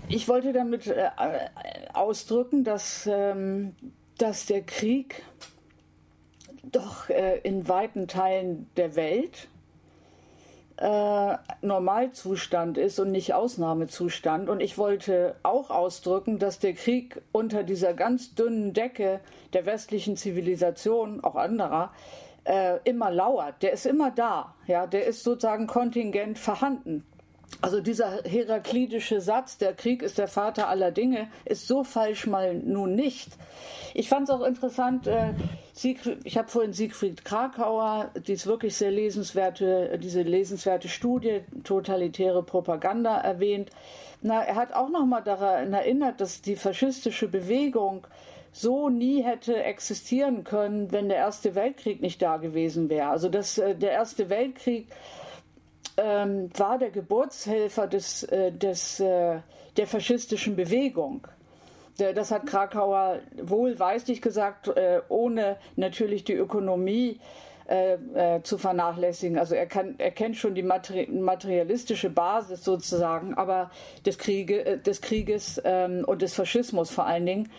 [0.07, 1.10] ich wollte damit äh,
[1.94, 3.76] ausdrücken, dass, ähm,
[4.18, 5.24] dass der Krieg
[6.64, 9.48] doch äh, in weiten Teilen der Welt
[10.78, 14.49] äh, Normalzustand ist und nicht Ausnahmezustand.
[14.49, 19.22] Und ich wollte auch ausdrücken, dass der Krieg unter dieser ganz dünnen Decke
[19.53, 21.91] der westlichen Zivilisation, auch anderer,
[22.44, 23.61] äh, immer lauert.
[23.64, 24.56] Der ist immer da.
[24.68, 27.06] Ja, der ist sozusagen kontingent vorhanden.
[27.61, 32.53] Also dieser heraklitische Satz, der Krieg ist der Vater aller Dinge, ist so falsch mal
[32.55, 33.30] nun nicht.
[33.93, 35.34] Ich fand es auch interessant, äh,
[35.73, 43.17] Siegfried, ich habe vorhin Siegfried Krakauer, dies wirklich sehr lesenswerte, diese lesenswerte Studie Totalitäre Propaganda
[43.17, 43.69] erwähnt.
[44.21, 48.07] Na, er hat auch noch mal daran erinnert, dass die faschistische Bewegung
[48.51, 53.09] so nie hätte existieren können, wenn der Erste Weltkrieg nicht da gewesen wäre.
[53.09, 54.88] Also dass äh, der Erste Weltkrieg
[55.98, 59.40] ähm, war der Geburtshelfer des, äh, des, äh,
[59.78, 61.28] der faschistischen Bewegung.
[61.98, 67.20] Das hat Krakauer wohlweislich gesagt, äh, ohne natürlich die Ökonomie
[67.65, 69.38] äh, äh, zu vernachlässigen.
[69.38, 73.72] Also er, kann, er kennt schon die materi materialistische Basis sozusagen, aber
[74.06, 77.49] des, Kriege, äh, des Krieges ähm, und des Faschismus vor allen Dingen.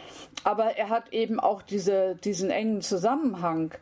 [0.43, 3.73] Aber er hat eben auch diese, diesen engen Zusammenhang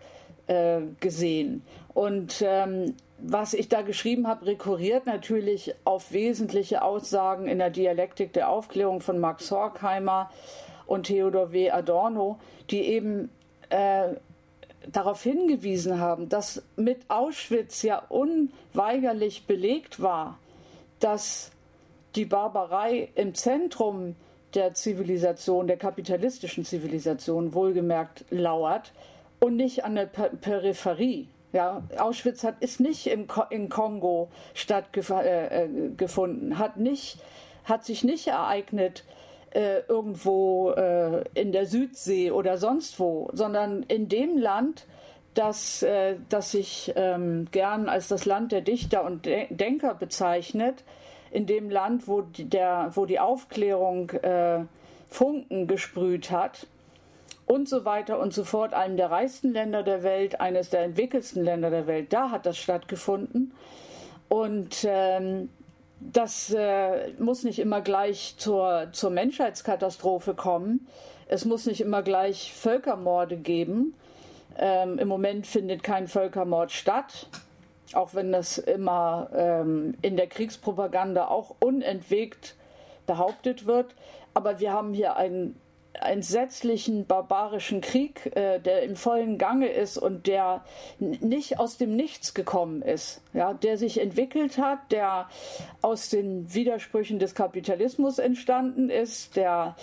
[1.01, 1.63] gesehen.
[1.95, 8.33] Und ähm, was ich da geschrieben habe, rekurriert natürlich auf wesentliche Aussagen in der Dialektik
[8.33, 10.31] der Aufklärung von Max Horkheimer
[10.87, 11.71] und Theodor W.
[11.71, 12.39] Adorno,
[12.71, 13.31] die eben
[13.71, 14.09] äh,
[14.91, 20.39] darauf hingewiesen haben, dass mit Auschwitz ja unweigerlich belegt war,
[20.99, 21.53] dass
[22.17, 24.17] die Barbarei im Zentrum
[24.55, 28.93] der Zivilisation, der kapitalistischen Zivilisation wohlgemerkt lauert
[29.41, 31.29] und nicht an der Peripherie.
[31.53, 36.73] Ja, Auschwitz hat, ist nicht im Ko in Kongo stattgefunden, äh, äh hat,
[37.65, 39.05] hat sich nicht ereignet
[39.55, 44.87] äh, irgendwo äh, in der Südsee oder sonst wo, sondern in dem Land,
[45.35, 50.85] das, äh, das sich ähm, gern als das Land der Dichter und De Denker bezeichnet,
[51.31, 54.65] in dem Land, wo die, der, wo die Aufklärung äh,
[55.09, 56.67] Funken gesprüht hat
[57.47, 61.45] und so weiter und so fort, einem der reichsten Länder der Welt, eines der entwickelsten
[61.45, 63.53] Länder der Welt, da hat das stattgefunden.
[64.29, 65.51] Und ähm,
[66.01, 70.87] das äh, muss nicht immer gleich zur, zur Menschheitskatastrophe kommen.
[71.29, 73.95] Es muss nicht immer gleich Völkermorde geben.
[74.59, 77.29] Ähm, Im Moment findet kein Völkermord statt,
[77.93, 82.55] auch wenn das immer ähm, in der Kriegspropaganda auch unentwegt
[83.07, 83.95] behauptet wird.
[84.35, 85.55] Aber wir haben hier ein
[86.01, 90.65] entsetzlichen barbarischen Krieg, äh, der im vollen Gange ist und der
[90.99, 95.29] nicht aus dem Nichts gekommen ist, ja, der sich entwickelt hat, der
[95.83, 99.77] aus den Widersprüchen des Kapitalismus entstanden ist, der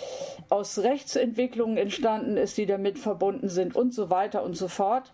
[0.48, 5.12] aus Rechtsentwicklungen entstanden ist, die damit verbunden sind und so weiter und so fort.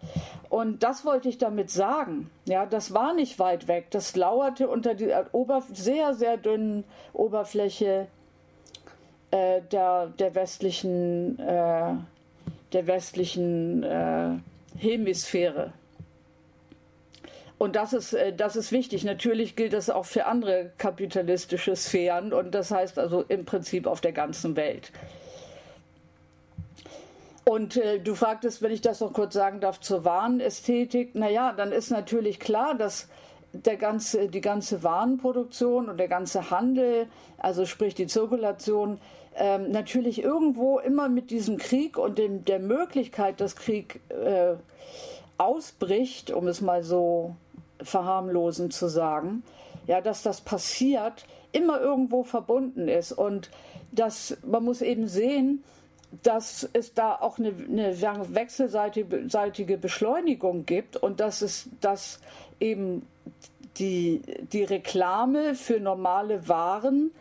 [0.48, 2.30] Und das wollte ich damit sagen.
[2.46, 3.90] Ja, das war nicht weit weg.
[3.90, 5.26] Das lauerte unter dieser
[5.72, 8.08] sehr, sehr dünnen Oberfläche
[9.30, 11.94] äh, der, der westlichen, äh,
[12.72, 14.30] der westlichen äh,
[14.78, 15.72] Hemisphäre.
[17.58, 19.04] Und das ist, äh, das ist wichtig.
[19.04, 24.00] Natürlich gilt das auch für andere kapitalistische Sphären und das heißt also im Prinzip auf
[24.00, 24.92] der ganzen Welt.
[27.48, 31.14] Und äh, du fragtest, wenn ich das noch kurz sagen darf, zur Warenästhetik.
[31.14, 33.08] Naja, dann ist natürlich klar, dass
[33.64, 37.06] der ganze, die ganze Warenproduktion und der ganze Handel,
[37.38, 38.98] also sprich die Zirkulation,
[39.36, 44.54] ähm, natürlich irgendwo immer mit diesem Krieg und dem, der Möglichkeit, dass Krieg äh,
[45.38, 47.36] ausbricht, um es mal so
[47.82, 49.42] verharmlosend zu sagen,
[49.86, 53.12] ja, dass das passiert, immer irgendwo verbunden ist.
[53.12, 53.50] Und
[53.92, 55.62] dass man muss eben sehen,
[56.22, 62.20] dass es da auch eine, eine wechselseitige Beschleunigung gibt und dass es dass
[62.60, 63.06] eben
[63.78, 64.22] die,
[64.52, 67.12] die Reklame für normale Waren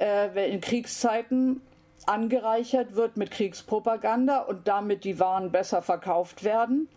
[0.00, 1.60] äh, in Kriegszeiten
[2.06, 6.88] angereichert wird mit Kriegspropaganda und damit die Waren besser verkauft werden.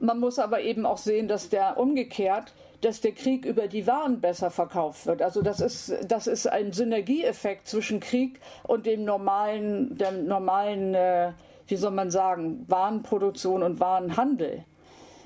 [0.00, 4.20] Man muss aber eben auch sehen, dass der umgekehrt, dass der Krieg über die Waren
[4.20, 5.22] besser verkauft wird.
[5.22, 11.32] Also das ist, das ist ein Synergieeffekt zwischen Krieg und dem normalen, dem normalen, äh,
[11.66, 14.64] wie soll man sagen, Warenproduktion und Warenhandel.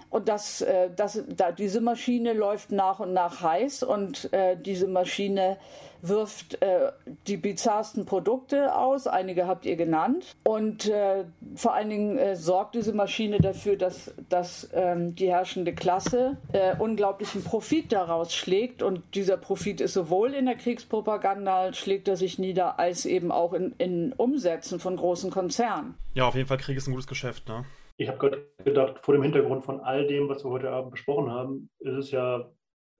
[0.09, 4.87] Und das, äh, das, da, diese Maschine läuft nach und nach heiß und äh, diese
[4.87, 5.57] Maschine
[6.03, 6.93] wirft äh,
[7.27, 9.07] die bizarrsten Produkte aus.
[9.07, 10.35] Einige habt ihr genannt.
[10.45, 11.25] Und äh,
[11.55, 16.77] vor allen Dingen äh, sorgt diese Maschine dafür, dass, dass ähm, die herrschende Klasse äh,
[16.77, 18.83] unglaublichen Profit daraus schlägt.
[18.83, 23.53] Und dieser Profit ist sowohl in der Kriegspropaganda, schlägt er sich nieder, als eben auch
[23.53, 25.95] in, in Umsätzen von großen Konzernen.
[26.15, 27.65] Ja, auf jeden Fall Krieg ist ein gutes Geschäft, ne?
[27.97, 31.31] Ich habe gerade gedacht, vor dem Hintergrund von all dem, was wir heute Abend besprochen
[31.31, 32.51] haben, ist es ja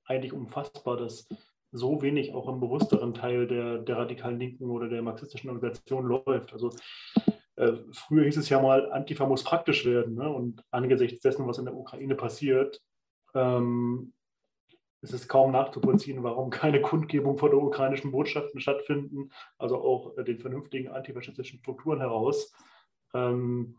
[0.05, 1.27] eigentlich unfassbar, dass
[1.73, 6.53] so wenig auch im bewussteren Teil der, der radikalen Linken oder der marxistischen Organisation läuft.
[6.53, 6.71] Also
[7.57, 10.15] äh, früher hieß es ja mal, Antifa muss praktisch werden.
[10.15, 10.29] Ne?
[10.29, 12.81] Und angesichts dessen, was in der Ukraine passiert,
[13.35, 14.13] ähm,
[15.01, 20.25] ist es kaum nachzuvollziehen, warum keine Kundgebung vor der ukrainischen Botschaften stattfinden, also auch äh,
[20.25, 22.55] den vernünftigen antifaschistischen Strukturen heraus.
[23.15, 23.79] Ähm,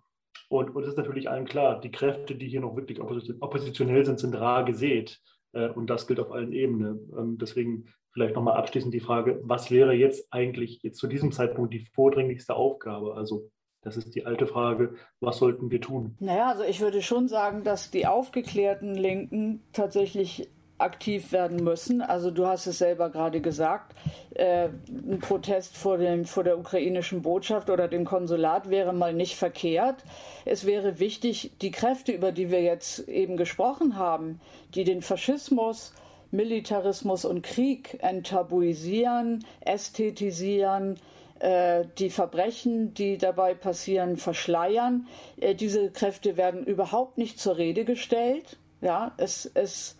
[0.49, 4.35] und, es ist natürlich allen klar, die Kräfte, die hier noch wirklich oppositionell sind, sind
[4.35, 5.21] rar gesät.
[5.53, 7.11] Äh, und das gilt auf allen Ebenen.
[7.17, 11.73] Ähm, deswegen vielleicht nochmal abschließend die Frage, was wäre jetzt eigentlich jetzt zu diesem Zeitpunkt
[11.73, 13.15] die vordringlichste Aufgabe?
[13.15, 13.49] Also
[13.81, 16.15] das ist die alte Frage, was sollten wir tun?
[16.19, 22.01] Naja, also ich würde schon sagen, dass die aufgeklärten Linken tatsächlich aktiv werden müssen.
[22.01, 23.95] Also du hast es selber gerade gesagt,
[24.35, 29.35] äh, ein Protest vor, dem, vor der ukrainischen Botschaft oder dem Konsulat wäre mal nicht
[29.35, 30.03] verkehrt.
[30.45, 34.41] Es wäre wichtig, die Kräfte, über die wir jetzt eben gesprochen haben,
[34.75, 35.93] die den Faschismus,
[36.31, 40.99] Militarismus und Krieg enttabuisieren, ästhetisieren,
[41.39, 45.07] äh, die Verbrechen, die dabei passieren, verschleiern.
[45.39, 48.57] Äh, diese Kräfte werden überhaupt nicht zur Rede gestellt.
[48.81, 49.95] Ja, es, es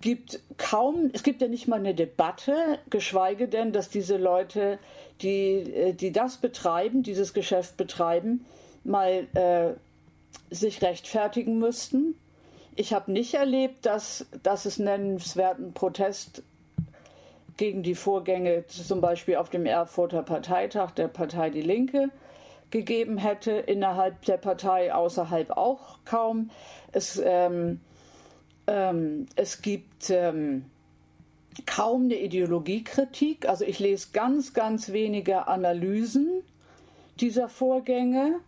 [0.00, 2.54] gibt kaum, es gibt ja nicht mal eine Debatte,
[2.90, 4.78] geschweige denn, dass diese Leute,
[5.20, 8.44] die, äh, die das betreiben, dieses Geschäft betreiben,
[8.84, 12.14] mal äh, sich rechtfertigen müssten.
[12.74, 16.42] Ich habe nicht erlebt, dass, dass es nennenswerten Protest
[17.56, 22.08] gegen die Vorgänge zum Beispiel auf dem Erfurter Parteitag der Partei Die Linke
[22.70, 26.50] gegeben hätte, innerhalb der Partei, außerhalb auch kaum.
[26.92, 27.80] Es ähm,
[28.66, 30.66] ähm, es gibt ähm,
[31.66, 33.48] kaum eine Ideologiekritik.
[33.48, 36.42] Also ich lese ganz, ganz wenige Analysen
[37.20, 38.40] dieser Vorgänge.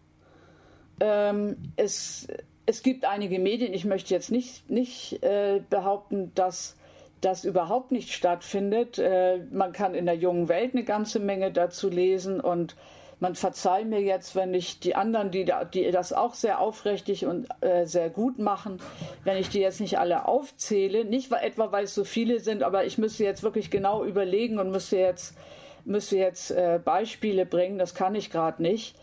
[1.00, 2.28] Ähm, es,
[2.66, 6.76] es gibt einige Medien, ich möchte jetzt nicht, nicht äh, behaupten, dass
[7.20, 8.98] das überhaupt nicht stattfindet.
[8.98, 12.76] Äh, man kann in der jungen Welt eine ganze Menge dazu lesen und
[13.20, 17.46] man verzeiht mir jetzt, wenn ich die anderen, die, die das auch sehr aufrichtig und
[17.60, 18.80] äh, sehr gut machen,
[19.24, 21.04] wenn ich die jetzt nicht alle aufzähle.
[21.04, 24.70] Nicht etwa, weil es so viele sind, aber ich müsste jetzt wirklich genau überlegen und
[24.70, 25.34] müsste jetzt,
[25.84, 27.78] müsste jetzt äh, Beispiele bringen.
[27.78, 28.96] Das kann ich gerade nicht.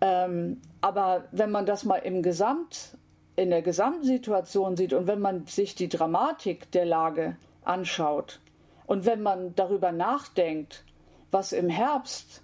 [0.00, 2.96] Ähm, aber wenn man das mal im Gesamt,
[3.36, 8.40] in der Gesamtsituation sieht und wenn man sich die Dramatik der Lage anschaut
[8.86, 10.82] und wenn man darüber nachdenkt,
[11.30, 12.42] was im Herbst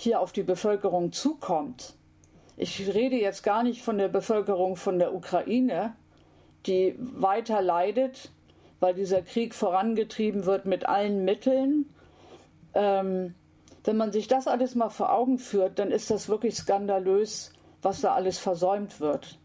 [0.00, 1.94] hier auf die Bevölkerung zukommt.
[2.56, 5.92] Ich rede jetzt gar nicht von der Bevölkerung von der Ukraine,
[6.66, 8.30] die weiter leidet,
[8.78, 11.92] weil dieser Krieg vorangetrieben wird mit allen Mitteln.
[12.74, 13.34] Ähm,
[13.82, 17.52] wenn man sich das alles mal vor Augen führt, dann ist das wirklich skandalös,
[17.82, 19.36] was da alles versäumt wird.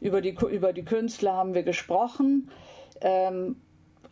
[0.00, 2.50] Über die, über die Künstler haben wir gesprochen.
[3.02, 3.56] Ähm,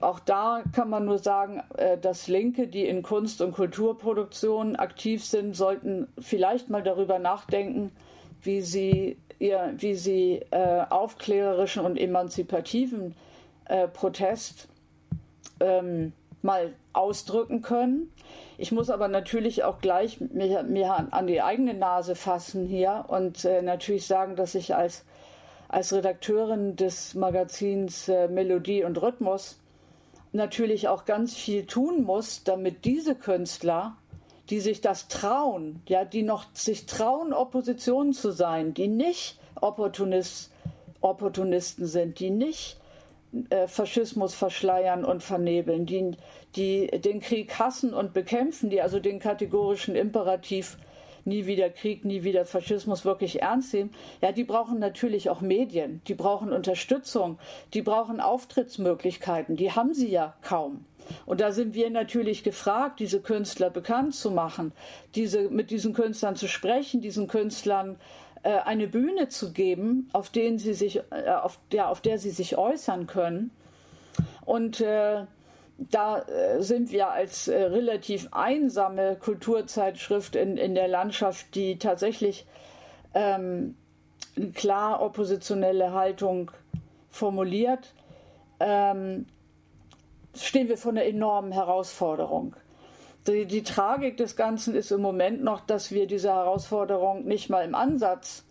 [0.00, 5.24] auch da kann man nur sagen, äh, dass Linke, die in Kunst- und Kulturproduktion aktiv
[5.24, 7.92] sind, sollten vielleicht mal darüber nachdenken,
[8.42, 13.14] wie sie, ihr, wie sie äh, aufklärerischen und emanzipativen
[13.64, 14.68] äh, Protest
[15.60, 16.12] ähm,
[16.42, 18.12] mal ausdrücken können.
[18.58, 23.44] Ich muss aber natürlich auch gleich mir, mir an die eigene Nase fassen hier und
[23.44, 25.04] natürlich sagen, dass ich als,
[25.68, 29.58] als Redakteurin des Magazins Melodie und Rhythmus
[30.36, 33.96] natürlich auch ganz viel tun muss, damit diese Künstler,
[34.50, 40.52] die sich das trauen, ja, die noch sich trauen, Opposition zu sein, die nicht Opportunist,
[41.00, 42.78] Opportunisten sind, die nicht
[43.50, 46.12] äh, Faschismus verschleiern und vernebeln, die,
[46.54, 50.78] die den Krieg hassen und bekämpfen, die also den kategorischen Imperativ
[51.26, 53.90] nie wieder Krieg, nie wieder Faschismus wirklich ernst nehmen,
[54.22, 57.38] ja, die brauchen natürlich auch Medien, die brauchen Unterstützung,
[57.74, 60.84] die brauchen Auftrittsmöglichkeiten, die haben sie ja kaum.
[61.24, 64.72] Und da sind wir natürlich gefragt, diese Künstler bekannt zu machen,
[65.14, 67.96] diese, mit diesen Künstlern zu sprechen, diesen Künstlern
[68.42, 72.30] äh, eine Bühne zu geben, auf, denen sie sich, äh, auf, der, auf der sie
[72.30, 73.50] sich äußern können.
[74.44, 75.26] Und äh,
[75.78, 82.46] da äh, sind wir als äh, relativ einsame Kulturzeitschrift in, in der Landschaft, die tatsächlich
[83.14, 83.76] ähm,
[84.36, 86.50] eine klar oppositionelle Haltung
[87.10, 87.94] formuliert,
[88.60, 89.26] ähm,
[90.34, 92.56] stehen wir vor einer enormen Herausforderung.
[93.26, 97.64] Die, die Tragik des Ganzen ist im Moment noch, dass wir dieser Herausforderung nicht mal
[97.64, 98.44] im Ansatz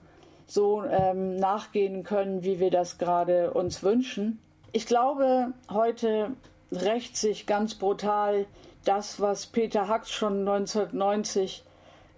[0.48, 4.40] so ähm, nachgehen können, wie wir das gerade uns wünschen.
[4.74, 6.32] Ich glaube, heute
[6.72, 8.46] rächt sich ganz brutal
[8.84, 11.64] das, was Peter Hacks schon 1990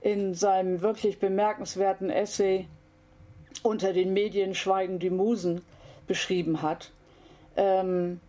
[0.01, 2.67] in seinem wirklich bemerkenswerten Essay
[3.63, 5.61] Unter den Medien schweigen die Musen
[6.05, 6.91] beschrieben hat.
[7.55, 8.19] Ähm,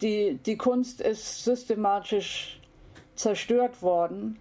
[0.00, 2.60] die, die Kunst ist systematisch
[3.14, 4.38] zerstört worden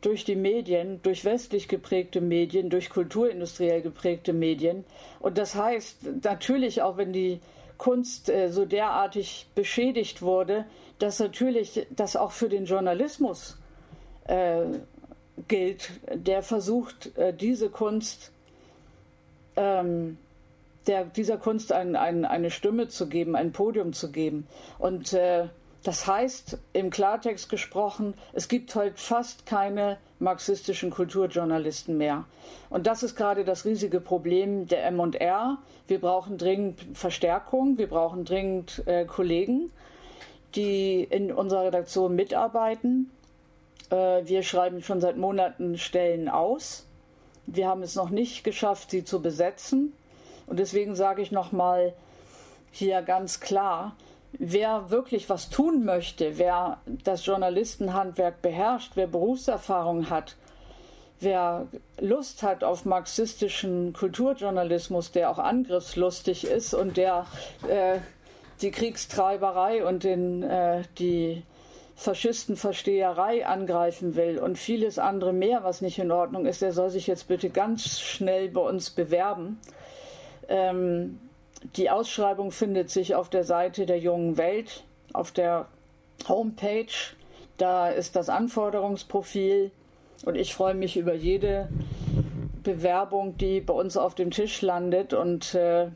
[0.00, 4.84] durch die Medien, durch westlich geprägte Medien, durch kulturindustriell geprägte Medien.
[5.18, 7.40] Und das heißt natürlich auch, wenn die
[7.78, 10.64] Kunst äh, so derartig beschädigt wurde,
[10.98, 13.58] dass natürlich das auch für den Journalismus
[14.26, 14.62] äh,
[15.48, 18.30] gilt, der versucht, äh, diese Kunst,
[19.56, 20.18] ähm,
[20.86, 24.46] der, dieser Kunst ein, ein, eine Stimme zu geben, ein Podium zu geben.
[24.78, 25.48] Und äh,
[25.84, 32.24] das heißt, im Klartext gesprochen, es gibt heute fast keine marxistischen Kulturjournalisten mehr.
[32.70, 35.58] Und das ist gerade das riesige Problem der M&R.
[35.86, 39.70] Wir brauchen dringend Verstärkung, wir brauchen dringend äh, Kollegen,
[40.54, 43.10] die in unserer Redaktion mitarbeiten.
[43.90, 46.86] Äh, wir schreiben schon seit Monaten Stellen aus.
[47.46, 49.92] Wir haben es noch nicht geschafft, sie zu besetzen.
[50.46, 51.92] Und deswegen sage ich nochmal
[52.72, 53.94] hier ganz klar,
[54.38, 60.36] wer wirklich was tun möchte, wer das Journalistenhandwerk beherrscht, wer Berufserfahrung hat,
[61.20, 61.66] wer
[62.00, 67.26] Lust hat auf marxistischen Kulturjournalismus, der auch angriffslustig ist und der
[67.68, 67.98] äh,
[68.60, 71.42] die Kriegstreiberei und den, äh, die
[71.96, 77.06] Faschistenversteherei angreifen will und vieles andere mehr, was nicht in Ordnung ist, der soll sich
[77.06, 79.60] jetzt bitte ganz schnell bei uns bewerben.
[80.48, 81.20] Ähm,
[81.76, 85.66] die Ausschreibung findet sich auf der Seite der jungen Welt, auf der
[86.28, 86.86] Homepage.
[87.56, 89.70] Da ist das Anforderungsprofil
[90.24, 91.68] und ich freue mich über jede
[92.62, 95.88] Bewerbung, die bei uns auf dem Tisch landet und äh,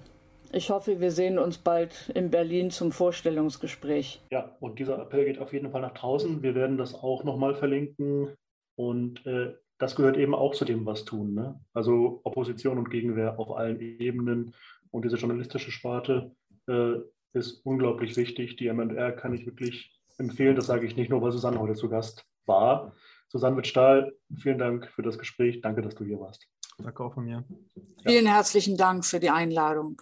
[0.51, 4.23] ich hoffe, wir sehen uns bald in Berlin zum Vorstellungsgespräch.
[4.31, 6.43] Ja, und dieser Appell geht auf jeden Fall nach draußen.
[6.43, 8.35] Wir werden das auch nochmal verlinken
[8.77, 11.35] und äh, das gehört eben auch zu dem, was tun.
[11.35, 11.61] Ne?
[11.73, 14.55] Also Opposition und Gegenwehr auf allen Ebenen
[14.90, 16.35] und diese journalistische Sparte
[16.69, 16.94] äh,
[17.32, 18.56] ist unglaublich wichtig.
[18.56, 20.56] Die MR kann ich wirklich empfehlen.
[20.56, 22.94] Das sage ich nicht nur, weil Susanne heute zu Gast war.
[23.28, 25.60] Susanne Witt-Stahl, vielen Dank für das Gespräch.
[25.60, 26.47] Danke, dass du hier warst.
[26.78, 27.44] Danke auch von mir.
[27.74, 27.82] Ja.
[28.10, 30.01] Vielen herzlichen Dank für die Einladung.